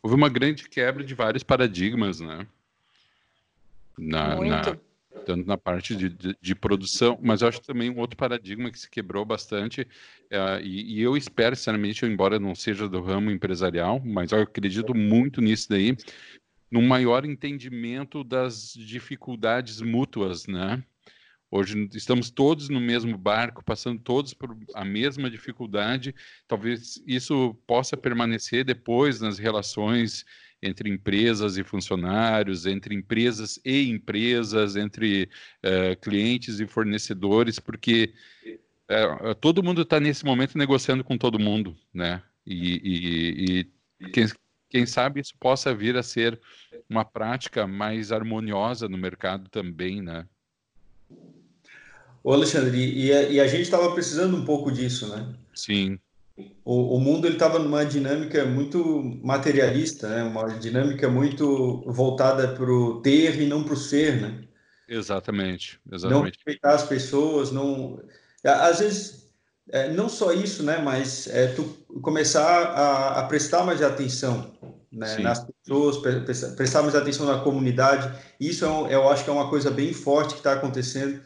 Houve 0.02 0.16
uma 0.16 0.28
grande 0.28 0.68
quebra 0.68 1.02
de 1.02 1.14
vários 1.14 1.42
paradigmas, 1.42 2.20
né? 2.20 2.46
Na, 3.98 4.36
Muito. 4.36 4.50
Na 4.50 4.76
tanto 5.24 5.46
na 5.46 5.56
parte 5.56 5.96
de, 5.96 6.08
de, 6.08 6.36
de, 6.40 6.54
produção, 6.54 7.18
mas 7.22 7.40
eu 7.40 7.48
acho 7.48 7.60
também 7.62 7.90
um 7.90 7.98
outro 7.98 8.16
paradigma 8.16 8.70
que 8.70 8.78
se 8.78 8.90
quebrou 8.90 9.24
bastante, 9.24 9.86
é, 10.30 10.60
e, 10.62 10.98
e, 10.98 11.02
eu 11.02 11.16
espero, 11.16 11.56
sinceramente, 11.56 12.04
embora 12.04 12.38
não 12.38 12.54
seja 12.54 12.88
do 12.88 13.00
ramo 13.00 13.30
empresarial, 13.30 14.00
mas 14.04 14.32
eu 14.32 14.42
acredito 14.42 14.94
muito 14.94 15.40
nisso 15.40 15.68
daí, 15.70 15.96
num 16.70 16.86
maior 16.86 17.24
entendimento 17.24 18.22
das 18.22 18.74
dificuldades 18.74 19.80
mútuas, 19.80 20.46
né? 20.46 20.82
Hoje 21.56 21.88
estamos 21.94 22.30
todos 22.30 22.68
no 22.68 22.80
mesmo 22.80 23.16
barco, 23.16 23.62
passando 23.64 24.00
todos 24.00 24.34
por 24.34 24.58
a 24.74 24.84
mesma 24.84 25.30
dificuldade. 25.30 26.12
Talvez 26.48 27.00
isso 27.06 27.54
possa 27.64 27.96
permanecer 27.96 28.64
depois 28.64 29.20
nas 29.20 29.38
relações 29.38 30.24
entre 30.60 30.90
empresas 30.90 31.56
e 31.56 31.62
funcionários, 31.62 32.66
entre 32.66 32.92
empresas 32.92 33.60
e 33.64 33.88
empresas, 33.88 34.74
entre 34.74 35.30
uh, 35.62 35.96
clientes 36.00 36.58
e 36.58 36.66
fornecedores, 36.66 37.60
porque 37.60 38.12
uh, 38.90 39.32
todo 39.36 39.62
mundo 39.62 39.82
está 39.82 40.00
nesse 40.00 40.24
momento 40.24 40.58
negociando 40.58 41.04
com 41.04 41.16
todo 41.16 41.38
mundo, 41.38 41.76
né? 41.92 42.20
E, 42.44 42.80
e, 42.82 44.06
e 44.06 44.10
quem, 44.10 44.26
quem 44.68 44.86
sabe 44.86 45.20
isso 45.20 45.34
possa 45.38 45.72
vir 45.72 45.96
a 45.96 46.02
ser 46.02 46.40
uma 46.90 47.04
prática 47.04 47.64
mais 47.64 48.10
harmoniosa 48.10 48.88
no 48.88 48.98
mercado 48.98 49.48
também, 49.48 50.02
né? 50.02 50.26
Ô 52.24 52.32
Alexandre, 52.32 52.76
e 52.76 53.12
a, 53.12 53.22
e 53.24 53.40
a 53.40 53.46
gente 53.46 53.62
estava 53.62 53.92
precisando 53.92 54.36
um 54.36 54.44
pouco 54.44 54.72
disso, 54.72 55.14
né? 55.14 55.34
Sim 55.54 55.98
o, 56.64 56.96
o 56.96 57.00
mundo 57.00 57.28
estava 57.28 57.58
numa 57.58 57.84
dinâmica 57.84 58.44
muito 58.44 59.02
materialista, 59.22 60.08
né? 60.08 60.22
uma 60.24 60.48
dinâmica 60.58 61.08
muito 61.08 61.82
voltada 61.86 62.48
para 62.48 62.70
o 62.70 63.00
ter 63.00 63.40
e 63.40 63.46
não 63.46 63.62
para 63.62 63.74
o 63.74 63.76
ser, 63.76 64.20
né? 64.20 64.40
Exatamente, 64.88 65.80
exatamente. 65.90 66.18
Não 66.18 66.22
respeitar 66.22 66.74
as 66.74 66.82
pessoas, 66.82 67.50
não. 67.50 68.02
Às 68.44 68.80
vezes, 68.80 69.30
é, 69.70 69.88
não 69.90 70.10
só 70.10 70.32
isso, 70.32 70.62
né? 70.62 70.78
Mas 70.78 71.26
é, 71.28 71.46
tu 71.48 71.64
começar 72.02 72.64
a, 72.64 73.20
a 73.20 73.22
prestar 73.24 73.64
mais 73.64 73.80
atenção 73.80 74.52
né? 74.92 75.16
nas 75.18 75.42
pessoas, 75.42 75.96
prestar 76.54 76.82
mais 76.82 76.94
atenção 76.94 77.24
na 77.24 77.40
comunidade. 77.40 78.12
Isso 78.38 78.66
é, 78.66 78.94
eu 78.94 79.08
acho 79.08 79.24
que 79.24 79.30
é 79.30 79.32
uma 79.32 79.48
coisa 79.48 79.70
bem 79.70 79.94
forte 79.94 80.34
que 80.34 80.40
está 80.40 80.52
acontecendo, 80.52 81.18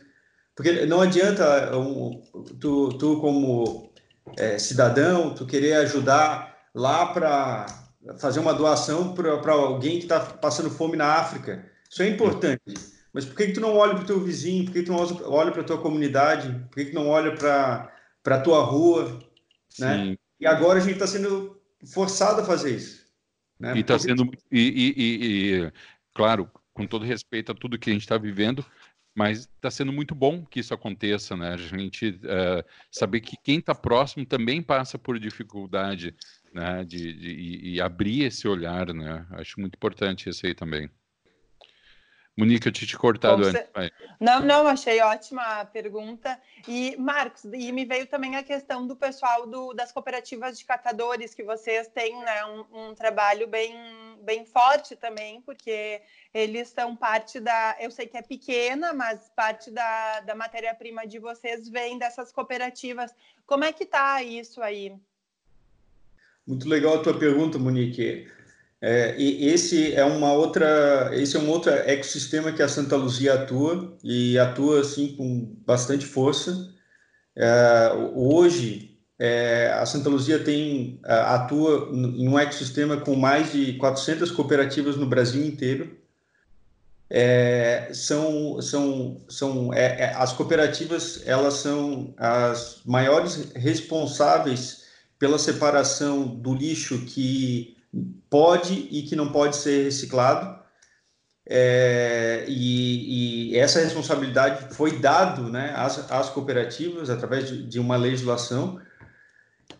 porque 0.59 0.87
não 0.87 1.01
adianta 1.01 1.79
um, 1.79 2.21
tu, 2.59 2.89
tu 2.99 3.21
como 3.21 3.93
é, 4.37 4.59
cidadão, 4.59 5.33
tu 5.33 5.47
querer 5.47 5.75
ajudar 5.75 6.69
lá 6.75 7.07
para 7.13 7.67
fazer 8.19 8.41
uma 8.41 8.53
doação 8.53 9.15
para 9.15 9.53
alguém 9.53 9.99
que 9.99 10.07
está 10.07 10.19
passando 10.19 10.69
fome 10.69 10.97
na 10.97 11.15
África. 11.15 11.65
Isso 11.89 12.03
é 12.03 12.09
importante. 12.09 12.75
Mas 13.13 13.25
por 13.25 13.37
que, 13.37 13.47
que 13.47 13.53
tu 13.53 13.61
não 13.61 13.77
olha 13.77 13.95
para 13.95 14.03
o 14.03 14.07
teu 14.07 14.19
vizinho? 14.19 14.65
Por 14.65 14.73
que, 14.73 14.81
que 14.81 14.87
tu 14.87 14.93
não 14.93 15.33
olha 15.33 15.53
para 15.53 15.61
a 15.61 15.65
tua 15.65 15.81
comunidade? 15.81 16.53
Por 16.67 16.75
que, 16.75 16.87
que 16.87 16.91
tu 16.91 16.97
não 16.97 17.07
olha 17.07 17.37
para 17.37 17.93
a 18.27 18.41
tua 18.41 18.65
rua? 18.65 19.17
Né? 19.79 20.17
E 20.41 20.47
agora 20.47 20.81
a 20.81 20.83
gente 20.83 20.95
está 20.95 21.07
sendo 21.07 21.57
forçado 21.87 22.41
a 22.41 22.45
fazer 22.45 22.75
isso. 22.75 23.07
Né? 23.61 23.77
E 23.77 23.81
está 23.83 23.97
sendo. 23.97 24.29
E, 24.51 24.61
e, 24.61 24.95
e, 24.97 25.67
e, 25.67 25.73
claro, 26.13 26.51
com 26.75 26.85
todo 26.85 27.05
respeito 27.05 27.53
a 27.53 27.55
tudo 27.55 27.79
que 27.79 27.91
a 27.91 27.93
gente 27.93 28.03
está 28.03 28.19
vivendo, 28.19 28.67
mas 29.15 29.41
está 29.41 29.71
sendo 29.71 29.93
muito 29.93 30.15
bom 30.15 30.45
que 30.45 30.61
isso 30.61 30.73
aconteça, 30.73 31.37
né? 31.37 31.55
A 31.55 31.57
gente 31.57 32.11
uh, 32.11 32.65
saber 32.91 33.21
que 33.21 33.37
quem 33.43 33.59
está 33.59 33.75
próximo 33.75 34.25
também 34.25 34.63
passa 34.63 34.99
por 34.99 35.19
dificuldade, 35.19 36.15
né? 36.53 36.85
De, 36.85 37.13
de 37.15 37.31
e, 37.75 37.81
abrir 37.81 38.25
esse 38.25 38.47
olhar, 38.47 38.93
né? 38.95 39.27
Acho 39.33 39.61
muito 39.61 39.75
importante 39.75 40.29
isso 40.29 40.47
aí 40.47 40.55
também. 40.55 40.91
Monique, 42.39 42.69
eu 42.69 42.73
tinha 42.73 42.87
te 42.87 42.97
cortado 42.97 43.45
antes. 43.45 43.65
Não, 44.21 44.39
não, 44.39 44.69
achei 44.69 45.01
ótima 45.01 45.43
a 45.43 45.65
pergunta. 45.65 46.41
E, 46.69 46.97
Marcos, 46.97 47.45
e 47.47 47.73
me 47.73 47.85
veio 47.85 48.07
também 48.07 48.37
a 48.37 48.45
questão 48.45 48.87
do 48.87 48.95
pessoal 48.95 49.45
do, 49.45 49.75
das 49.75 49.91
cooperativas 49.91 50.57
de 50.57 50.65
catadores, 50.65 51.35
que 51.35 51.43
vocês 51.43 51.89
têm 51.89 52.17
né, 52.17 52.45
um, 52.45 52.91
um 52.91 52.95
trabalho 52.95 53.49
bem, 53.49 53.75
bem 54.23 54.47
forte 54.47 54.95
também, 54.95 55.41
porque 55.41 56.01
eles 56.33 56.69
são 56.69 56.95
parte 56.95 57.41
da. 57.41 57.77
Eu 57.81 57.91
sei 57.91 58.07
que 58.07 58.17
é 58.17 58.23
pequena, 58.23 58.93
mas 58.93 59.29
parte 59.35 59.69
da, 59.73 60.21
da 60.21 60.37
matéria-prima 60.37 61.09
de 61.09 61.19
vocês 61.19 61.69
vem 61.69 61.99
dessas 61.99 62.31
cooperativas. 62.31 63.13
Como 63.45 63.65
é 63.65 63.73
que 63.73 63.83
está 63.83 64.23
isso 64.23 64.63
aí? 64.63 64.95
Muito 66.47 66.69
legal 66.69 67.01
a 67.01 67.03
tua 67.03 67.19
pergunta, 67.19 67.59
Monique. 67.59 68.31
É, 68.81 69.17
e 69.19 69.49
esse 69.49 69.93
é 69.95 70.05
uma 70.05 70.33
outra, 70.33 71.11
esse 71.13 71.37
é 71.37 71.41
um 71.41 71.49
outro 71.51 71.71
ecossistema 71.73 72.53
que 72.53 72.63
a 72.63 72.69
Santa 72.69 72.97
Luzia 72.97 73.35
atua 73.35 73.97
e 74.05 74.39
atua 74.39 74.81
assim 74.83 75.17
com 75.17 75.57
bastante 75.67 76.07
força. 76.07 76.73
é, 77.37 77.93
hoje 78.15 78.99
é, 79.19 79.73
a 79.73 79.85
Santa 79.87 80.09
Luzia 80.09 80.39
tem 80.39 81.01
é, 81.05 81.13
atua 81.13 81.91
em 81.93 82.29
um 82.29 82.39
ecossistema 82.39 82.99
com 82.99 83.17
mais 83.17 83.53
de 83.53 83.75
400 83.75 84.31
cooperativas 84.31 84.97
no 84.97 85.07
Brasil 85.07 85.45
inteiro. 85.45 85.99
É, 87.11 87.91
são 87.93 88.61
são 88.61 89.25
são 89.29 89.73
é, 89.73 90.13
as 90.15 90.33
cooperativas 90.35 91.23
elas 91.27 91.55
são 91.55 92.15
as 92.19 92.83
maiores 92.85 93.51
responsáveis 93.55 94.85
pela 95.19 95.39
separação 95.39 96.27
do 96.27 96.55
lixo 96.55 97.07
que 97.07 97.78
pode 98.29 98.89
e 98.91 99.03
que 99.03 99.17
não 99.17 99.33
pode 99.33 99.57
ser 99.57 99.85
reciclado 99.85 100.59
é, 101.51 102.45
e, 102.47 103.53
e, 103.53 103.57
essa 103.57 103.81
responsabilidade 103.81 104.75
foi 104.75 104.99
dado 104.99 105.49
né, 105.51 105.73
às, 105.75 106.11
às 106.11 106.29
cooperativas 106.29 107.09
através 107.09 107.49
de, 107.49 107.67
de 107.67 107.81
uma 107.81 107.97
legislação 107.97 108.79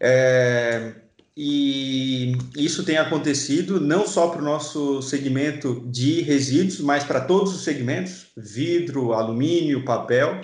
é, 0.01 0.95
e 1.41 2.37
isso 2.57 2.83
tem 2.83 2.97
acontecido 2.97 3.81
não 3.81 4.09
só 4.09 4.27
para 4.27 4.43
o 4.43 4.45
nosso 4.45 5.01
segmento 5.01 5.85
de 5.87 6.21
resíduos, 6.21 6.81
mas 6.81 7.05
para 7.05 7.21
todos 7.21 7.55
os 7.55 7.63
segmentos: 7.63 8.27
vidro, 8.37 9.13
alumínio, 9.13 9.85
papel. 9.85 10.41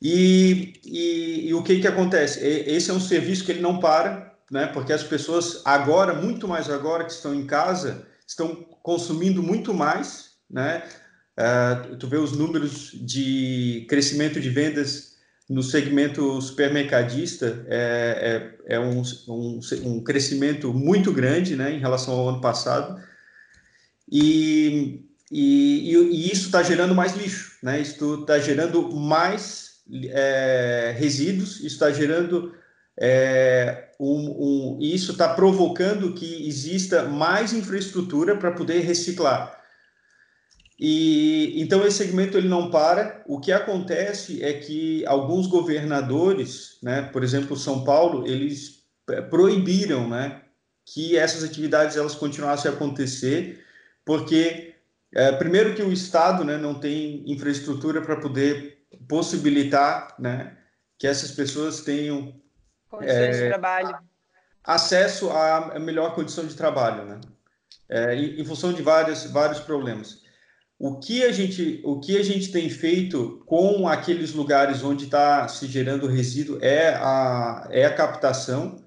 E, 0.00 0.74
e, 0.84 1.48
e, 1.48 1.54
o 1.54 1.64
que, 1.64 1.80
que 1.80 1.88
acontece? 1.88 2.46
Esse 2.46 2.92
é 2.92 2.94
um 2.94 3.00
serviço 3.00 3.44
que 3.44 3.50
ele 3.50 3.60
não 3.60 3.80
para, 3.80 4.35
né? 4.50 4.66
porque 4.66 4.92
as 4.92 5.02
pessoas 5.02 5.62
agora, 5.64 6.14
muito 6.14 6.46
mais 6.46 6.70
agora 6.70 7.04
que 7.04 7.12
estão 7.12 7.34
em 7.34 7.46
casa, 7.46 8.06
estão 8.26 8.54
consumindo 8.82 9.42
muito 9.42 9.72
mais. 9.74 10.30
Né? 10.50 10.82
Uh, 11.38 11.96
tu 11.96 12.06
vê 12.06 12.16
os 12.16 12.32
números 12.32 12.90
de 12.92 13.86
crescimento 13.88 14.40
de 14.40 14.48
vendas 14.48 15.16
no 15.48 15.62
segmento 15.62 16.40
supermercadista 16.40 17.64
é, 17.68 18.52
é, 18.66 18.74
é 18.76 18.80
um, 18.80 19.02
um, 19.28 19.60
um, 19.84 20.02
crescimento 20.02 20.74
muito 20.74 21.12
grande 21.12 21.54
né, 21.54 21.72
em 21.72 21.78
relação 21.78 22.14
ao 22.14 22.28
ano 22.30 22.40
passado. 22.40 23.00
E, 24.10 25.04
e, 25.30 25.94
e 25.94 26.32
isso 26.32 26.46
está 26.46 26.62
gerando 26.62 26.94
mais 26.94 27.14
lixo, 27.16 27.58
né? 27.62 27.80
isso 27.80 28.20
está 28.20 28.38
gerando 28.38 28.92
mais 28.92 29.82
é, 30.10 30.94
resíduos, 30.98 31.56
isso 31.56 31.66
está 31.66 31.90
gerando. 31.92 32.54
É, 32.98 33.85
um, 33.98 34.76
um, 34.76 34.78
isso 34.80 35.12
está 35.12 35.34
provocando 35.34 36.12
que 36.12 36.46
exista 36.46 37.04
mais 37.04 37.52
infraestrutura 37.52 38.36
para 38.36 38.52
poder 38.52 38.80
reciclar. 38.80 39.56
E 40.78 41.54
então 41.60 41.86
esse 41.86 41.98
segmento 41.98 42.36
ele 42.36 42.48
não 42.48 42.70
para. 42.70 43.22
O 43.26 43.40
que 43.40 43.50
acontece 43.50 44.42
é 44.44 44.52
que 44.52 45.04
alguns 45.06 45.46
governadores, 45.46 46.78
né, 46.82 47.02
por 47.02 47.24
exemplo, 47.24 47.56
São 47.56 47.82
Paulo, 47.82 48.26
eles 48.26 48.84
proibiram, 49.30 50.08
né, 50.08 50.42
que 50.84 51.16
essas 51.16 51.42
atividades 51.42 51.96
elas 51.96 52.14
continuassem 52.14 52.70
a 52.70 52.74
acontecer, 52.74 53.64
porque 54.04 54.74
é, 55.14 55.32
primeiro 55.32 55.74
que 55.74 55.82
o 55.82 55.92
estado, 55.92 56.44
né, 56.44 56.58
não 56.58 56.74
tem 56.74 57.22
infraestrutura 57.26 58.02
para 58.02 58.16
poder 58.16 58.78
possibilitar, 59.08 60.14
né, 60.18 60.56
que 60.98 61.06
essas 61.06 61.30
pessoas 61.30 61.80
tenham 61.80 62.34
condições 62.88 63.36
é, 63.36 63.42
de 63.42 63.48
trabalho, 63.48 63.98
acesso 64.64 65.30
à 65.30 65.78
melhor 65.78 66.14
condição 66.14 66.46
de 66.46 66.54
trabalho, 66.54 67.04
né, 67.04 67.20
é, 67.88 68.14
em, 68.14 68.40
em 68.40 68.44
função 68.44 68.72
de 68.72 68.82
vários 68.82 69.24
vários 69.30 69.60
problemas. 69.60 70.24
O 70.78 70.98
que 70.98 71.24
a 71.24 71.32
gente, 71.32 71.80
o 71.84 71.98
que 72.00 72.18
a 72.18 72.22
gente 72.22 72.52
tem 72.52 72.68
feito 72.68 73.42
com 73.46 73.88
aqueles 73.88 74.34
lugares 74.34 74.84
onde 74.84 75.04
está 75.04 75.48
se 75.48 75.66
gerando 75.66 76.06
resíduo 76.06 76.58
é 76.60 76.90
a, 76.90 77.66
é 77.70 77.86
a 77.86 77.94
captação. 77.94 78.84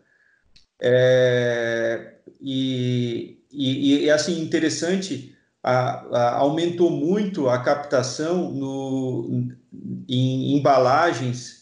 É, 0.80 2.14
e, 2.40 3.42
e, 3.52 4.06
e, 4.06 4.12
assim, 4.12 4.40
interessante, 4.40 5.36
a, 5.64 6.06
a, 6.16 6.36
aumentou 6.36 6.92
muito 6.92 7.50
a 7.50 7.58
captação 7.58 8.52
no, 8.52 9.50
em 10.08 10.58
embalagens 10.58 11.59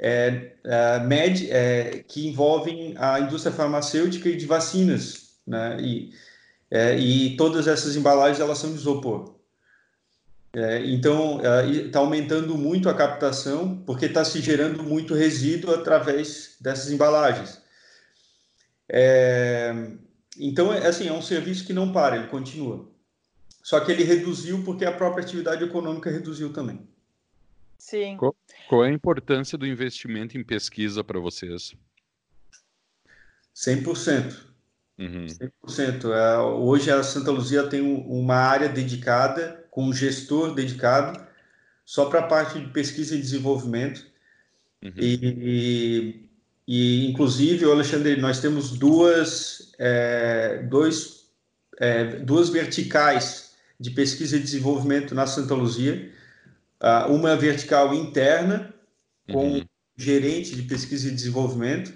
é, 0.00 0.52
é, 0.64 0.98
med, 1.00 1.50
é, 1.50 2.04
que 2.06 2.28
envolvem 2.28 2.94
a 2.96 3.18
indústria 3.18 3.52
farmacêutica 3.52 4.28
e 4.28 4.36
de 4.36 4.46
vacinas, 4.46 5.32
né? 5.46 5.76
E, 5.80 6.14
é, 6.70 6.96
e 6.96 7.36
todas 7.36 7.66
essas 7.66 7.96
embalagens 7.96 8.40
elas 8.40 8.58
são 8.58 8.70
de 8.70 8.76
isopor. 8.76 9.34
É, 10.54 10.84
então, 10.86 11.40
está 11.68 11.98
é, 11.98 12.02
aumentando 12.02 12.56
muito 12.56 12.88
a 12.88 12.94
captação, 12.94 13.82
porque 13.86 14.06
está 14.06 14.24
se 14.24 14.40
gerando 14.40 14.82
muito 14.82 15.14
resíduo 15.14 15.74
através 15.74 16.56
dessas 16.60 16.90
embalagens. 16.90 17.60
Então, 20.38 20.70
assim, 20.70 21.08
é 21.08 21.12
um 21.12 21.20
serviço 21.20 21.66
que 21.66 21.72
não 21.72 21.92
para, 21.92 22.16
ele 22.16 22.28
continua. 22.28 22.88
Só 23.62 23.80
que 23.80 23.92
ele 23.92 24.04
reduziu 24.04 24.62
porque 24.64 24.84
a 24.84 24.92
própria 24.92 25.22
atividade 25.22 25.62
econômica 25.62 26.10
reduziu 26.10 26.52
também. 26.52 26.87
Sim. 27.78 28.16
Qual, 28.16 28.36
qual 28.68 28.84
é 28.84 28.88
a 28.88 28.92
importância 28.92 29.56
do 29.56 29.66
investimento 29.66 30.36
em 30.36 30.44
pesquisa 30.44 31.04
para 31.04 31.20
vocês? 31.20 31.74
100%. 33.54 34.36
Uhum. 34.98 35.26
100%. 35.64 36.12
É, 36.12 36.38
hoje 36.38 36.90
a 36.90 37.02
Santa 37.02 37.30
Luzia 37.30 37.66
tem 37.68 37.80
uma 37.80 38.34
área 38.34 38.68
dedicada 38.68 39.64
com 39.70 39.84
um 39.84 39.92
gestor 39.92 40.54
dedicado 40.54 41.24
só 41.84 42.06
para 42.06 42.20
a 42.20 42.26
parte 42.26 42.58
de 42.58 42.68
pesquisa 42.68 43.14
e 43.14 43.20
desenvolvimento. 43.20 44.06
Uhum. 44.82 44.92
E, 44.96 46.28
e, 46.66 47.08
inclusive, 47.08 47.64
Alexandre, 47.64 48.20
nós 48.20 48.40
temos 48.40 48.76
duas, 48.76 49.72
é, 49.78 50.62
dois, 50.68 51.30
é, 51.78 52.16
duas 52.16 52.50
verticais 52.50 53.52
de 53.80 53.90
pesquisa 53.90 54.36
e 54.36 54.40
desenvolvimento 54.40 55.14
na 55.14 55.26
Santa 55.26 55.54
Luzia. 55.54 56.12
Uh, 56.82 57.12
uma 57.12 57.36
vertical 57.36 57.92
interna, 57.92 58.72
com 59.30 59.52
uhum. 59.52 59.64
gerente 59.96 60.54
de 60.54 60.62
pesquisa 60.62 61.08
e 61.08 61.14
desenvolvimento, 61.14 61.92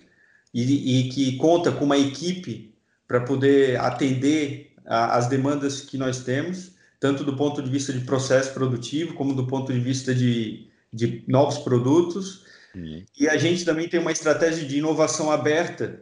e, 0.53 1.01
e 1.01 1.09
que 1.09 1.37
conta 1.37 1.71
com 1.71 1.85
uma 1.85 1.97
equipe 1.97 2.75
para 3.07 3.21
poder 3.21 3.79
atender 3.79 4.73
a, 4.85 5.17
as 5.17 5.29
demandas 5.29 5.81
que 5.81 5.97
nós 5.97 6.25
temos 6.25 6.73
tanto 7.03 7.25
do 7.25 7.35
ponto 7.35 7.61
de 7.61 7.69
vista 7.69 7.93
de 7.93 8.05
processo 8.05 8.55
produtivo, 8.55 9.15
como 9.15 9.35
do 9.35 9.45
ponto 9.45 9.73
de 9.73 9.81
vista 9.81 10.15
de, 10.15 10.69
de 10.93 11.25
novos 11.27 11.59
produtos. 11.59 12.45
Uhum. 12.73 13.05
E 13.19 13.29
a 13.29 13.37
gente 13.37 13.65
também 13.65 13.89
tem 13.89 13.99
uma 13.99 14.13
estratégia 14.13 14.65
de 14.65 14.79
inovação 14.79 15.29
aberta, 15.29 16.01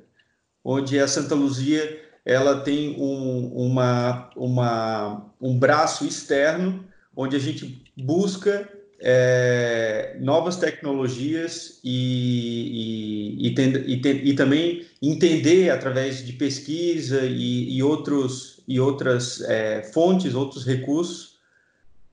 onde 0.63 0.99
a 0.99 1.09
Santa 1.09 1.35
Luzia 1.35 2.03
ela 2.23 2.61
tem 2.61 3.01
um, 3.01 3.47
uma, 3.47 4.29
uma, 4.37 5.33
um 5.41 5.59
braço 5.59 6.05
externo, 6.05 6.85
onde 7.17 7.35
a 7.35 7.39
gente 7.39 7.83
busca 8.03 8.69
é, 9.01 10.17
novas 10.21 10.57
tecnologias 10.57 11.81
e, 11.83 13.39
e, 13.39 13.49
e, 13.49 14.31
e, 14.31 14.35
também 14.35 14.87
entender 15.01 15.71
através 15.71 16.25
de 16.25 16.35
pesquisa 16.35 17.23
e, 17.25 17.83
outros, 17.83 18.61
e 18.69 18.79
outras 18.79 19.41
é, 19.43 19.83
fontes, 19.85 20.35
outros 20.35 20.67
recursos, 20.67 21.39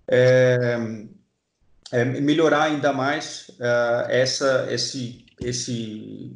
é, 0.08 0.78
é 1.92 2.06
melhorar 2.06 2.64
ainda 2.64 2.94
mais 2.94 3.52
é, 3.60 4.22
essa, 4.22 4.68
esse, 4.72 5.26
esse, 5.42 6.32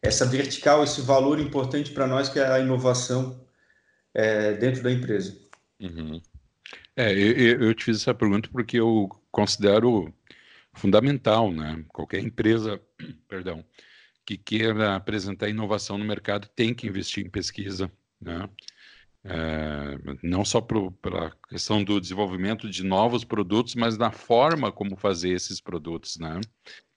essa 0.00 0.24
vertical, 0.24 0.84
esse 0.84 1.00
valor 1.00 1.40
importante 1.40 1.90
para 1.90 2.06
nós 2.06 2.28
que 2.28 2.38
é 2.38 2.46
a 2.46 2.60
inovação 2.60 3.44
é, 4.14 4.52
dentro 4.52 4.84
da 4.84 4.92
empresa. 4.92 5.36
Uhum. 5.80 6.22
É, 6.96 7.12
eu, 7.12 7.62
eu, 7.62 7.74
te 7.74 7.84
fiz 7.84 7.98
essa 8.00 8.14
pergunta 8.14 8.48
porque 8.50 8.78
eu 8.80 9.08
considero 9.30 10.12
fundamental, 10.74 11.52
né? 11.52 11.84
Qualquer 11.88 12.20
empresa, 12.20 12.80
perdão, 13.28 13.64
que 14.24 14.38
queira 14.38 14.96
apresentar 14.96 15.48
inovação 15.48 15.98
no 15.98 16.04
mercado 16.04 16.48
tem 16.48 16.74
que 16.74 16.86
investir 16.86 17.26
em 17.26 17.30
pesquisa, 17.30 17.92
né? 18.20 18.48
É, 19.24 19.98
não 20.22 20.44
só 20.44 20.60
pela 20.60 21.32
questão 21.48 21.82
do 21.84 22.00
desenvolvimento 22.00 22.70
de 22.70 22.84
novos 22.84 23.24
produtos, 23.24 23.74
mas 23.74 23.98
na 23.98 24.12
forma 24.12 24.72
como 24.72 24.96
fazer 24.96 25.30
esses 25.30 25.60
produtos, 25.60 26.16
né? 26.18 26.40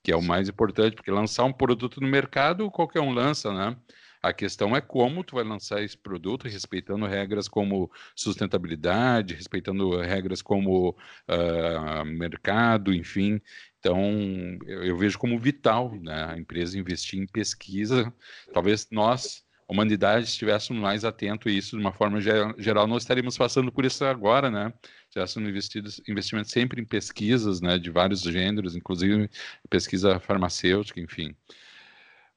Que 0.04 0.12
é 0.14 0.16
o 0.16 0.22
mais 0.22 0.48
importante, 0.50 0.96
porque 0.96 1.12
lançar 1.12 1.44
um 1.46 1.54
produto 1.54 2.00
no 2.02 2.08
mercado 2.08 2.72
qualquer 2.72 3.02
um 3.02 3.12
lança, 3.12 3.52
né? 3.54 3.78
A 4.22 4.34
questão 4.34 4.76
é 4.76 4.82
como 4.82 5.24
tu 5.24 5.36
vai 5.36 5.46
lançar 5.46 5.82
esse 5.82 5.98
produto, 5.98 6.48
respeitando 6.48 7.06
regras 7.06 7.48
como 7.48 7.90
sustentabilidade, 8.14 9.34
respeitando 9.34 9.98
regras 10.02 10.42
como 10.42 10.90
uh, 10.90 12.06
mercado, 12.06 12.94
enfim. 12.94 13.40
Então, 13.80 13.98
eu, 14.66 14.84
eu, 14.84 14.98
vejo 14.98 15.18
como 15.18 15.40
vital 15.40 15.96
né, 15.96 16.26
a 16.34 16.38
empresa 16.38 16.78
investir 16.78 17.18
em 17.18 17.26
pesquisa. 17.26 18.14
Talvez 18.54 18.88
nós, 18.92 19.42
humanidade 19.70 20.26
estivéssemos 20.26 20.82
mais 20.82 21.06
atento 21.06 21.48
a 21.48 21.52
isso 21.52 21.78
de 21.78 21.82
uma 21.82 21.94
forma 21.94 22.20
geral, 22.20 22.88
não 22.88 22.98
estaríamos 22.98 23.38
passando 23.38 23.72
por 23.72 23.86
isso 23.86 24.04
agora, 24.04 24.52
né? 24.52 24.74
Tivessem 25.12 25.48
investidos 25.48 26.02
investimentos 26.10 26.52
sempre 26.52 26.82
em 26.82 26.86
pesquisas, 26.86 27.62
né, 27.62 27.78
de 27.78 27.90
vários 27.90 28.22
gêneros, 28.22 28.76
inclusive 28.76 29.30
pesquisa 29.70 30.20
farmacêutica, 30.20 31.00
enfim. 31.00 31.34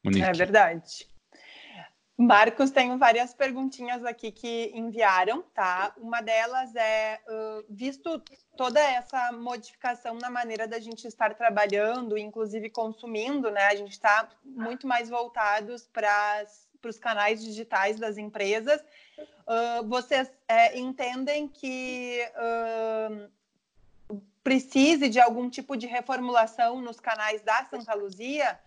Monique. 0.05 0.25
É 0.25 0.33
verdade. 0.33 1.12
Marcos, 2.23 2.71
tenho 2.71 2.97
várias 2.99 3.35
perguntinhas 3.35 4.05
aqui 4.05 4.31
que 4.31 4.71
enviaram, 4.75 5.43
tá? 5.53 5.93
Uma 5.97 6.21
delas 6.21 6.75
é, 6.77 7.21
uh, 7.29 7.65
visto 7.69 8.23
toda 8.57 8.79
essa 8.79 9.33
modificação 9.33 10.15
na 10.15 10.31
maneira 10.31 10.69
da 10.69 10.79
gente 10.79 11.05
estar 11.07 11.35
trabalhando, 11.35 12.17
inclusive 12.17 12.71
consumindo, 12.71 13.51
né? 13.51 13.67
A 13.67 13.75
gente 13.75 13.91
está 13.91 14.29
muito 14.45 14.87
mais 14.87 15.09
voltados 15.09 15.89
para 15.93 16.45
os 16.85 16.97
canais 16.97 17.43
digitais 17.43 17.99
das 17.99 18.17
empresas. 18.17 18.81
Uh, 19.19 19.89
vocês 19.89 20.31
é, 20.47 20.79
entendem 20.79 21.49
que 21.49 22.21
uh, 22.37 24.23
precise 24.45 25.09
de 25.09 25.19
algum 25.19 25.51
tipo 25.51 25.77
de 25.77 25.89
reformulação 25.89 26.81
nos 26.81 27.01
canais 27.01 27.43
da 27.43 27.67
Santa 27.69 27.95
Luzia? 27.95 28.61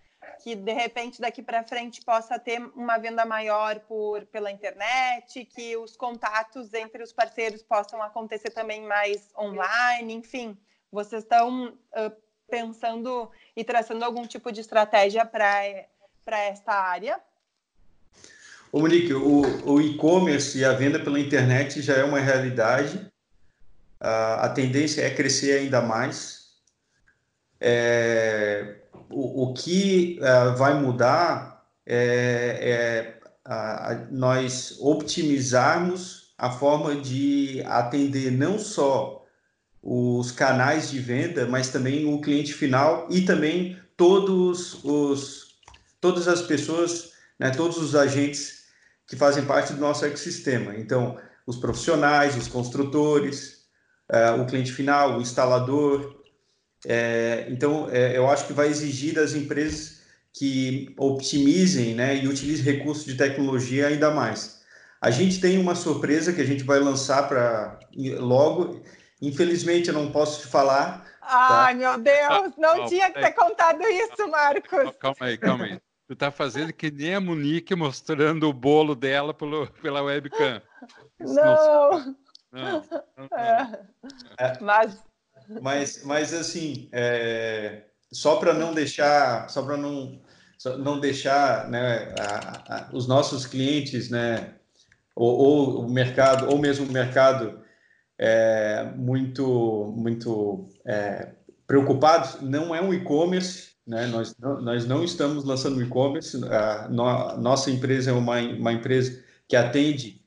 Que 0.43 0.55
de 0.55 0.73
repente 0.73 1.21
daqui 1.21 1.41
para 1.41 1.63
frente 1.63 2.03
possa 2.03 2.37
ter 2.37 2.59
uma 2.75 2.97
venda 2.97 3.25
maior 3.25 3.79
por 3.81 4.25
pela 4.25 4.51
internet, 4.51 5.45
que 5.45 5.75
os 5.77 5.95
contatos 5.95 6.73
entre 6.73 7.03
os 7.03 7.11
parceiros 7.11 7.63
possam 7.63 8.01
acontecer 8.01 8.51
também 8.51 8.81
mais 8.83 9.29
online, 9.37 10.13
enfim, 10.13 10.57
vocês 10.91 11.23
estão 11.23 11.67
uh, 11.67 12.11
pensando 12.49 13.29
e 13.55 13.63
traçando 13.63 14.05
algum 14.05 14.25
tipo 14.25 14.51
de 14.51 14.61
estratégia 14.61 15.25
para 15.25 15.85
para 16.23 16.39
esta 16.39 16.73
área? 16.73 17.19
Ô 18.71 18.79
Monique, 18.79 19.13
o, 19.13 19.41
o 19.65 19.79
e-commerce 19.79 20.57
e 20.57 20.65
a 20.65 20.73
venda 20.73 20.99
pela 20.99 21.19
internet 21.19 21.81
já 21.81 21.93
é 21.93 22.03
uma 22.03 22.19
realidade. 22.19 22.97
Uh, 24.01 24.41
a 24.41 24.49
tendência 24.49 25.01
é 25.01 25.09
crescer 25.09 25.59
ainda 25.59 25.81
mais. 25.81 26.45
É, 27.59 28.75
o, 29.09 29.43
o 29.43 29.53
que 29.53 30.19
uh, 30.21 30.55
vai 30.55 30.79
mudar 30.79 31.63
é, 31.85 32.59
é 32.61 33.15
nós 34.09 34.77
optimizarmos 34.79 36.33
a 36.37 36.49
forma 36.49 36.95
de 36.95 37.61
atender 37.65 38.31
não 38.31 38.57
só 38.57 39.23
os 39.81 40.31
canais 40.31 40.89
de 40.89 40.99
venda, 40.99 41.45
mas 41.45 41.69
também 41.69 42.11
o 42.11 42.19
cliente 42.19 42.53
final 42.53 43.07
e 43.09 43.21
também 43.21 43.79
todos 43.95 44.83
os 44.83 45.45
todas 46.01 46.27
as 46.27 46.41
pessoas, 46.41 47.13
né, 47.39 47.49
todos 47.51 47.77
os 47.77 47.95
agentes 47.95 48.65
que 49.07 49.15
fazem 49.15 49.45
parte 49.45 49.73
do 49.73 49.79
nosso 49.79 50.05
ecossistema. 50.05 50.75
Então, 50.75 51.17
os 51.47 51.57
profissionais, 51.57 52.35
os 52.35 52.47
construtores, 52.47 53.65
uh, 54.11 54.41
o 54.41 54.45
cliente 54.45 54.71
final, 54.71 55.17
o 55.17 55.21
instalador, 55.21 56.23
é, 56.87 57.47
então, 57.49 57.89
é, 57.91 58.17
eu 58.17 58.29
acho 58.29 58.47
que 58.47 58.53
vai 58.53 58.67
exigir 58.67 59.13
das 59.13 59.33
empresas 59.33 60.01
que 60.33 60.93
optimizem 60.97 61.95
né, 61.95 62.17
e 62.17 62.27
utilizem 62.27 62.65
recursos 62.65 63.05
de 63.05 63.15
tecnologia 63.15 63.87
ainda 63.87 64.11
mais. 64.11 64.63
A 65.01 65.09
gente 65.09 65.39
tem 65.39 65.57
uma 65.57 65.75
surpresa 65.75 66.33
que 66.33 66.41
a 66.41 66.45
gente 66.45 66.63
vai 66.63 66.79
lançar 66.79 67.27
para 67.27 67.79
logo. 68.19 68.81
Infelizmente, 69.21 69.87
eu 69.87 69.93
não 69.93 70.11
posso 70.11 70.41
te 70.41 70.47
falar. 70.47 71.05
Tá? 71.19 71.65
Ai, 71.65 71.73
tá? 71.73 71.79
meu 71.79 71.99
Deus, 71.99 72.53
não 72.57 72.85
tinha 72.85 73.11
que 73.11 73.19
ter 73.19 73.31
contado 73.33 73.81
isso, 73.83 74.27
Marcos. 74.29 74.95
Calma 74.99 75.17
aí, 75.21 75.37
calma 75.37 75.65
aí. 75.65 75.79
Tu 76.07 76.13
está 76.13 76.29
fazendo 76.29 76.71
que 76.71 76.91
nem 76.91 77.15
a 77.15 77.21
Monique 77.21 77.75
mostrando 77.75 78.47
o 78.47 78.53
bolo 78.53 78.93
dela 78.93 79.33
pelo, 79.33 79.67
pela 79.81 80.03
webcam. 80.03 80.61
Não. 81.19 82.15
não. 82.51 82.51
não, 82.51 82.85
não. 83.17 83.37
É. 84.37 84.57
Mas 84.61 85.03
mas, 85.61 86.01
mas 86.03 86.33
assim, 86.33 86.89
é, 86.91 87.83
só 88.11 88.37
para 88.37 88.53
não 88.53 88.73
deixar, 88.73 89.49
só 89.49 89.61
para 89.61 89.77
não, 89.77 90.19
não 90.79 90.99
deixar 90.99 91.69
né, 91.69 92.13
a, 92.19 92.75
a, 92.75 92.89
os 92.93 93.07
nossos 93.07 93.45
clientes, 93.45 94.09
né, 94.09 94.53
ou, 95.15 95.37
ou, 95.37 95.85
o 95.85 95.89
mercado, 95.89 96.49
ou 96.49 96.57
mesmo 96.57 96.85
o 96.85 96.91
mercado 96.91 97.59
é, 98.17 98.91
muito, 98.95 99.93
muito 99.95 100.67
é, 100.85 101.31
preocupados, 101.67 102.41
não 102.41 102.73
é 102.73 102.81
um 102.81 102.93
e-commerce, 102.93 103.75
né? 103.85 104.07
Nós, 104.07 104.35
nós 104.39 104.85
não 104.85 105.03
estamos 105.03 105.43
lançando 105.43 105.81
e-commerce. 105.81 106.43
A 106.45 106.87
no, 106.89 107.37
nossa 107.37 107.69
empresa 107.69 108.11
é 108.11 108.13
uma, 108.13 108.39
uma 108.39 108.73
empresa 108.73 109.23
que 109.47 109.55
atende 109.55 110.21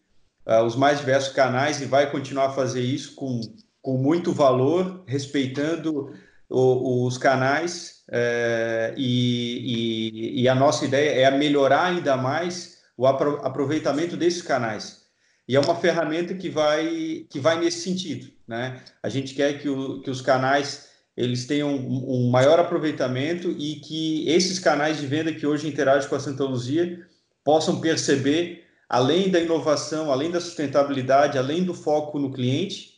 uh, 0.47 0.63
os 0.63 0.77
mais 0.77 1.01
diversos 1.01 1.33
canais 1.33 1.81
e 1.81 1.85
vai 1.85 2.11
continuar 2.11 2.47
a 2.47 2.53
fazer 2.53 2.83
isso 2.83 3.15
com 3.15 3.41
com 3.89 3.97
muito 3.97 4.35
valor, 4.35 5.03
respeitando 5.07 6.13
o, 6.47 7.07
os 7.07 7.17
canais, 7.17 8.03
é, 8.11 8.93
e, 8.99 10.35
e, 10.37 10.43
e, 10.43 10.49
a 10.49 10.55
nossa 10.55 10.85
ideia 10.85 11.27
é 11.27 11.31
melhorar 11.31 11.87
ainda 11.87 12.15
mais 12.15 12.83
o 12.99 13.07
aproveitamento 13.07 14.15
desses 14.15 14.43
canais. 14.43 15.07
E 15.49 15.57
é 15.57 15.61
uma 15.61 15.75
ferramenta 15.75 16.35
que 16.35 16.51
vai, 16.51 17.25
que 17.31 17.41
vai 17.41 17.59
nesse 17.59 17.81
sentido. 17.81 18.31
Né? 18.47 18.79
A 19.03 19.09
gente 19.09 19.35
quer 19.35 19.59
que, 19.59 19.71
o, 19.71 20.03
que 20.03 20.11
os 20.11 20.21
canais 20.21 20.91
eles 21.17 21.47
tenham 21.47 21.71
um, 21.75 22.27
um 22.27 22.31
maior 22.31 22.61
aproveitamento 22.61 23.51
e 23.53 23.77
que 23.77 24.29
esses 24.29 24.59
canais 24.59 25.01
de 25.01 25.07
venda 25.07 25.33
que 25.33 25.47
hoje 25.47 25.67
interagem 25.67 26.07
com 26.11 26.15
a 26.15 26.21
Santa 26.21 26.45
Luzia 26.45 27.07
possam 27.43 27.81
perceber, 27.81 28.67
além 28.87 29.31
da 29.31 29.41
inovação, 29.41 30.13
além 30.13 30.31
da 30.31 30.43
sustentabilidade, 30.43 31.39
além 31.39 31.65
do 31.65 31.73
foco 31.73 32.19
no 32.19 32.31
cliente, 32.31 32.98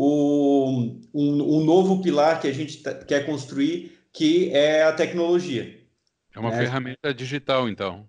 o, 0.00 0.94
um, 1.12 1.56
um 1.56 1.64
novo 1.64 2.00
pilar 2.00 2.40
que 2.40 2.46
a 2.46 2.52
gente 2.52 2.80
tá, 2.80 2.94
quer 2.94 3.26
construir, 3.26 3.98
que 4.12 4.48
é 4.54 4.84
a 4.84 4.92
tecnologia. 4.92 5.76
É 6.32 6.38
uma 6.38 6.50
né? 6.50 6.58
ferramenta 6.58 7.12
digital, 7.12 7.68
então. 7.68 8.08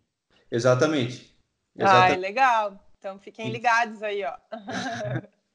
Exatamente. 0.52 1.36
Exatamente. 1.76 2.14
Ah, 2.14 2.16
legal. 2.16 2.86
Então 3.00 3.18
fiquem 3.18 3.50
ligados 3.50 4.04
aí, 4.04 4.24
ó. 4.24 4.36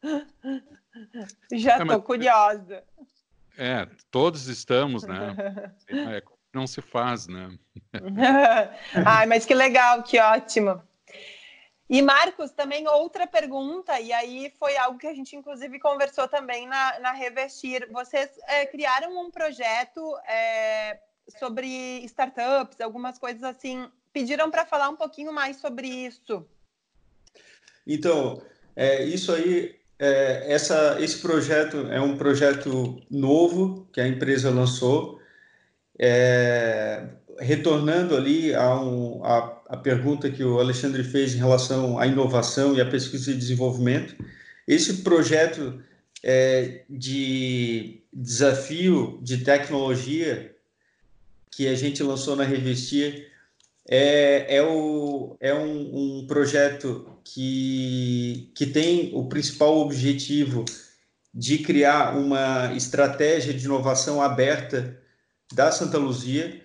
Já 1.53 1.79
estou 1.79 1.99
é, 1.99 2.03
curiosa. 2.03 2.83
É, 3.57 3.87
todos 4.11 4.49
estamos, 4.49 5.05
né? 5.05 5.37
É, 5.89 6.21
não 6.53 6.67
se 6.67 6.83
faz, 6.83 7.29
né? 7.29 7.57
Ai, 9.07 9.27
mas 9.27 9.47
que 9.47 9.55
legal, 9.55 10.03
que 10.03 10.19
ótimo. 10.19 10.83
E 11.89 12.01
Marcos, 12.01 12.51
também 12.51 12.89
outra 12.89 13.27
pergunta, 13.27 14.01
e 14.01 14.11
aí 14.13 14.53
foi 14.59 14.77
algo 14.77 14.99
que 14.99 15.07
a 15.07 15.15
gente 15.15 15.37
inclusive 15.37 15.79
conversou 15.79 16.27
também 16.27 16.67
na, 16.67 16.99
na 17.01 17.13
Revestir. 17.13 17.87
Vocês 17.93 18.31
é, 18.49 18.65
criaram 18.65 19.19
um 19.19 19.31
projeto 19.31 20.17
é, 20.27 20.99
sobre 21.39 21.67
startups, 22.05 22.81
algumas 22.81 23.19
coisas 23.19 23.43
assim. 23.45 23.87
Pediram 24.13 24.51
para 24.51 24.65
falar 24.65 24.89
um 24.89 24.97
pouquinho 24.97 25.33
mais 25.33 25.57
sobre 25.57 25.87
isso. 25.87 26.47
Então, 27.87 28.43
é, 28.75 29.05
isso 29.05 29.33
aí, 29.33 29.79
é, 29.99 30.53
essa, 30.53 30.97
esse 31.01 31.21
projeto 31.21 31.89
é 31.91 32.01
um 32.01 32.17
projeto 32.17 32.99
novo 33.11 33.87
que 33.93 34.01
a 34.01 34.09
empresa 34.09 34.51
lançou. 34.51 35.21
É, 35.99 37.09
retornando 37.39 38.17
ali 38.17 38.55
a, 38.55 38.81
um, 38.81 39.25
a, 39.25 39.63
a, 39.69 39.77
pergunta 39.77 40.31
que 40.31 40.43
o 40.43 40.59
Alexandre 40.59 41.03
fez 41.03 41.35
em 41.35 41.39
relação 41.39 41.99
à 41.99 42.07
inovação 42.07 42.75
e 42.75 42.81
à 42.81 42.87
pesquisa 42.87 43.31
e 43.31 43.37
desenvolvimento, 43.37 44.15
esse 44.67 45.03
projeto 45.03 45.81
é, 46.23 46.83
de 46.89 48.03
desafio 48.13 49.19
de 49.23 49.39
tecnologia 49.39 50.55
que 51.51 51.69
a 51.69 51.75
gente 51.75 52.03
lançou 52.03 52.35
na 52.35 52.45
Revestir 52.45 53.31
é, 53.89 54.57
é, 54.57 54.63
o, 54.63 55.37
é 55.41 55.53
um, 55.55 56.21
um 56.23 56.27
projeto 56.27 57.07
que, 57.23 58.51
que 58.55 58.67
tem 58.67 59.11
o 59.13 59.29
principal 59.29 59.79
objetivo 59.79 60.65
de 61.33 61.59
criar 61.59 62.17
uma 62.17 62.73
estratégia 62.75 63.53
de 63.53 63.65
inovação 63.65 64.23
aberta 64.23 64.99
da 65.53 65.71
Santa 65.71 65.99
Luzia, 65.99 66.64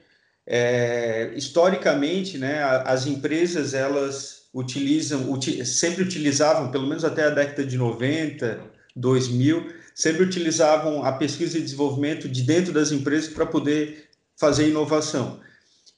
é, 0.51 1.31
historicamente, 1.35 2.39
né, 2.39 2.63
as 2.83 3.05
empresas 3.05 3.75
elas 3.75 4.49
utilizam, 4.51 5.31
uti, 5.31 5.63
sempre 5.63 6.01
utilizavam, 6.03 6.71
pelo 6.71 6.87
menos 6.87 7.05
até 7.05 7.25
a 7.25 7.29
década 7.29 7.63
de 7.63 7.77
90, 7.77 8.59
2000, 8.95 9.71
sempre 9.93 10.23
utilizavam 10.23 11.03
a 11.03 11.11
pesquisa 11.11 11.59
e 11.59 11.61
desenvolvimento 11.61 12.27
de 12.27 12.41
dentro 12.41 12.73
das 12.73 12.91
empresas 12.91 13.31
para 13.31 13.45
poder 13.45 14.09
fazer 14.35 14.67
inovação. 14.67 15.39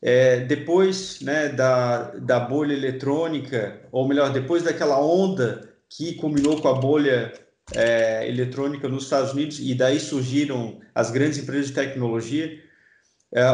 É, 0.02 0.42
depois 0.42 1.22
né, 1.22 1.48
da, 1.48 2.12
da 2.16 2.40
bolha 2.40 2.74
eletrônica, 2.74 3.80
ou 3.90 4.06
melhor, 4.06 4.34
depois 4.34 4.64
daquela 4.64 5.00
onda 5.00 5.70
que 5.88 6.16
culminou 6.16 6.60
com 6.60 6.68
a 6.68 6.74
bolha 6.74 7.32
é, 7.74 8.28
eletrônica 8.28 8.90
nos 8.90 9.04
Estados 9.04 9.32
Unidos, 9.32 9.60
e 9.62 9.74
daí 9.74 10.00
surgiram 10.00 10.80
as 10.94 11.10
grandes 11.10 11.38
empresas 11.38 11.68
de 11.68 11.74
tecnologia, 11.74 12.60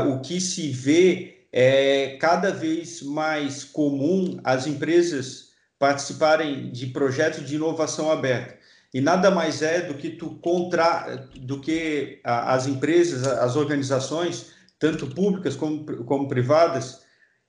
o 0.07 0.21
que 0.21 0.41
se 0.41 0.69
vê 0.69 1.45
é, 1.51 2.13
é 2.13 2.17
cada 2.17 2.51
vez 2.51 3.01
mais 3.01 3.63
comum 3.63 4.39
as 4.43 4.67
empresas 4.67 5.47
participarem 5.79 6.71
de 6.71 6.87
projetos 6.87 7.45
de 7.45 7.55
inovação 7.55 8.11
aberta. 8.11 8.57
E 8.93 9.01
nada 9.01 9.29
mais 9.29 9.61
é 9.61 9.81
do 9.81 9.93
que 9.95 10.09
tu 10.09 10.39
contra, 10.41 11.27
do 11.35 11.59
que 11.59 12.19
as 12.23 12.67
empresas, 12.67 13.27
as 13.27 13.55
organizações, 13.55 14.51
tanto 14.79 15.07
públicas 15.07 15.55
como, 15.55 16.03
como 16.05 16.27
privadas, 16.27 17.03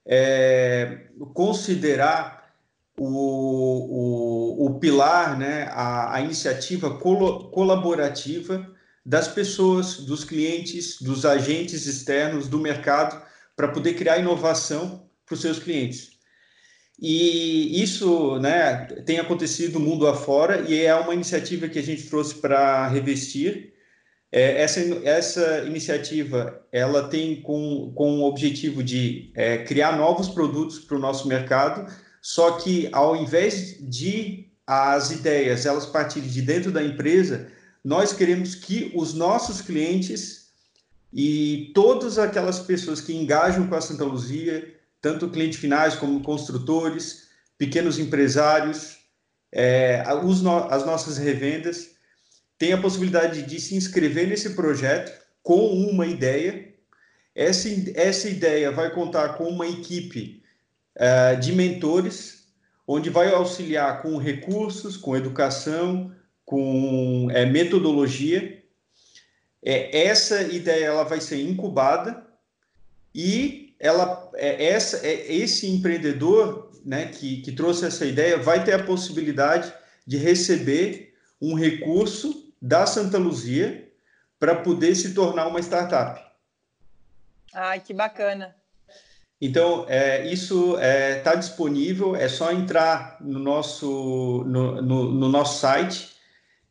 é, 0.04 1.06
considerar 1.34 2.52
o, 2.98 3.06
o, 3.06 4.66
o, 4.66 4.78
pilar, 4.80 5.38
né, 5.38 5.68
a, 5.70 6.16
a 6.16 6.20
iniciativa 6.20 6.98
colo, 6.98 7.50
colaborativa 7.50 8.68
das 9.08 9.26
pessoas, 9.26 10.00
dos 10.00 10.22
clientes, 10.22 11.00
dos 11.00 11.24
agentes 11.24 11.86
externos 11.86 12.46
do 12.46 12.58
mercado, 12.58 13.22
para 13.56 13.68
poder 13.68 13.94
criar 13.94 14.18
inovação 14.18 15.08
para 15.24 15.34
os 15.34 15.40
seus 15.40 15.58
clientes. 15.58 16.10
E 17.00 17.82
isso 17.82 18.38
né, 18.38 18.84
tem 19.06 19.18
acontecido 19.18 19.80
mundo 19.80 20.06
afora 20.06 20.60
e 20.68 20.78
é 20.78 20.94
uma 20.94 21.14
iniciativa 21.14 21.68
que 21.68 21.78
a 21.78 21.82
gente 21.82 22.02
trouxe 22.10 22.34
para 22.34 22.86
revestir 22.88 23.72
é, 24.30 24.60
essa, 24.62 24.80
essa 25.04 25.64
iniciativa 25.64 26.60
ela 26.70 27.08
tem 27.08 27.40
com, 27.40 27.92
com 27.94 28.20
o 28.20 28.24
objetivo 28.24 28.82
de 28.82 29.32
é, 29.34 29.58
criar 29.58 29.96
novos 29.96 30.28
produtos 30.28 30.78
para 30.80 30.98
o 30.98 31.00
nosso 31.00 31.26
mercado, 31.26 31.90
só 32.20 32.58
que 32.58 32.90
ao 32.92 33.16
invés 33.16 33.78
de 33.80 34.50
as 34.66 35.10
ideias 35.10 35.64
elas 35.64 35.86
partirem 35.86 36.28
de 36.28 36.42
dentro 36.42 36.70
da 36.70 36.82
empresa, 36.82 37.50
nós 37.84 38.12
queremos 38.12 38.54
que 38.54 38.92
os 38.94 39.14
nossos 39.14 39.60
clientes 39.60 40.48
e 41.12 41.70
todas 41.74 42.18
aquelas 42.18 42.60
pessoas 42.60 43.00
que 43.00 43.14
engajam 43.14 43.66
com 43.66 43.74
a 43.74 43.80
Santa 43.80 44.04
Luzia, 44.04 44.74
tanto 45.00 45.30
clientes 45.30 45.58
finais 45.58 45.94
como 45.94 46.22
construtores, 46.22 47.28
pequenos 47.56 47.98
empresários, 47.98 48.98
é, 49.52 50.04
os 50.22 50.42
no, 50.42 50.64
as 50.70 50.84
nossas 50.84 51.16
revendas, 51.16 51.90
tem 52.58 52.72
a 52.72 52.80
possibilidade 52.80 53.42
de 53.42 53.60
se 53.60 53.74
inscrever 53.74 54.28
nesse 54.28 54.50
projeto 54.50 55.12
com 55.42 55.68
uma 55.72 56.06
ideia. 56.06 56.74
Essa, 57.34 57.68
essa 57.94 58.28
ideia 58.28 58.70
vai 58.70 58.92
contar 58.92 59.30
com 59.34 59.48
uma 59.48 59.66
equipe 59.66 60.42
uh, 60.96 61.40
de 61.40 61.52
mentores, 61.52 62.48
onde 62.86 63.08
vai 63.08 63.32
auxiliar 63.32 64.02
com 64.02 64.18
recursos, 64.18 64.96
com 64.96 65.16
educação, 65.16 66.12
com 66.48 67.28
é, 67.30 67.44
metodologia. 67.44 68.64
É, 69.62 70.06
essa 70.06 70.40
ideia 70.44 70.86
ela 70.86 71.04
vai 71.04 71.20
ser 71.20 71.42
incubada 71.42 72.26
e 73.14 73.76
ela, 73.78 74.30
é, 74.34 74.64
essa, 74.64 75.06
é, 75.06 75.30
esse 75.30 75.68
empreendedor 75.68 76.72
né, 76.86 77.08
que, 77.08 77.42
que 77.42 77.52
trouxe 77.52 77.84
essa 77.84 78.06
ideia 78.06 78.38
vai 78.38 78.64
ter 78.64 78.72
a 78.72 78.82
possibilidade 78.82 79.70
de 80.06 80.16
receber 80.16 81.14
um 81.38 81.52
recurso 81.52 82.50
da 82.62 82.86
Santa 82.86 83.18
Luzia 83.18 83.86
para 84.40 84.54
poder 84.54 84.94
se 84.94 85.12
tornar 85.12 85.48
uma 85.48 85.60
startup. 85.60 86.18
Ai, 87.52 87.80
que 87.80 87.92
bacana. 87.92 88.56
Então, 89.38 89.84
é, 89.86 90.26
isso 90.26 90.76
está 90.76 90.82
é, 90.82 91.20
tá 91.20 91.34
disponível, 91.34 92.16
é 92.16 92.26
só 92.26 92.50
entrar 92.50 93.18
no 93.20 93.38
nosso, 93.38 94.44
no, 94.46 94.80
no, 94.80 95.12
no 95.12 95.28
nosso 95.28 95.60
site, 95.60 96.16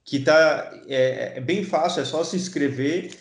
que 0.08 0.16
está 0.16 0.72
é, 0.88 1.34
é, 1.36 1.42
bem 1.42 1.66
fácil, 1.66 2.02
é 2.02 2.06
só 2.06 2.24
se 2.24 2.38
inscrever 2.38 3.12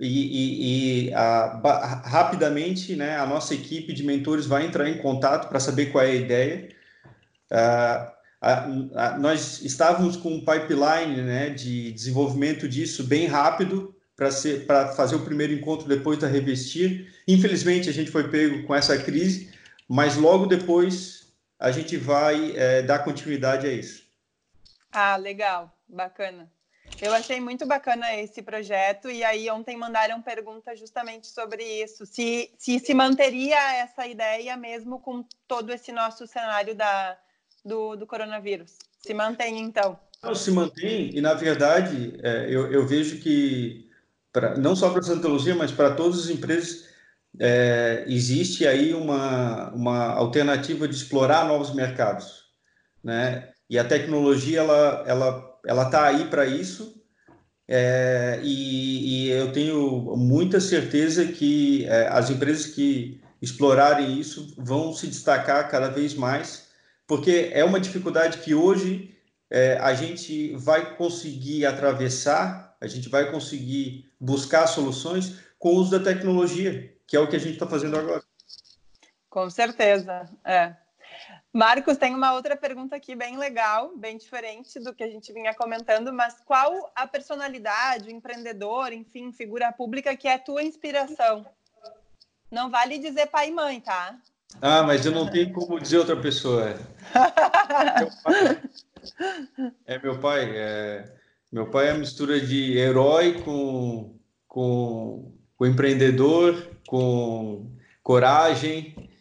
e, 0.00 1.06
e, 1.06 1.08
e 1.08 1.14
a, 1.14 2.02
rapidamente 2.04 2.96
né, 2.96 3.16
a 3.16 3.24
nossa 3.24 3.54
equipe 3.54 3.92
de 3.92 4.02
mentores 4.02 4.44
vai 4.44 4.66
entrar 4.66 4.88
em 4.88 4.98
contato 4.98 5.48
para 5.48 5.60
saber 5.60 5.92
qual 5.92 6.02
é 6.02 6.10
a 6.10 6.14
ideia. 6.14 6.68
Uh, 7.52 8.12
a, 8.40 8.64
a, 8.96 9.18
nós 9.18 9.62
estávamos 9.62 10.16
com 10.16 10.34
um 10.34 10.44
pipeline 10.44 11.22
né, 11.22 11.50
de 11.50 11.92
desenvolvimento 11.92 12.68
disso 12.68 13.04
bem 13.04 13.26
rápido 13.26 13.94
para 14.16 14.88
fazer 14.92 15.14
o 15.14 15.24
primeiro 15.24 15.52
encontro 15.52 15.86
depois 15.86 16.18
da 16.18 16.26
Revestir. 16.26 17.14
Infelizmente, 17.28 17.88
a 17.88 17.92
gente 17.92 18.10
foi 18.10 18.28
pego 18.28 18.66
com 18.66 18.74
essa 18.74 18.98
crise, 18.98 19.52
mas 19.88 20.16
logo 20.16 20.46
depois 20.46 21.32
a 21.60 21.70
gente 21.70 21.96
vai 21.96 22.56
é, 22.56 22.82
dar 22.82 23.04
continuidade 23.04 23.68
a 23.68 23.72
isso. 23.72 24.02
Ah, 24.90 25.16
legal, 25.16 25.76
bacana. 25.94 26.50
Eu 27.00 27.12
achei 27.12 27.40
muito 27.40 27.66
bacana 27.66 28.14
esse 28.14 28.42
projeto 28.42 29.10
e 29.10 29.24
aí 29.24 29.50
ontem 29.50 29.76
mandaram 29.76 30.22
pergunta 30.22 30.76
justamente 30.76 31.26
sobre 31.26 31.62
isso, 31.82 32.06
se, 32.06 32.50
se 32.58 32.78
se 32.78 32.94
manteria 32.94 33.56
essa 33.76 34.06
ideia 34.06 34.56
mesmo 34.56 35.00
com 35.00 35.24
todo 35.48 35.72
esse 35.72 35.90
nosso 35.92 36.26
cenário 36.26 36.74
da, 36.74 37.16
do, 37.64 37.96
do 37.96 38.06
coronavírus? 38.06 38.76
Se 39.00 39.12
mantém, 39.12 39.58
então? 39.60 39.98
Não, 40.22 40.34
se 40.34 40.50
mantém, 40.50 41.10
e 41.14 41.20
na 41.20 41.34
verdade, 41.34 42.18
é, 42.22 42.46
eu, 42.48 42.72
eu, 42.72 42.86
vejo 42.86 43.20
que, 43.20 43.90
pra, 44.32 44.56
não 44.56 44.74
só 44.74 44.90
para 44.90 45.02
Santa 45.02 45.28
Luzia, 45.28 45.54
mas 45.54 45.72
para 45.72 45.94
todas 45.94 46.20
as 46.20 46.30
empresas, 46.30 46.88
é, 47.38 48.04
existe 48.06 48.66
aí 48.66 48.94
uma, 48.94 49.70
uma 49.72 50.12
alternativa 50.12 50.86
de 50.86 50.94
explorar 50.94 51.46
novos 51.46 51.74
mercados, 51.74 52.44
né? 53.02 53.53
E 53.68 53.78
a 53.78 53.84
tecnologia, 53.84 54.60
ela 54.60 55.04
ela 55.06 55.60
ela 55.66 55.84
está 55.84 56.06
aí 56.06 56.26
para 56.28 56.44
isso, 56.46 57.02
é, 57.66 58.40
e, 58.42 59.28
e, 59.28 59.30
eu 59.30 59.50
tenho 59.52 60.14
muita 60.16 60.60
certeza 60.60 61.26
que 61.26 61.86
é, 61.86 62.08
as 62.08 62.28
empresas 62.28 62.66
que 62.66 63.22
explorarem 63.40 64.20
isso 64.20 64.54
vão 64.58 64.92
se 64.92 65.06
destacar 65.06 65.70
cada 65.70 65.88
vez 65.88 66.14
mais 66.14 66.64
porque 67.06 67.50
é 67.52 67.64
uma 67.64 67.80
dificuldade 67.80 68.38
que 68.38 68.54
hoje 68.54 69.14
é, 69.50 69.76
a 69.78 69.92
gente 69.94 70.54
vai 70.56 70.96
conseguir 70.96 71.66
atravessar, 71.66 72.76
a 72.80 72.86
gente 72.86 73.08
vai 73.08 73.30
conseguir 73.30 74.10
buscar 74.18 74.66
soluções 74.66 75.38
com 75.58 75.70
o 75.70 75.76
uso 75.76 75.90
da 75.90 76.02
tecnologia, 76.02 76.94
que 77.06 77.16
é 77.16 77.20
o 77.20 77.28
que 77.28 77.36
a 77.36 77.38
gente 77.38 77.54
está 77.54 77.66
fazendo 77.66 77.96
agora. 77.96 78.22
Com 79.28 79.50
certeza, 79.50 80.28
é. 80.44 80.74
Marcos, 81.54 81.96
tem 81.96 82.12
uma 82.12 82.32
outra 82.32 82.56
pergunta 82.56 82.96
aqui 82.96 83.14
bem 83.14 83.38
legal, 83.38 83.96
bem 83.96 84.18
diferente 84.18 84.80
do 84.80 84.92
que 84.92 85.04
a 85.04 85.08
gente 85.08 85.32
vinha 85.32 85.54
comentando, 85.54 86.12
mas 86.12 86.34
qual 86.44 86.90
a 86.96 87.06
personalidade, 87.06 88.08
o 88.08 88.10
empreendedor, 88.10 88.92
enfim, 88.92 89.30
figura 89.30 89.70
pública 89.70 90.16
que 90.16 90.26
é 90.26 90.36
tua 90.36 90.64
inspiração? 90.64 91.46
Não 92.50 92.68
vale 92.68 92.98
dizer 92.98 93.28
pai 93.28 93.50
e 93.50 93.52
mãe, 93.52 93.80
tá? 93.80 94.18
Ah, 94.60 94.82
mas 94.82 95.06
eu 95.06 95.12
não 95.12 95.30
tenho 95.30 95.52
como 95.52 95.78
dizer 95.78 95.98
outra 95.98 96.16
pessoa. 96.16 96.74
É 99.84 99.98
meu 99.98 100.18
pai. 100.18 100.50
É, 100.56 101.04
meu 101.52 101.70
pai 101.70 101.88
é 101.88 101.90
a 101.90 101.98
mistura 101.98 102.40
de 102.40 102.78
herói 102.78 103.42
com, 103.42 104.18
com, 104.48 105.30
com 105.58 105.66
empreendedor, 105.66 106.70
com 106.86 107.70
coragem, 108.02 109.13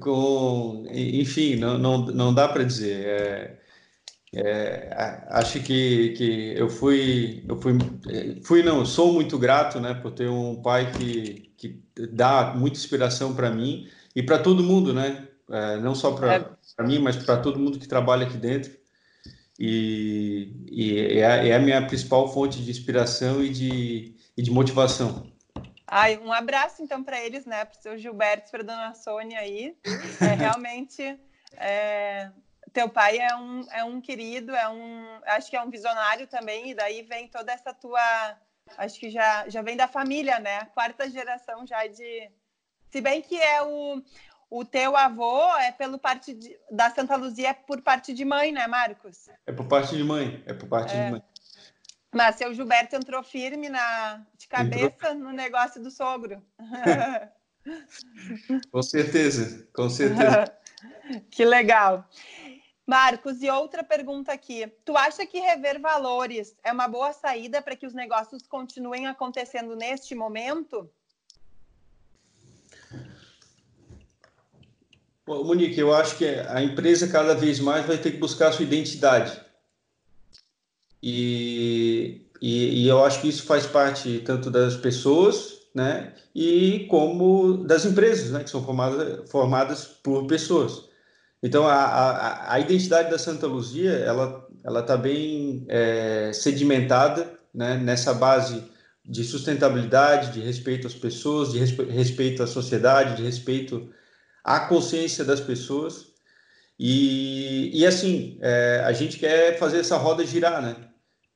com 0.00 0.84
enfim, 0.90 1.56
não, 1.56 1.78
não, 1.78 2.06
não 2.06 2.34
dá 2.34 2.48
para 2.48 2.64
dizer. 2.64 3.06
É, 3.06 3.58
é, 4.34 5.26
acho 5.30 5.60
que, 5.60 6.10
que 6.10 6.54
eu 6.56 6.68
fui 6.68 7.44
eu 7.48 7.56
fui 7.60 7.78
fui 8.44 8.62
não 8.62 8.84
sou 8.84 9.10
muito 9.10 9.38
grato 9.38 9.80
né 9.80 9.94
por 9.94 10.12
ter 10.12 10.28
um 10.28 10.60
pai 10.60 10.92
que, 10.92 11.50
que 11.56 11.82
dá 12.12 12.52
muita 12.54 12.76
inspiração 12.76 13.34
para 13.34 13.50
mim 13.50 13.88
e 14.18 14.22
para 14.22 14.38
todo 14.38 14.64
mundo, 14.64 14.92
né? 14.92 15.28
É, 15.48 15.78
não 15.78 15.94
só 15.94 16.12
para 16.12 16.34
é. 16.78 16.82
mim, 16.82 16.98
mas 16.98 17.16
para 17.16 17.36
todo 17.36 17.58
mundo 17.58 17.78
que 17.78 17.86
trabalha 17.86 18.26
aqui 18.26 18.36
dentro. 18.36 18.72
E, 19.58 20.52
e 20.70 20.98
é, 20.98 21.24
a, 21.24 21.46
é, 21.46 21.54
a 21.54 21.58
minha 21.58 21.86
principal 21.86 22.32
fonte 22.32 22.62
de 22.62 22.70
inspiração 22.70 23.42
e 23.42 23.50
de, 23.50 24.16
e 24.36 24.42
de 24.42 24.50
motivação. 24.50 25.32
Ai, 25.90 26.18
um 26.18 26.32
abraço 26.32 26.82
então 26.82 27.02
para 27.02 27.18
eles, 27.18 27.46
né? 27.46 27.64
Para 27.64 27.78
o 27.78 27.82
seu 27.82 27.96
Gilberto, 27.96 28.50
para 28.50 28.60
a 28.60 28.66
dona 28.66 28.94
Sônia 28.94 29.40
aí. 29.40 29.74
É, 30.20 30.34
realmente, 30.34 31.18
é, 31.56 32.30
teu 32.72 32.90
pai 32.90 33.18
é 33.18 33.34
um, 33.34 33.66
é 33.72 33.82
um 33.82 34.00
querido, 34.00 34.54
é 34.54 34.68
um, 34.68 35.20
acho 35.26 35.48
que 35.48 35.56
é 35.56 35.62
um 35.62 35.70
visionário 35.70 36.26
também, 36.26 36.70
e 36.70 36.74
daí 36.74 37.02
vem 37.02 37.26
toda 37.26 37.52
essa 37.52 37.72
tua, 37.72 38.00
acho 38.76 39.00
que 39.00 39.08
já, 39.08 39.48
já 39.48 39.62
vem 39.62 39.76
da 39.76 39.88
família, 39.88 40.38
né? 40.38 40.66
Quarta 40.74 41.08
geração 41.08 41.66
já 41.66 41.86
de, 41.86 42.30
se 42.90 43.00
bem 43.00 43.22
que 43.22 43.40
é 43.40 43.62
o, 43.62 44.02
o 44.50 44.64
teu 44.64 44.96
avô 44.96 45.56
é 45.56 45.72
pelo 45.72 45.98
parte 45.98 46.34
de, 46.34 46.56
da 46.70 46.90
Santa 46.90 47.16
Luzia 47.16 47.50
é 47.50 47.54
por 47.54 47.80
parte 47.82 48.12
de 48.12 48.24
mãe, 48.24 48.52
né, 48.52 48.66
Marcos? 48.66 49.28
É 49.46 49.52
por 49.52 49.66
parte 49.66 49.96
de 49.96 50.04
mãe, 50.04 50.42
é 50.46 50.52
por 50.52 50.68
parte 50.68 50.94
é. 50.94 51.04
de 51.04 51.10
mãe. 51.12 51.22
Mas 52.14 52.36
seu 52.36 52.54
Gilberto 52.54 52.96
entrou 52.96 53.22
firme 53.22 53.68
na, 53.68 54.24
de 54.36 54.48
cabeça 54.48 55.10
entrou... 55.10 55.14
no 55.14 55.32
negócio 55.32 55.82
do 55.82 55.90
sogro. 55.90 56.42
com 58.72 58.82
certeza, 58.82 59.68
com 59.74 59.90
certeza. 59.90 60.44
que 61.30 61.44
legal. 61.44 62.08
Marcos, 62.86 63.42
e 63.42 63.50
outra 63.50 63.84
pergunta 63.84 64.32
aqui. 64.32 64.66
Tu 64.82 64.96
acha 64.96 65.26
que 65.26 65.38
rever 65.38 65.78
valores 65.78 66.56
é 66.64 66.72
uma 66.72 66.88
boa 66.88 67.12
saída 67.12 67.60
para 67.60 67.76
que 67.76 67.86
os 67.86 67.92
negócios 67.92 68.46
continuem 68.46 69.06
acontecendo 69.06 69.76
neste 69.76 70.14
momento? 70.14 70.90
Monique, 75.26 75.78
eu 75.78 75.94
acho 75.94 76.16
que 76.16 76.24
a 76.24 76.62
empresa 76.62 77.06
cada 77.06 77.34
vez 77.34 77.60
mais 77.60 77.84
vai 77.84 77.98
ter 77.98 78.12
que 78.12 78.16
buscar 78.16 78.48
a 78.48 78.52
sua 78.52 78.64
identidade. 78.64 79.47
E, 81.02 82.26
e, 82.40 82.84
e 82.84 82.88
eu 82.88 83.04
acho 83.04 83.20
que 83.20 83.28
isso 83.28 83.44
faz 83.44 83.66
parte 83.66 84.20
tanto 84.24 84.50
das 84.50 84.76
pessoas, 84.76 85.58
né, 85.74 86.12
e 86.34 86.86
como 86.90 87.64
das 87.64 87.84
empresas, 87.84 88.30
né, 88.30 88.42
que 88.42 88.50
são 88.50 88.64
formadas, 88.64 89.30
formadas 89.30 89.84
por 89.84 90.26
pessoas. 90.26 90.88
Então, 91.42 91.66
a, 91.66 91.74
a, 91.74 92.54
a 92.54 92.60
identidade 92.60 93.10
da 93.10 93.18
Santa 93.18 93.46
Luzia, 93.46 93.92
ela 93.92 94.48
ela 94.64 94.80
está 94.80 94.96
bem 94.96 95.64
é, 95.68 96.30
sedimentada 96.32 97.38
né, 97.54 97.76
nessa 97.78 98.12
base 98.12 98.62
de 99.04 99.24
sustentabilidade, 99.24 100.32
de 100.32 100.40
respeito 100.40 100.86
às 100.86 100.94
pessoas, 100.94 101.52
de 101.52 101.58
respeito 101.58 102.42
à 102.42 102.46
sociedade, 102.46 103.16
de 103.16 103.22
respeito 103.22 103.88
à 104.44 104.60
consciência 104.60 105.24
das 105.24 105.40
pessoas. 105.40 106.08
E, 106.78 107.70
e 107.72 107.86
assim, 107.86 108.38
é, 108.42 108.82
a 108.84 108.92
gente 108.92 109.18
quer 109.18 109.58
fazer 109.58 109.78
essa 109.80 109.96
roda 109.96 110.26
girar, 110.26 110.60
né? 110.60 110.76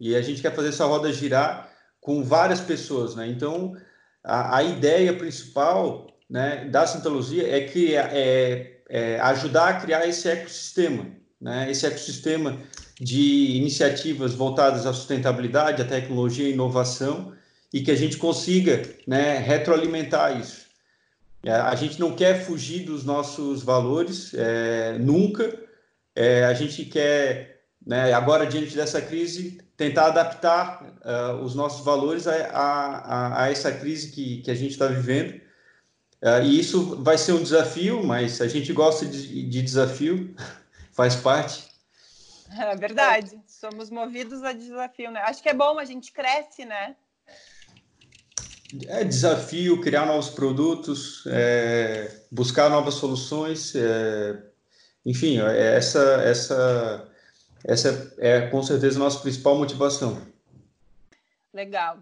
E 0.02 0.16
a 0.16 0.20
gente 0.20 0.42
quer 0.42 0.52
fazer 0.52 0.70
essa 0.70 0.84
roda 0.84 1.12
girar 1.12 1.70
com 2.00 2.24
várias 2.24 2.60
pessoas, 2.60 3.14
né? 3.14 3.28
Então, 3.28 3.76
a, 4.24 4.56
a 4.56 4.62
ideia 4.64 5.12
principal 5.12 6.08
né, 6.28 6.64
da 6.64 6.84
Santa 6.88 7.08
Luzia 7.08 7.48
é, 7.48 7.60
que, 7.60 7.94
é, 7.94 8.80
é 8.88 9.20
ajudar 9.20 9.68
a 9.68 9.80
criar 9.80 10.04
esse 10.08 10.28
ecossistema, 10.28 11.06
né? 11.40 11.70
Esse 11.70 11.86
ecossistema 11.86 12.58
de 13.00 13.56
iniciativas 13.56 14.34
voltadas 14.34 14.86
à 14.86 14.92
sustentabilidade, 14.92 15.82
à 15.82 15.84
tecnologia 15.84 16.48
e 16.48 16.52
inovação, 16.52 17.32
e 17.72 17.80
que 17.80 17.92
a 17.92 17.96
gente 17.96 18.16
consiga 18.16 18.82
né, 19.06 19.38
retroalimentar 19.38 20.40
isso. 20.40 20.66
É, 21.44 21.52
a 21.52 21.76
gente 21.76 22.00
não 22.00 22.16
quer 22.16 22.44
fugir 22.44 22.84
dos 22.84 23.04
nossos 23.04 23.62
valores, 23.62 24.34
é, 24.34 24.98
nunca. 24.98 25.56
É, 26.14 26.44
a 26.44 26.54
gente 26.54 26.84
quer, 26.86 27.51
né, 27.86 28.12
agora, 28.12 28.46
diante 28.46 28.76
dessa 28.76 29.00
crise, 29.00 29.60
tentar 29.76 30.06
adaptar 30.06 30.82
uh, 31.04 31.42
os 31.42 31.54
nossos 31.54 31.84
valores 31.84 32.26
a, 32.26 32.34
a, 32.34 33.44
a, 33.44 33.50
essa 33.50 33.72
crise 33.72 34.12
que, 34.12 34.42
que 34.42 34.50
a 34.50 34.54
gente 34.54 34.72
está 34.72 34.86
vivendo. 34.86 35.40
Uh, 36.22 36.42
e 36.44 36.60
isso 36.60 37.02
vai 37.02 37.18
ser 37.18 37.32
um 37.32 37.42
desafio, 37.42 38.04
mas 38.04 38.40
a 38.40 38.46
gente 38.46 38.72
gosta 38.72 39.04
de, 39.04 39.48
de 39.48 39.62
desafio, 39.62 40.34
faz 40.92 41.16
parte. 41.16 41.72
É 42.56 42.76
verdade. 42.76 43.40
Somos 43.46 43.90
movidos 43.90 44.42
a 44.42 44.52
desafio, 44.52 45.10
né? 45.10 45.20
Acho 45.22 45.42
que 45.42 45.48
é 45.48 45.54
bom, 45.54 45.78
a 45.78 45.84
gente 45.84 46.12
cresce, 46.12 46.64
né? 46.64 46.94
É 48.86 49.04
desafio, 49.04 49.80
criar 49.80 50.06
novos 50.06 50.30
produtos, 50.30 51.24
é, 51.26 52.10
buscar 52.30 52.70
novas 52.70 52.94
soluções. 52.94 53.74
É, 53.74 54.42
enfim, 55.04 55.40
é, 55.40 55.76
essa, 55.76 56.22
essa, 56.22 57.11
essa 57.64 58.14
é 58.18 58.48
com 58.48 58.62
certeza 58.62 58.98
a 58.98 59.04
nossa 59.04 59.20
principal 59.20 59.56
motivação. 59.56 60.20
Legal. 61.52 61.98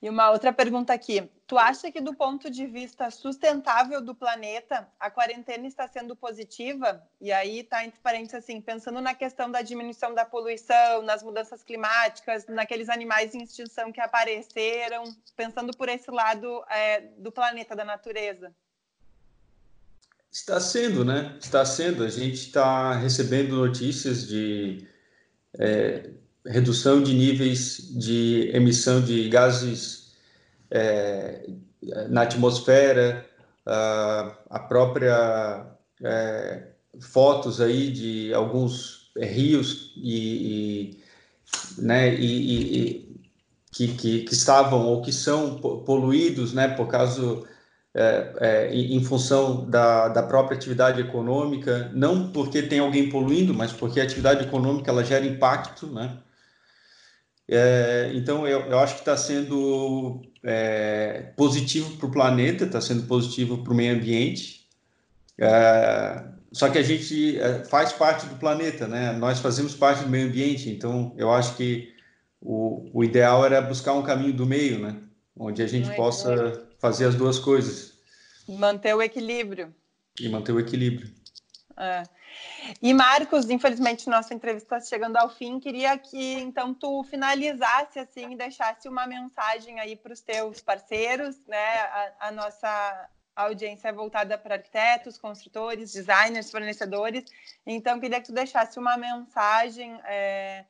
E 0.00 0.10
uma 0.10 0.30
outra 0.30 0.52
pergunta 0.52 0.92
aqui. 0.92 1.30
Tu 1.46 1.56
acha 1.56 1.92
que 1.92 2.00
do 2.00 2.14
ponto 2.14 2.50
de 2.50 2.66
vista 2.66 3.10
sustentável 3.10 4.00
do 4.00 4.14
planeta, 4.14 4.88
a 4.98 5.10
quarentena 5.10 5.66
está 5.66 5.86
sendo 5.86 6.16
positiva? 6.16 7.06
E 7.20 7.30
aí 7.30 7.60
está 7.60 7.84
entre 7.84 8.00
parênteses 8.00 8.36
assim, 8.36 8.60
pensando 8.60 9.00
na 9.00 9.14
questão 9.14 9.50
da 9.50 9.62
diminuição 9.62 10.14
da 10.14 10.24
poluição, 10.24 11.02
nas 11.02 11.22
mudanças 11.22 11.62
climáticas, 11.62 12.46
naqueles 12.46 12.88
animais 12.88 13.34
em 13.34 13.42
extinção 13.42 13.92
que 13.92 14.00
apareceram, 14.00 15.04
pensando 15.36 15.76
por 15.76 15.88
esse 15.88 16.10
lado 16.10 16.64
é, 16.70 17.02
do 17.18 17.30
planeta, 17.30 17.76
da 17.76 17.84
natureza. 17.84 18.52
Está 20.32 20.58
sendo, 20.58 21.04
né? 21.04 21.36
Está 21.38 21.62
sendo. 21.62 22.02
A 22.02 22.08
gente 22.08 22.36
está 22.46 22.94
recebendo 22.94 23.54
notícias 23.54 24.26
de 24.26 24.88
é, 25.58 26.10
redução 26.46 27.02
de 27.02 27.12
níveis 27.14 27.76
de 27.98 28.50
emissão 28.54 29.02
de 29.02 29.28
gases 29.28 30.14
é, 30.70 31.46
na 32.08 32.22
atmosfera, 32.22 33.26
a, 33.66 34.38
a 34.48 34.58
própria 34.58 35.66
é, 36.02 36.68
fotos 36.98 37.60
aí 37.60 37.90
de 37.90 38.32
alguns 38.32 39.12
rios 39.16 39.92
e, 39.96 40.96
e 40.96 41.02
né, 41.82 42.14
e, 42.14 42.78
e 42.78 43.20
que, 43.70 43.88
que, 43.88 44.22
que, 44.22 44.32
estavam 44.32 44.86
ou 44.86 45.02
que 45.02 45.12
são 45.12 45.58
poluídos, 45.58 46.54
né, 46.54 46.68
por 46.68 46.88
causa 46.88 47.42
é, 47.94 48.32
é, 48.40 48.74
em 48.74 49.04
função 49.04 49.68
da, 49.68 50.08
da 50.08 50.22
própria 50.22 50.56
atividade 50.56 51.00
econômica, 51.00 51.90
não 51.94 52.32
porque 52.32 52.62
tem 52.62 52.78
alguém 52.78 53.10
poluindo, 53.10 53.52
mas 53.52 53.72
porque 53.72 54.00
a 54.00 54.04
atividade 54.04 54.44
econômica 54.44 54.90
ela 54.90 55.04
gera 55.04 55.26
impacto, 55.26 55.86
né? 55.86 56.18
É, 57.48 58.10
então, 58.14 58.46
eu, 58.46 58.60
eu, 58.60 58.78
acho 58.78 58.94
que 58.94 59.00
está 59.00 59.16
sendo 59.16 60.22
é, 60.42 61.32
positivo 61.36 61.96
para 61.98 62.06
o 62.06 62.10
planeta, 62.10 62.64
está 62.64 62.80
sendo 62.80 63.02
positivo 63.02 63.62
para 63.62 63.72
o 63.72 63.76
meio 63.76 63.94
ambiente. 63.94 64.66
É, 65.38 66.24
só 66.50 66.70
que 66.70 66.78
a 66.78 66.82
gente 66.82 67.38
é, 67.38 67.64
faz 67.64 67.92
parte 67.92 68.26
do 68.26 68.36
planeta, 68.36 68.86
né? 68.88 69.12
Nós 69.12 69.38
fazemos 69.40 69.74
parte 69.74 70.04
do 70.04 70.08
meio 70.08 70.28
ambiente, 70.28 70.70
então 70.70 71.12
eu 71.18 71.30
acho 71.30 71.56
que 71.56 71.92
o, 72.40 72.88
o 72.92 73.04
ideal 73.04 73.44
era 73.44 73.60
buscar 73.60 73.92
um 73.92 74.02
caminho 74.02 74.32
do 74.32 74.46
meio, 74.46 74.78
né? 74.78 74.96
Onde 75.36 75.62
a 75.62 75.66
gente 75.66 75.94
possa. 75.94 76.71
Fazer 76.82 77.06
as 77.06 77.14
duas 77.14 77.38
coisas. 77.38 77.96
Manter 78.48 78.92
o 78.92 79.00
equilíbrio. 79.00 79.72
E 80.18 80.28
manter 80.28 80.50
o 80.50 80.58
equilíbrio. 80.58 81.08
É. 81.76 82.02
E 82.82 82.92
Marcos, 82.92 83.48
infelizmente 83.48 84.10
nossa 84.10 84.34
entrevista 84.34 84.76
está 84.76 84.88
chegando 84.88 85.16
ao 85.16 85.30
fim. 85.30 85.60
Queria 85.60 85.96
que 85.96 86.34
então 86.40 86.74
tu 86.74 87.04
finalizasse 87.04 88.00
assim, 88.00 88.36
deixasse 88.36 88.88
uma 88.88 89.06
mensagem 89.06 89.78
aí 89.78 89.94
para 89.94 90.12
os 90.12 90.20
teus 90.20 90.60
parceiros, 90.60 91.36
né? 91.46 91.78
A, 91.80 92.28
a, 92.28 92.32
nossa 92.32 93.08
audiência 93.36 93.88
é 93.88 93.92
voltada 93.92 94.36
para 94.36 94.56
arquitetos, 94.56 95.16
construtores, 95.16 95.92
designers, 95.92 96.50
fornecedores. 96.50 97.24
Então 97.64 98.00
queria 98.00 98.20
que 98.20 98.26
tu 98.26 98.34
deixasse 98.34 98.78
uma 98.78 98.96
mensagem, 98.96 100.00
é, 100.04 100.64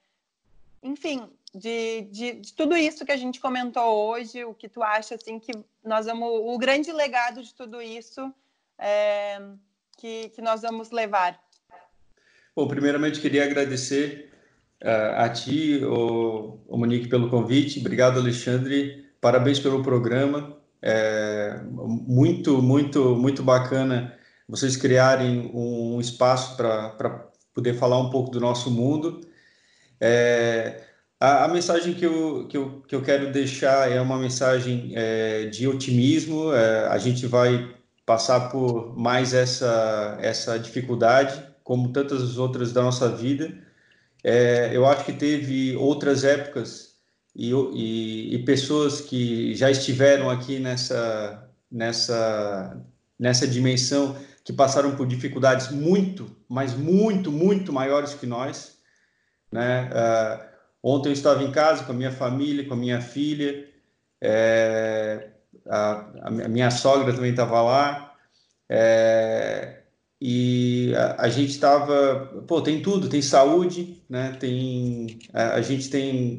enfim, 0.82 1.30
de, 1.54 2.02
de, 2.02 2.32
de, 2.34 2.52
tudo 2.54 2.76
isso 2.76 3.04
que 3.04 3.12
a 3.12 3.16
gente 3.16 3.40
comentou 3.40 4.08
hoje. 4.08 4.44
O 4.44 4.52
que 4.54 4.68
tu 4.68 4.82
acha 4.82 5.14
assim 5.14 5.38
que 5.38 5.52
nós 5.84 6.06
vamos, 6.06 6.28
o 6.28 6.58
grande 6.58 6.92
legado 6.92 7.42
de 7.42 7.54
tudo 7.54 7.80
isso 7.80 8.32
é, 8.78 9.40
que, 9.98 10.28
que 10.30 10.42
nós 10.42 10.62
vamos 10.62 10.90
levar. 10.90 11.38
Bom, 12.54 12.68
primeiramente 12.68 13.20
queria 13.20 13.44
agradecer 13.44 14.30
uh, 14.82 15.20
a 15.20 15.28
ti, 15.28 15.80
o, 15.84 16.60
o 16.66 16.76
Monique, 16.76 17.08
pelo 17.08 17.30
convite. 17.30 17.80
Obrigado, 17.80 18.18
Alexandre. 18.18 19.10
Parabéns 19.20 19.58
pelo 19.58 19.82
programa. 19.82 20.58
É 20.82 21.60
muito, 21.64 22.60
muito, 22.60 23.14
muito 23.14 23.42
bacana 23.42 24.18
vocês 24.48 24.76
criarem 24.76 25.50
um 25.54 26.00
espaço 26.00 26.56
para 26.56 27.30
poder 27.54 27.74
falar 27.74 27.98
um 27.98 28.10
pouco 28.10 28.30
do 28.30 28.40
nosso 28.40 28.70
mundo. 28.70 29.20
É, 30.00 30.82
a, 31.22 31.44
a, 31.44 31.48
mensagem 31.48 31.94
que 31.94 32.04
eu, 32.04 32.48
que, 32.48 32.56
eu, 32.56 32.82
que 32.88 32.94
eu 32.96 33.00
quero 33.00 33.30
deixar 33.30 33.88
é 33.88 34.00
uma 34.00 34.18
mensagem 34.18 34.90
é, 34.96 35.44
de 35.46 35.68
otimismo. 35.68 36.52
É, 36.52 36.88
a 36.88 36.98
gente 36.98 37.28
vai 37.28 37.72
passar 38.04 38.50
por 38.50 38.98
mais 38.98 39.32
essa, 39.32 40.18
essa 40.20 40.58
dificuldade, 40.58 41.40
como 41.62 41.92
tantas 41.92 42.38
outras 42.38 42.72
da 42.72 42.82
nossa 42.82 43.08
vida. 43.08 43.56
É, 44.24 44.76
eu 44.76 44.84
acho 44.84 45.04
que 45.04 45.12
teve 45.12 45.76
outras 45.76 46.24
épocas 46.24 46.96
e, 47.36 47.52
e, 47.52 48.34
e, 48.34 48.44
pessoas 48.44 49.00
que 49.00 49.54
já 49.54 49.70
estiveram 49.70 50.28
aqui 50.28 50.58
nessa, 50.58 51.48
nessa, 51.70 52.84
nessa 53.16 53.46
dimensão, 53.46 54.16
que 54.44 54.52
passaram 54.52 54.96
por 54.96 55.06
dificuldades 55.06 55.70
muito, 55.70 56.36
mas 56.48 56.74
muito, 56.74 57.30
muito 57.30 57.72
maiores 57.72 58.12
que 58.12 58.26
nós. 58.26 58.76
Né? 59.52 59.88
Uh, 59.92 60.51
ontem 60.82 61.10
eu 61.10 61.12
estava 61.12 61.42
em 61.42 61.52
casa 61.52 61.84
com 61.84 61.92
a 61.92 61.94
minha 61.94 62.12
família, 62.12 62.66
com 62.66 62.74
a 62.74 62.76
minha 62.76 63.00
filha, 63.00 63.68
é, 64.20 65.28
a, 65.68 66.06
a 66.22 66.30
minha 66.30 66.70
sogra 66.70 67.12
também 67.12 67.30
estava 67.30 67.60
lá. 67.62 68.14
É, 68.68 69.82
e 70.20 70.94
a, 70.96 71.22
a 71.24 71.28
gente 71.28 71.50
estava, 71.50 72.44
pô, 72.46 72.62
tem 72.62 72.80
tudo, 72.80 73.08
tem 73.08 73.20
saúde, 73.20 74.02
né? 74.08 74.36
Tem, 74.38 75.18
a, 75.32 75.54
a 75.54 75.62
gente 75.62 75.90
tem, 75.90 76.38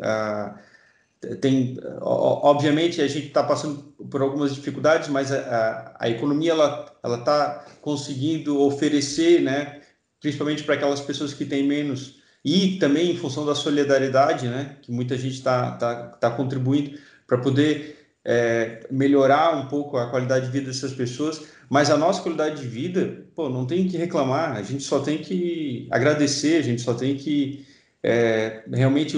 tem, 1.41 1.77
obviamente 2.01 3.01
a 3.01 3.07
gente 3.07 3.27
está 3.27 3.43
passando 3.43 3.83
por 4.09 4.21
algumas 4.21 4.55
dificuldades, 4.55 5.09
mas 5.09 5.31
a, 5.31 5.95
a, 5.99 6.09
economia 6.09 6.51
ela 6.51 6.93
ela 7.03 7.19
está 7.19 7.65
conseguindo 7.81 8.61
oferecer, 8.61 9.41
né? 9.41 9.81
Principalmente 10.21 10.63
para 10.63 10.75
aquelas 10.75 11.01
pessoas 11.01 11.33
que 11.33 11.45
têm 11.45 11.67
menos 11.67 12.22
e 12.43 12.77
também 12.77 13.11
em 13.11 13.17
função 13.17 13.45
da 13.45 13.55
solidariedade, 13.55 14.47
né? 14.47 14.77
Que 14.81 14.91
muita 14.91 15.17
gente 15.17 15.35
está 15.35 15.71
tá, 15.71 15.95
tá 16.07 16.31
contribuindo 16.31 16.99
para 17.25 17.37
poder 17.37 18.03
é, 18.25 18.85
melhorar 18.91 19.55
um 19.55 19.67
pouco 19.67 19.97
a 19.97 20.09
qualidade 20.09 20.45
de 20.45 20.51
vida 20.51 20.67
dessas 20.67 20.93
pessoas 20.93 21.45
Mas 21.69 21.89
a 21.89 21.97
nossa 21.97 22.21
qualidade 22.21 22.61
de 22.61 22.67
vida, 22.67 23.25
pô, 23.35 23.49
não 23.49 23.65
tem 23.65 23.87
que 23.87 23.97
reclamar, 23.97 24.55
a 24.55 24.61
gente 24.61 24.83
só 24.83 24.99
tem 24.99 25.17
que 25.17 25.87
agradecer, 25.91 26.57
a 26.57 26.61
gente 26.61 26.81
só 26.81 26.93
tem 26.93 27.17
que 27.17 27.65
é, 28.01 28.63
realmente 28.71 29.17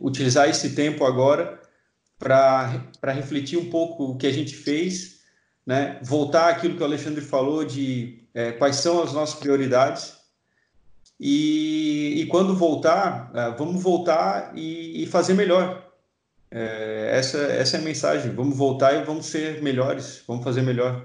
utilizar 0.00 0.48
esse 0.48 0.74
tempo 0.74 1.04
agora 1.04 1.60
para 2.18 3.12
refletir 3.12 3.58
um 3.58 3.70
pouco 3.70 4.04
o 4.04 4.16
que 4.16 4.26
a 4.26 4.32
gente 4.32 4.54
fez, 4.54 5.20
né? 5.66 5.98
voltar 6.02 6.48
àquilo 6.50 6.76
que 6.76 6.82
o 6.82 6.86
Alexandre 6.86 7.20
falou 7.22 7.64
de 7.64 8.24
é, 8.34 8.52
quais 8.52 8.76
são 8.76 9.02
as 9.02 9.12
nossas 9.12 9.38
prioridades 9.38 10.19
e, 11.22 12.22
e 12.22 12.26
quando 12.28 12.56
voltar, 12.56 13.30
é, 13.34 13.50
vamos 13.50 13.82
voltar 13.82 14.52
e, 14.56 15.02
e 15.02 15.06
fazer 15.06 15.34
melhor. 15.34 15.86
É, 16.50 17.10
essa, 17.12 17.38
essa 17.38 17.76
é 17.76 17.80
a 17.80 17.82
mensagem. 17.82 18.34
Vamos 18.34 18.56
voltar 18.56 18.94
e 18.94 19.04
vamos 19.04 19.26
ser 19.26 19.62
melhores, 19.62 20.24
vamos 20.26 20.42
fazer 20.42 20.62
melhor. 20.62 21.04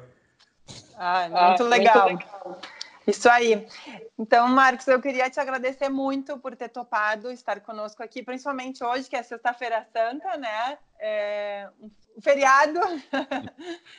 Ah, 0.98 1.28
muito, 1.50 1.64
ah, 1.64 1.68
legal. 1.68 2.10
muito 2.10 2.26
legal. 2.26 2.62
Isso 3.06 3.30
aí. 3.30 3.68
Então, 4.18 4.48
Marcos, 4.48 4.88
eu 4.88 5.02
queria 5.02 5.30
te 5.30 5.38
agradecer 5.38 5.90
muito 5.90 6.40
por 6.40 6.56
ter 6.56 6.70
topado 6.70 7.30
estar 7.30 7.60
conosco 7.60 8.02
aqui, 8.02 8.24
principalmente 8.24 8.84
hoje, 8.84 9.10
que 9.10 9.18
é 9.18 9.22
Sexta-feira 9.22 9.86
Santa, 9.92 10.38
né? 10.38 10.78
É 10.98 11.68
um 11.82 12.22
feriado. 12.22 12.80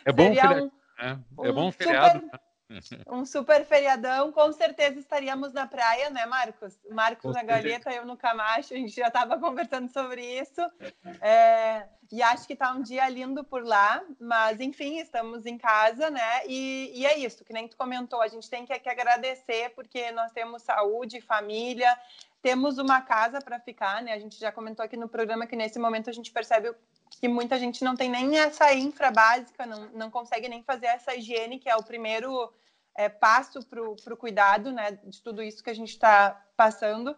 É 0.05 0.11
bom, 0.11 0.25
feriado. 0.33 0.65
Um, 0.65 0.71
é, 0.99 1.49
é 1.49 1.53
bom 1.53 1.71
feriado. 1.71 2.21
Super 2.21 2.46
um 3.09 3.25
super 3.25 3.65
feriadão, 3.65 4.33
com 4.33 4.53
certeza 4.53 4.99
estaríamos 4.99 5.53
na 5.53 5.67
praia, 5.67 6.11
né, 6.11 6.27
Marcos? 6.27 6.79
Marcos 6.91 7.35
na 7.35 7.43
Galeta, 7.43 7.91
eu 7.91 8.05
no 8.05 8.17
Camacho, 8.17 8.75
a 8.75 8.77
gente 8.77 8.95
já 8.95 9.09
estava 9.09 9.39
conversando 9.41 9.91
sobre 9.93 10.23
isso. 10.41 10.61
É, 11.23 11.89
e 12.13 12.23
acho 12.23 12.47
que 12.47 12.53
está 12.53 12.73
um 12.73 12.83
dia 12.83 13.09
lindo 13.09 13.43
por 13.43 13.65
lá, 13.65 14.05
mas 14.21 14.61
enfim, 14.61 14.99
estamos 14.99 15.47
em 15.47 15.57
casa, 15.57 16.11
né? 16.11 16.47
E, 16.47 16.93
e 16.95 17.07
é 17.07 17.19
isso, 17.19 17.45
que 17.45 17.53
nem 17.53 17.67
tu 17.67 17.77
comentou, 17.77 18.21
a 18.21 18.29
gente 18.29 18.49
tem 18.51 18.65
que, 18.67 18.79
que 18.79 18.89
agradecer 18.89 19.71
porque 19.71 20.13
nós 20.13 20.31
temos 20.33 20.63
saúde, 20.63 21.21
família, 21.21 21.97
temos 22.43 22.79
uma 22.79 23.01
casa 23.01 23.41
para 23.41 23.59
ficar, 23.59 24.03
né? 24.03 24.13
A 24.13 24.19
gente 24.19 24.39
já 24.39 24.53
comentou 24.53 24.85
aqui 24.85 24.97
no 24.97 25.09
programa 25.09 25.47
que 25.47 25.57
nesse 25.57 25.79
momento 25.79 26.11
a 26.11 26.13
gente 26.13 26.31
percebe 26.31 26.73
que 27.21 27.29
muita 27.29 27.59
gente 27.59 27.83
não 27.83 27.97
tem 27.97 28.11
nem 28.11 28.39
essa 28.39 28.73
infra 28.75 29.11
básica, 29.11 29.65
não, 29.65 29.89
não 29.93 30.11
consegue 30.11 30.49
nem 30.49 30.63
fazer 30.63 30.87
essa 30.87 31.15
higiene, 31.15 31.59
que 31.59 31.69
é 31.69 31.77
o 31.77 31.83
primeiro 31.83 32.53
é, 32.95 33.09
passo 33.09 33.61
para 33.67 33.83
o 33.83 34.17
cuidado 34.17 34.71
né, 34.71 34.99
de 35.05 35.23
tudo 35.23 35.43
isso 35.43 35.63
que 35.63 35.71
a 35.71 35.75
gente 35.75 35.91
está 35.91 36.45
passando. 36.57 37.17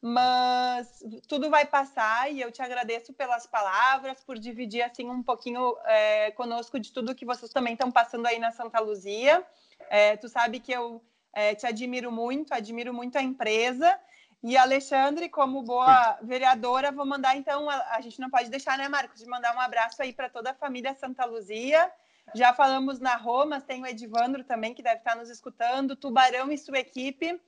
Mas 0.00 1.02
tudo 1.26 1.48
vai 1.48 1.64
passar 1.64 2.30
e 2.30 2.40
eu 2.40 2.52
te 2.52 2.60
agradeço 2.60 3.14
pelas 3.14 3.46
palavras, 3.46 4.22
por 4.22 4.38
dividir 4.38 4.82
assim 4.82 5.08
um 5.08 5.22
pouquinho 5.22 5.74
é, 5.86 6.30
conosco 6.32 6.78
de 6.78 6.92
tudo 6.92 7.14
que 7.14 7.24
vocês 7.24 7.50
também 7.50 7.72
estão 7.72 7.90
passando 7.90 8.26
aí 8.26 8.38
na 8.38 8.50
Santa 8.50 8.80
Luzia. 8.80 9.42
É, 9.88 10.16
tu 10.16 10.28
sabe 10.28 10.60
que 10.60 10.72
eu 10.72 11.02
é, 11.32 11.54
te 11.54 11.66
admiro 11.66 12.12
muito, 12.12 12.52
admiro 12.52 12.92
muito 12.92 13.16
a 13.16 13.22
empresa 13.22 13.98
e 14.46 14.58
Alexandre, 14.58 15.30
como 15.30 15.62
boa 15.62 16.18
vereadora, 16.20 16.92
vou 16.92 17.06
mandar 17.06 17.34
então, 17.34 17.70
a, 17.70 17.96
a, 17.96 18.00
gente 18.02 18.20
não 18.20 18.28
pode 18.28 18.50
deixar, 18.50 18.76
né, 18.76 18.86
Marcos, 18.90 19.18
de 19.18 19.26
mandar 19.26 19.56
um 19.56 19.60
abraço 19.60 20.02
aí 20.02 20.12
para 20.12 20.28
toda 20.28 20.50
a 20.50 20.54
família 20.54 20.94
Santa 20.94 21.24
Luzia. 21.24 21.90
Já 22.34 22.52
falamos 22.52 23.00
na 23.00 23.16
Roma, 23.16 23.58
tem 23.58 23.82
o 23.82 23.86
Edivandro 23.86 24.44
também, 24.44 24.74
que 24.74 24.82
deve 24.82 24.98
estar 24.98 25.16
nos 25.16 25.30
escutando, 25.30 25.96
Tubarão 25.96 26.52
e 26.52 26.58
sua 26.58 26.78
equipe. 26.78 27.40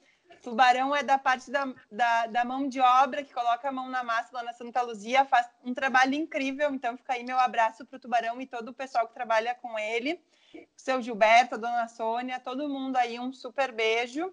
Tubarão 0.42 0.96
é 0.96 1.02
da 1.02 1.18
parte 1.18 1.50
da, 1.50 1.70
da, 1.92 2.28
da, 2.28 2.44
mão 2.46 2.66
de 2.66 2.80
obra, 2.80 3.22
que 3.22 3.34
coloca 3.34 3.68
a 3.68 3.72
mão 3.72 3.90
na 3.90 4.02
massa 4.02 4.30
lá 4.32 4.42
na 4.42 4.54
Santa 4.54 4.80
Luzia, 4.80 5.26
faz 5.26 5.46
um 5.62 5.74
trabalho 5.74 6.14
incrível. 6.14 6.72
Então, 6.72 6.96
fica 6.96 7.12
aí 7.12 7.22
meu 7.22 7.38
abraço 7.38 7.84
para 7.84 7.98
o 7.98 8.00
Tubarão 8.00 8.40
e 8.40 8.46
todo 8.46 8.70
o 8.70 8.74
pessoal 8.74 9.06
que 9.06 9.12
trabalha 9.12 9.54
com 9.54 9.78
ele. 9.78 10.18
O 10.54 10.80
seu 10.80 11.02
Gilberto, 11.02 11.56
a 11.56 11.58
dona 11.58 11.88
Sônia, 11.88 12.40
todo 12.40 12.70
mundo 12.70 12.96
aí, 12.96 13.20
um 13.20 13.34
super 13.34 13.70
beijo. 13.70 14.32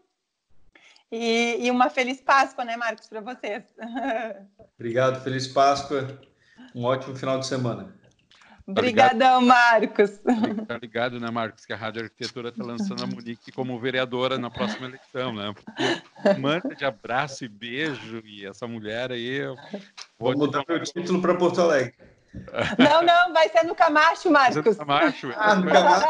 E, 1.16 1.68
e 1.68 1.70
uma 1.70 1.92
feliz 1.92 2.20
Páscoa, 2.20 2.66
né, 2.66 2.76
Marcos, 2.76 3.08
para 3.08 3.22
vocês. 3.22 3.64
Obrigado, 4.80 5.24
feliz 5.24 5.48
Páscoa. 5.48 6.20
Um 6.74 6.86
ótimo 6.86 7.16
final 7.16 7.40
de 7.40 7.46
semana. 7.46 7.94
Obrigadão, 8.66 9.40
Marcos. 9.40 10.20
Tá 10.68 10.80
ligado, 10.82 11.20
né, 11.20 11.30
Marcos, 11.30 11.68
que 11.68 11.74
a 11.74 11.76
Rádio 11.76 12.06
Arquitetura 12.06 12.50
está 12.50 12.64
lançando 12.64 13.04
a 13.04 13.06
Monique 13.06 13.52
como 13.52 13.80
vereadora 13.80 14.40
na 14.40 14.50
próxima 14.50 14.88
eleição, 14.88 15.32
né? 15.36 15.54
Porque 15.54 16.40
manda 16.40 16.74
de 16.74 16.84
abraço 16.84 17.46
e 17.46 17.48
beijo 17.48 18.24
e 18.26 18.48
essa 18.48 18.66
mulher 18.66 19.12
aí. 19.12 19.42
Vou 20.18 20.36
mudar 20.36 20.64
meu 20.68 20.82
título 20.82 21.22
para 21.22 21.36
Porto 21.36 21.62
Alegre. 21.62 21.94
Não, 22.80 23.04
não, 23.04 23.34
vai 23.34 23.48
ser 23.50 23.64
no 23.64 23.76
Camacho, 23.76 24.32
Marcos. 24.32 24.66
No 24.66 24.76
Camacho. 24.76 25.32
Ah, 25.36 25.56
no 25.56 25.72
Camacho. 25.72 26.06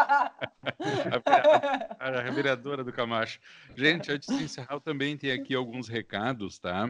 A, 2.00 2.08
a, 2.08 2.32
vereadora 2.32 2.84
do 2.84 2.94
Camacho. 2.94 3.40
Gente, 3.76 4.12
antes 4.12 4.28
de 4.28 4.44
encerrar, 4.44 4.76
eu 4.76 4.82
também 4.82 5.18
tenho 5.18 5.36
aqui 5.36 5.54
alguns 5.54 5.88
recados, 5.90 6.58
tá? 6.60 6.90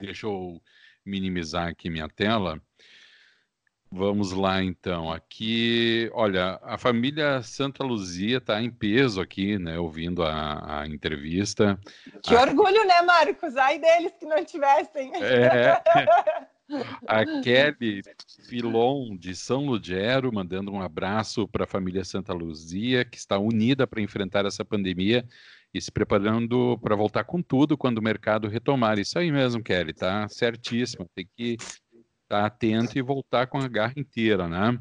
Deixa 0.00 0.26
eu 0.26 0.60
minimizar 1.04 1.68
aqui 1.68 1.88
minha 1.88 2.08
tela. 2.08 2.60
Vamos 3.94 4.32
lá, 4.32 4.62
então. 4.62 5.12
Aqui, 5.12 6.10
olha, 6.14 6.58
a 6.62 6.78
família 6.78 7.42
Santa 7.42 7.84
Luzia 7.84 8.38
está 8.38 8.62
em 8.62 8.70
peso 8.70 9.20
aqui, 9.20 9.58
né? 9.58 9.78
Ouvindo 9.78 10.22
a, 10.22 10.80
a 10.80 10.86
entrevista. 10.86 11.78
Que 12.22 12.34
a... 12.34 12.40
orgulho, 12.40 12.86
né, 12.86 13.02
Marcos? 13.02 13.54
Ai 13.54 13.78
deles 13.78 14.14
que 14.18 14.24
não 14.24 14.42
tivessem. 14.44 15.12
É. 15.22 15.78
A 17.06 17.24
Kelly 17.42 18.02
Filon, 18.48 19.16
de 19.16 19.34
São 19.34 19.66
Lugero, 19.66 20.32
mandando 20.32 20.72
um 20.72 20.80
abraço 20.80 21.46
para 21.48 21.64
a 21.64 21.66
família 21.66 22.04
Santa 22.04 22.32
Luzia, 22.32 23.04
que 23.04 23.16
está 23.16 23.38
unida 23.38 23.86
para 23.86 24.00
enfrentar 24.00 24.46
essa 24.46 24.64
pandemia 24.64 25.24
e 25.74 25.80
se 25.80 25.90
preparando 25.90 26.78
para 26.82 26.94
voltar 26.94 27.24
com 27.24 27.42
tudo 27.42 27.76
quando 27.76 27.98
o 27.98 28.02
mercado 28.02 28.48
retomar. 28.48 28.98
Isso 28.98 29.18
aí 29.18 29.32
mesmo, 29.32 29.62
Kelly, 29.62 29.92
tá 29.92 30.28
certíssimo. 30.28 31.08
Tem 31.14 31.26
que 31.36 31.52
estar 31.52 32.40
tá 32.40 32.46
atento 32.46 32.98
e 32.98 33.02
voltar 33.02 33.46
com 33.46 33.58
a 33.58 33.68
garra 33.68 33.94
inteira, 33.96 34.48
né? 34.48 34.78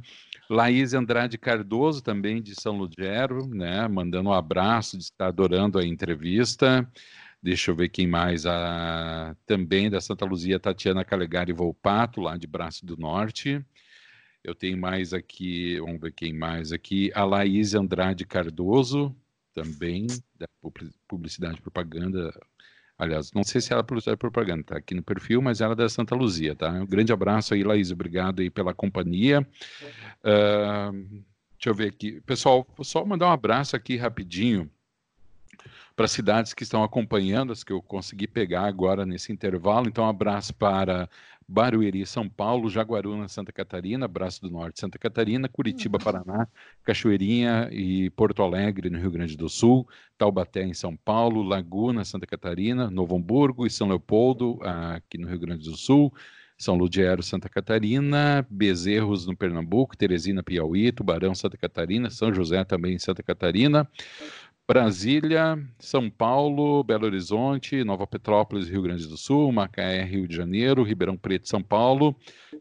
Laís 0.49 0.93
Andrade 0.93 1.37
Cardoso, 1.37 2.01
também 2.01 2.41
de 2.41 2.59
São 2.59 2.77
Lugero, 2.77 3.47
né? 3.47 3.87
Mandando 3.87 4.29
um 4.29 4.33
abraço, 4.33 4.97
estar 4.97 5.27
adorando 5.27 5.79
a 5.79 5.85
entrevista. 5.85 6.89
Deixa 7.41 7.71
eu 7.71 7.75
ver 7.75 7.89
quem 7.89 8.05
mais. 8.05 8.45
A, 8.45 9.35
também 9.45 9.89
da 9.89 9.99
Santa 9.99 10.25
Luzia, 10.25 10.59
Tatiana 10.59 11.03
Calegari 11.03 11.51
Volpato, 11.51 12.21
lá 12.21 12.37
de 12.37 12.45
Braço 12.45 12.85
do 12.85 12.95
Norte. 12.97 13.63
Eu 14.43 14.53
tenho 14.53 14.77
mais 14.77 15.13
aqui, 15.13 15.79
vamos 15.79 16.01
ver 16.01 16.11
quem 16.11 16.33
mais 16.33 16.71
aqui. 16.71 17.11
A 17.15 17.23
Laís 17.23 17.73
Andrade 17.73 18.25
Cardoso, 18.25 19.15
também, 19.53 20.07
da 20.37 20.47
Publicidade 21.07 21.57
e 21.57 21.61
Propaganda. 21.61 22.31
Aliás, 22.97 23.31
não 23.33 23.43
sei 23.43 23.59
se 23.59 23.73
ela 23.73 23.81
é 23.81 23.83
publicidade 23.83 24.13
e 24.13 24.17
propaganda, 24.19 24.63
tá 24.63 24.77
aqui 24.77 24.93
no 24.93 25.01
perfil, 25.01 25.41
mas 25.41 25.59
ela 25.59 25.73
é 25.73 25.75
da 25.75 25.89
Santa 25.89 26.13
Luzia, 26.13 26.55
tá? 26.55 26.69
Um 26.69 26.85
grande 26.85 27.11
abraço 27.11 27.55
aí, 27.55 27.63
Laís, 27.63 27.89
obrigado 27.89 28.41
aí 28.41 28.49
pela 28.51 28.75
companhia. 28.75 29.41
Uh, 30.23 31.23
deixa 31.53 31.69
eu 31.69 31.73
ver 31.73 31.89
aqui. 31.89 32.21
Pessoal, 32.21 32.67
só 32.83 33.03
mandar 33.03 33.29
um 33.29 33.31
abraço 33.31 33.75
aqui 33.75 33.97
rapidinho 33.97 34.69
para 35.95 36.07
cidades 36.07 36.53
que 36.53 36.63
estão 36.63 36.83
acompanhando, 36.83 37.51
as 37.51 37.63
que 37.63 37.73
eu 37.73 37.81
consegui 37.81 38.27
pegar 38.27 38.63
agora 38.63 39.05
nesse 39.05 39.31
intervalo. 39.31 39.87
Então, 39.87 40.03
um 40.03 40.09
abraço 40.09 40.53
para 40.53 41.09
Barueri, 41.47 42.05
São 42.05 42.29
Paulo, 42.29 42.69
Jaguaruna, 42.69 43.27
Santa 43.27 43.51
Catarina, 43.51 44.07
Braço 44.07 44.41
do 44.41 44.49
Norte, 44.49 44.79
Santa 44.79 44.97
Catarina, 44.97 45.49
Curitiba, 45.49 45.97
uhum. 45.97 46.03
Paraná, 46.03 46.47
Cachoeirinha 46.83 47.67
e 47.71 48.09
Porto 48.11 48.41
Alegre, 48.41 48.89
no 48.89 48.97
Rio 48.97 49.11
Grande 49.11 49.35
do 49.35 49.49
Sul, 49.49 49.87
Taubaté, 50.17 50.63
em 50.63 50.73
São 50.73 50.95
Paulo, 50.95 51.43
Laguna, 51.43 52.05
Santa 52.05 52.25
Catarina, 52.25 52.89
Novo 52.89 53.17
Hamburgo 53.17 53.67
e 53.67 53.69
São 53.69 53.89
Leopoldo, 53.89 54.59
aqui 54.61 55.17
no 55.17 55.27
Rio 55.27 55.39
Grande 55.39 55.69
do 55.69 55.75
Sul, 55.75 56.13
são 56.61 56.75
Ludiero, 56.75 57.23
Santa 57.23 57.49
Catarina, 57.49 58.45
Bezerros, 58.47 59.25
no 59.25 59.35
Pernambuco, 59.35 59.97
Teresina, 59.97 60.43
Piauí, 60.43 60.91
Tubarão, 60.91 61.33
Santa 61.33 61.57
Catarina, 61.57 62.11
São 62.11 62.31
José 62.31 62.63
também 62.63 62.93
em 62.93 62.99
Santa 62.99 63.23
Catarina, 63.23 63.89
Brasília, 64.67 65.57
São 65.79 66.09
Paulo, 66.09 66.83
Belo 66.83 67.05
Horizonte, 67.05 67.83
Nova 67.83 68.07
Petrópolis, 68.07 68.69
Rio 68.69 68.81
Grande 68.81 69.05
do 69.07 69.17
Sul, 69.17 69.51
Macaé, 69.51 70.03
Rio 70.03 70.27
de 70.27 70.35
Janeiro, 70.35 70.83
Ribeirão 70.83 71.17
Preto, 71.17 71.49
São 71.49 71.61
Paulo, 71.61 72.15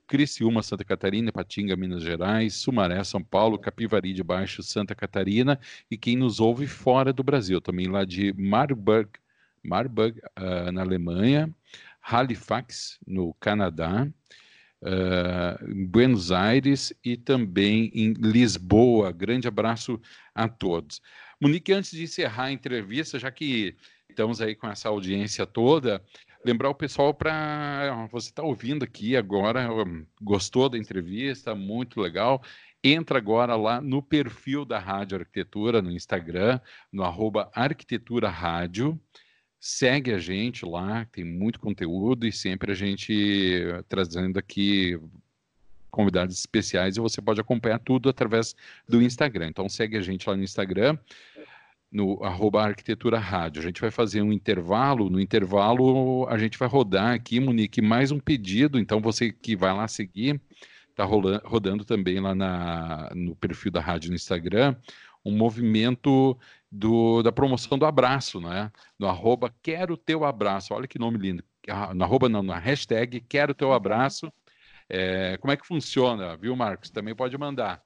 Criciúma, 0.08 0.62
Santa 0.62 0.84
Catarina, 0.84 1.30
Patinga, 1.30 1.76
Minas 1.76 2.02
Gerais, 2.02 2.54
Sumaré, 2.54 3.04
São 3.04 3.22
Paulo, 3.22 3.58
Capivari 3.58 4.12
de 4.12 4.24
Baixo, 4.24 4.62
Santa 4.62 4.94
Catarina 4.94 5.58
e 5.88 5.96
quem 5.96 6.16
nos 6.16 6.40
ouve 6.40 6.66
fora 6.66 7.12
do 7.12 7.22
Brasil, 7.22 7.60
também 7.60 7.86
lá 7.86 8.04
de 8.04 8.32
Marburg, 8.32 9.10
Marburg 9.62 10.20
uh, 10.38 10.72
na 10.72 10.80
Alemanha, 10.80 11.54
Halifax, 12.02 12.98
no 13.06 13.34
Canadá, 13.34 14.08
uh, 14.82 15.86
Buenos 15.86 16.32
Aires 16.32 16.92
e 17.04 17.16
também 17.16 17.90
em 17.94 18.14
Lisboa. 18.14 19.12
Grande 19.12 19.46
abraço 19.46 20.00
a 20.34 20.48
todos. 20.48 21.00
Monique, 21.42 21.72
antes 21.72 21.92
de 21.92 22.02
encerrar 22.02 22.44
a 22.44 22.52
entrevista, 22.52 23.18
já 23.18 23.30
que 23.30 23.74
estamos 24.10 24.42
aí 24.42 24.54
com 24.54 24.68
essa 24.68 24.90
audiência 24.90 25.46
toda, 25.46 26.04
lembrar 26.44 26.68
o 26.68 26.74
pessoal 26.74 27.14
para 27.14 28.06
você 28.12 28.28
está 28.28 28.42
ouvindo 28.42 28.84
aqui 28.84 29.16
agora, 29.16 29.66
gostou 30.20 30.68
da 30.68 30.76
entrevista, 30.76 31.54
muito 31.54 31.98
legal. 31.98 32.42
entra 32.84 33.16
agora 33.16 33.56
lá 33.56 33.80
no 33.80 34.02
perfil 34.02 34.66
da 34.66 34.78
Rádio 34.78 35.18
Arquitetura 35.18 35.80
no 35.80 35.90
Instagram, 35.90 36.60
no 36.92 37.04
arroba 37.04 37.50
Arquitetura 37.54 38.28
Rádio. 38.28 39.00
Segue 39.58 40.12
a 40.12 40.18
gente 40.18 40.66
lá, 40.66 41.06
tem 41.06 41.24
muito 41.24 41.58
conteúdo 41.58 42.26
e 42.26 42.32
sempre 42.32 42.72
a 42.72 42.74
gente 42.74 43.62
trazendo 43.88 44.38
aqui 44.38 44.98
convidados 45.90 46.38
especiais 46.38 46.96
e 46.96 47.00
você 47.00 47.20
pode 47.20 47.40
acompanhar 47.40 47.78
tudo 47.78 48.08
através 48.08 48.54
do 48.88 49.02
Instagram. 49.02 49.48
Então 49.48 49.68
segue 49.68 49.96
a 49.96 50.00
gente 50.00 50.28
lá 50.28 50.36
no 50.36 50.42
Instagram, 50.42 50.96
no 51.90 52.22
arroba 52.22 52.62
arquitetura 52.62 53.18
rádio. 53.18 53.60
A 53.60 53.64
gente 53.64 53.80
vai 53.80 53.90
fazer 53.90 54.22
um 54.22 54.32
intervalo, 54.32 55.10
no 55.10 55.20
intervalo 55.20 56.26
a 56.28 56.38
gente 56.38 56.58
vai 56.58 56.68
rodar 56.68 57.14
aqui, 57.14 57.40
Monique, 57.40 57.82
mais 57.82 58.10
um 58.10 58.20
pedido, 58.20 58.78
então 58.78 59.00
você 59.00 59.32
que 59.32 59.56
vai 59.56 59.72
lá 59.74 59.88
seguir, 59.88 60.40
está 60.88 61.04
rodando 61.04 61.84
também 61.84 62.20
lá 62.20 62.34
na, 62.34 63.10
no 63.14 63.34
perfil 63.34 63.72
da 63.72 63.80
rádio 63.80 64.10
no 64.10 64.16
Instagram, 64.16 64.76
um 65.24 65.36
movimento 65.36 66.38
do, 66.70 67.22
da 67.22 67.32
promoção 67.32 67.78
do 67.78 67.84
abraço, 67.84 68.40
né? 68.40 68.70
No 68.98 69.06
arroba 69.06 69.52
quero 69.62 69.96
teu 69.96 70.24
abraço. 70.24 70.72
Olha 70.72 70.86
que 70.86 70.98
nome 70.98 71.18
lindo. 71.18 71.44
Ah, 71.68 71.92
no 71.92 72.04
arroba 72.04 72.28
não, 72.28 72.42
na 72.42 72.58
hashtag 72.58 73.20
quero 73.20 73.54
teu 73.54 73.72
abraço. 73.72 74.32
É, 74.90 75.36
como 75.38 75.52
é 75.52 75.56
que 75.56 75.66
funciona, 75.66 76.36
viu, 76.36 76.56
Marcos? 76.56 76.90
Também 76.90 77.14
pode 77.14 77.38
mandar. 77.38 77.80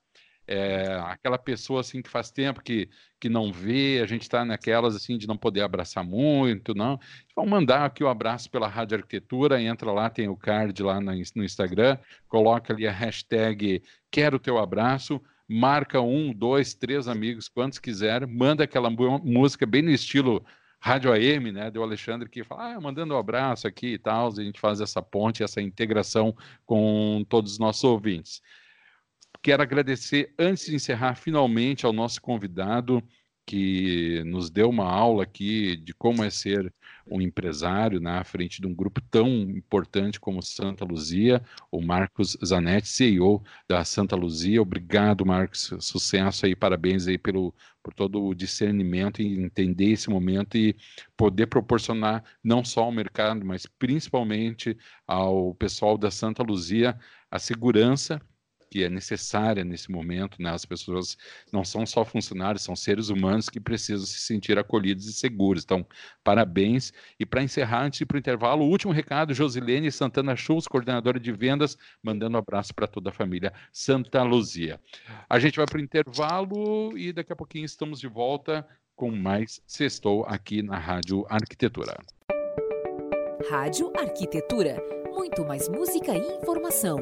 É, 0.46 1.00
aquela 1.06 1.38
pessoa 1.38 1.80
assim 1.80 2.02
que 2.02 2.10
faz 2.10 2.30
tempo 2.30 2.62
que, 2.62 2.88
que 3.18 3.30
não 3.30 3.50
vê, 3.50 4.00
a 4.02 4.06
gente 4.06 4.22
está 4.22 4.44
naquelas 4.44 4.94
assim 4.94 5.16
de 5.16 5.26
não 5.26 5.36
poder 5.36 5.62
abraçar 5.62 6.04
muito, 6.04 6.74
não. 6.74 6.98
Vamos 7.34 7.50
mandar 7.50 7.84
aqui 7.84 8.02
o 8.02 8.06
um 8.06 8.10
abraço 8.10 8.50
pela 8.50 8.68
Rádio 8.68 8.98
Arquitetura, 8.98 9.60
entra 9.60 9.90
lá, 9.90 10.10
tem 10.10 10.28
o 10.28 10.36
card 10.36 10.82
lá 10.82 11.00
no, 11.00 11.12
no 11.12 11.44
Instagram, 11.44 11.98
coloca 12.28 12.74
ali 12.74 12.86
a 12.86 12.92
hashtag 12.92 13.82
quero 14.10 14.38
teu 14.38 14.58
abraço, 14.58 15.20
marca 15.48 16.00
um, 16.00 16.32
dois, 16.32 16.74
três 16.74 17.08
amigos, 17.08 17.48
quantos 17.48 17.78
quiser, 17.78 18.26
manda 18.26 18.64
aquela 18.64 18.90
música 18.90 19.64
bem 19.64 19.82
no 19.82 19.90
estilo 19.90 20.44
Rádio 20.84 21.14
AM, 21.14 21.50
né, 21.50 21.70
do 21.70 21.82
Alexandre, 21.82 22.28
que 22.28 22.44
fala, 22.44 22.74
ah, 22.74 22.78
mandando 22.78 23.14
um 23.14 23.16
abraço 23.16 23.66
aqui 23.66 23.94
e 23.94 23.98
tal, 23.98 24.28
a 24.28 24.44
gente 24.44 24.60
faz 24.60 24.82
essa 24.82 25.00
ponte, 25.00 25.42
essa 25.42 25.62
integração 25.62 26.36
com 26.66 27.24
todos 27.26 27.52
os 27.52 27.58
nossos 27.58 27.82
ouvintes. 27.84 28.42
Quero 29.42 29.62
agradecer, 29.62 30.34
antes 30.38 30.66
de 30.66 30.74
encerrar, 30.74 31.14
finalmente 31.14 31.86
ao 31.86 31.92
nosso 31.94 32.20
convidado, 32.20 33.02
que 33.46 34.22
nos 34.24 34.50
deu 34.50 34.68
uma 34.70 34.86
aula 34.86 35.24
aqui 35.24 35.76
de 35.76 35.92
como 35.94 36.24
é 36.24 36.30
ser 36.30 36.72
um 37.06 37.20
empresário 37.20 38.00
na 38.00 38.18
né, 38.18 38.24
frente 38.24 38.60
de 38.60 38.66
um 38.66 38.74
grupo 38.74 39.00
tão 39.10 39.28
importante 39.28 40.18
como 40.18 40.42
Santa 40.42 40.84
Luzia, 40.84 41.42
o 41.70 41.80
Marcos 41.82 42.36
Zanetti, 42.44 42.88
CEO 42.88 43.42
da 43.68 43.84
Santa 43.84 44.16
Luzia. 44.16 44.62
Obrigado, 44.62 45.26
Marcos, 45.26 45.70
sucesso 45.80 46.46
aí, 46.46 46.56
parabéns 46.56 47.06
aí 47.06 47.18
pelo, 47.18 47.54
por 47.82 47.92
todo 47.92 48.24
o 48.24 48.34
discernimento 48.34 49.20
e 49.20 49.38
entender 49.38 49.92
esse 49.92 50.08
momento 50.08 50.56
e 50.56 50.74
poder 51.16 51.46
proporcionar 51.46 52.24
não 52.42 52.64
só 52.64 52.84
ao 52.84 52.92
mercado, 52.92 53.44
mas 53.44 53.66
principalmente 53.66 54.76
ao 55.06 55.54
pessoal 55.54 55.98
da 55.98 56.10
Santa 56.10 56.42
Luzia 56.42 56.98
a 57.30 57.38
segurança 57.38 58.20
que 58.74 58.82
é 58.82 58.90
necessária 58.90 59.62
nesse 59.62 59.88
momento, 59.88 60.42
né? 60.42 60.50
As 60.50 60.64
pessoas 60.64 61.16
não 61.52 61.64
são 61.64 61.86
só 61.86 62.04
funcionários, 62.04 62.64
são 62.64 62.74
seres 62.74 63.08
humanos 63.08 63.48
que 63.48 63.60
precisam 63.60 64.04
se 64.04 64.18
sentir 64.18 64.58
acolhidos 64.58 65.06
e 65.06 65.12
seguros. 65.12 65.62
Então, 65.62 65.86
parabéns. 66.24 66.92
E 67.16 67.24
para 67.24 67.40
encerrar, 67.40 67.84
antes 67.84 68.04
para 68.04 68.16
o 68.16 68.18
intervalo, 68.18 68.64
o 68.64 68.68
último 68.68 68.92
recado, 68.92 69.32
Josilene 69.32 69.92
Santana 69.92 70.34
Schultz, 70.34 70.66
coordenadora 70.66 71.20
de 71.20 71.30
vendas, 71.30 71.78
mandando 72.02 72.36
um 72.36 72.40
abraço 72.40 72.74
para 72.74 72.88
toda 72.88 73.10
a 73.10 73.12
família 73.12 73.52
Santa 73.72 74.24
Luzia. 74.24 74.80
A 75.30 75.38
gente 75.38 75.54
vai 75.54 75.66
para 75.66 75.78
o 75.78 75.80
intervalo 75.80 76.98
e 76.98 77.12
daqui 77.12 77.32
a 77.32 77.36
pouquinho 77.36 77.66
estamos 77.66 78.00
de 78.00 78.08
volta 78.08 78.66
com 78.96 79.08
mais 79.12 79.62
Sextou 79.68 80.24
aqui 80.26 80.62
na 80.62 80.78
Rádio 80.78 81.24
Arquitetura. 81.28 81.96
Rádio 83.48 83.92
Arquitetura. 83.96 84.82
Muito 85.14 85.44
mais 85.44 85.68
música 85.68 86.12
e 86.16 86.38
informação. 86.38 86.98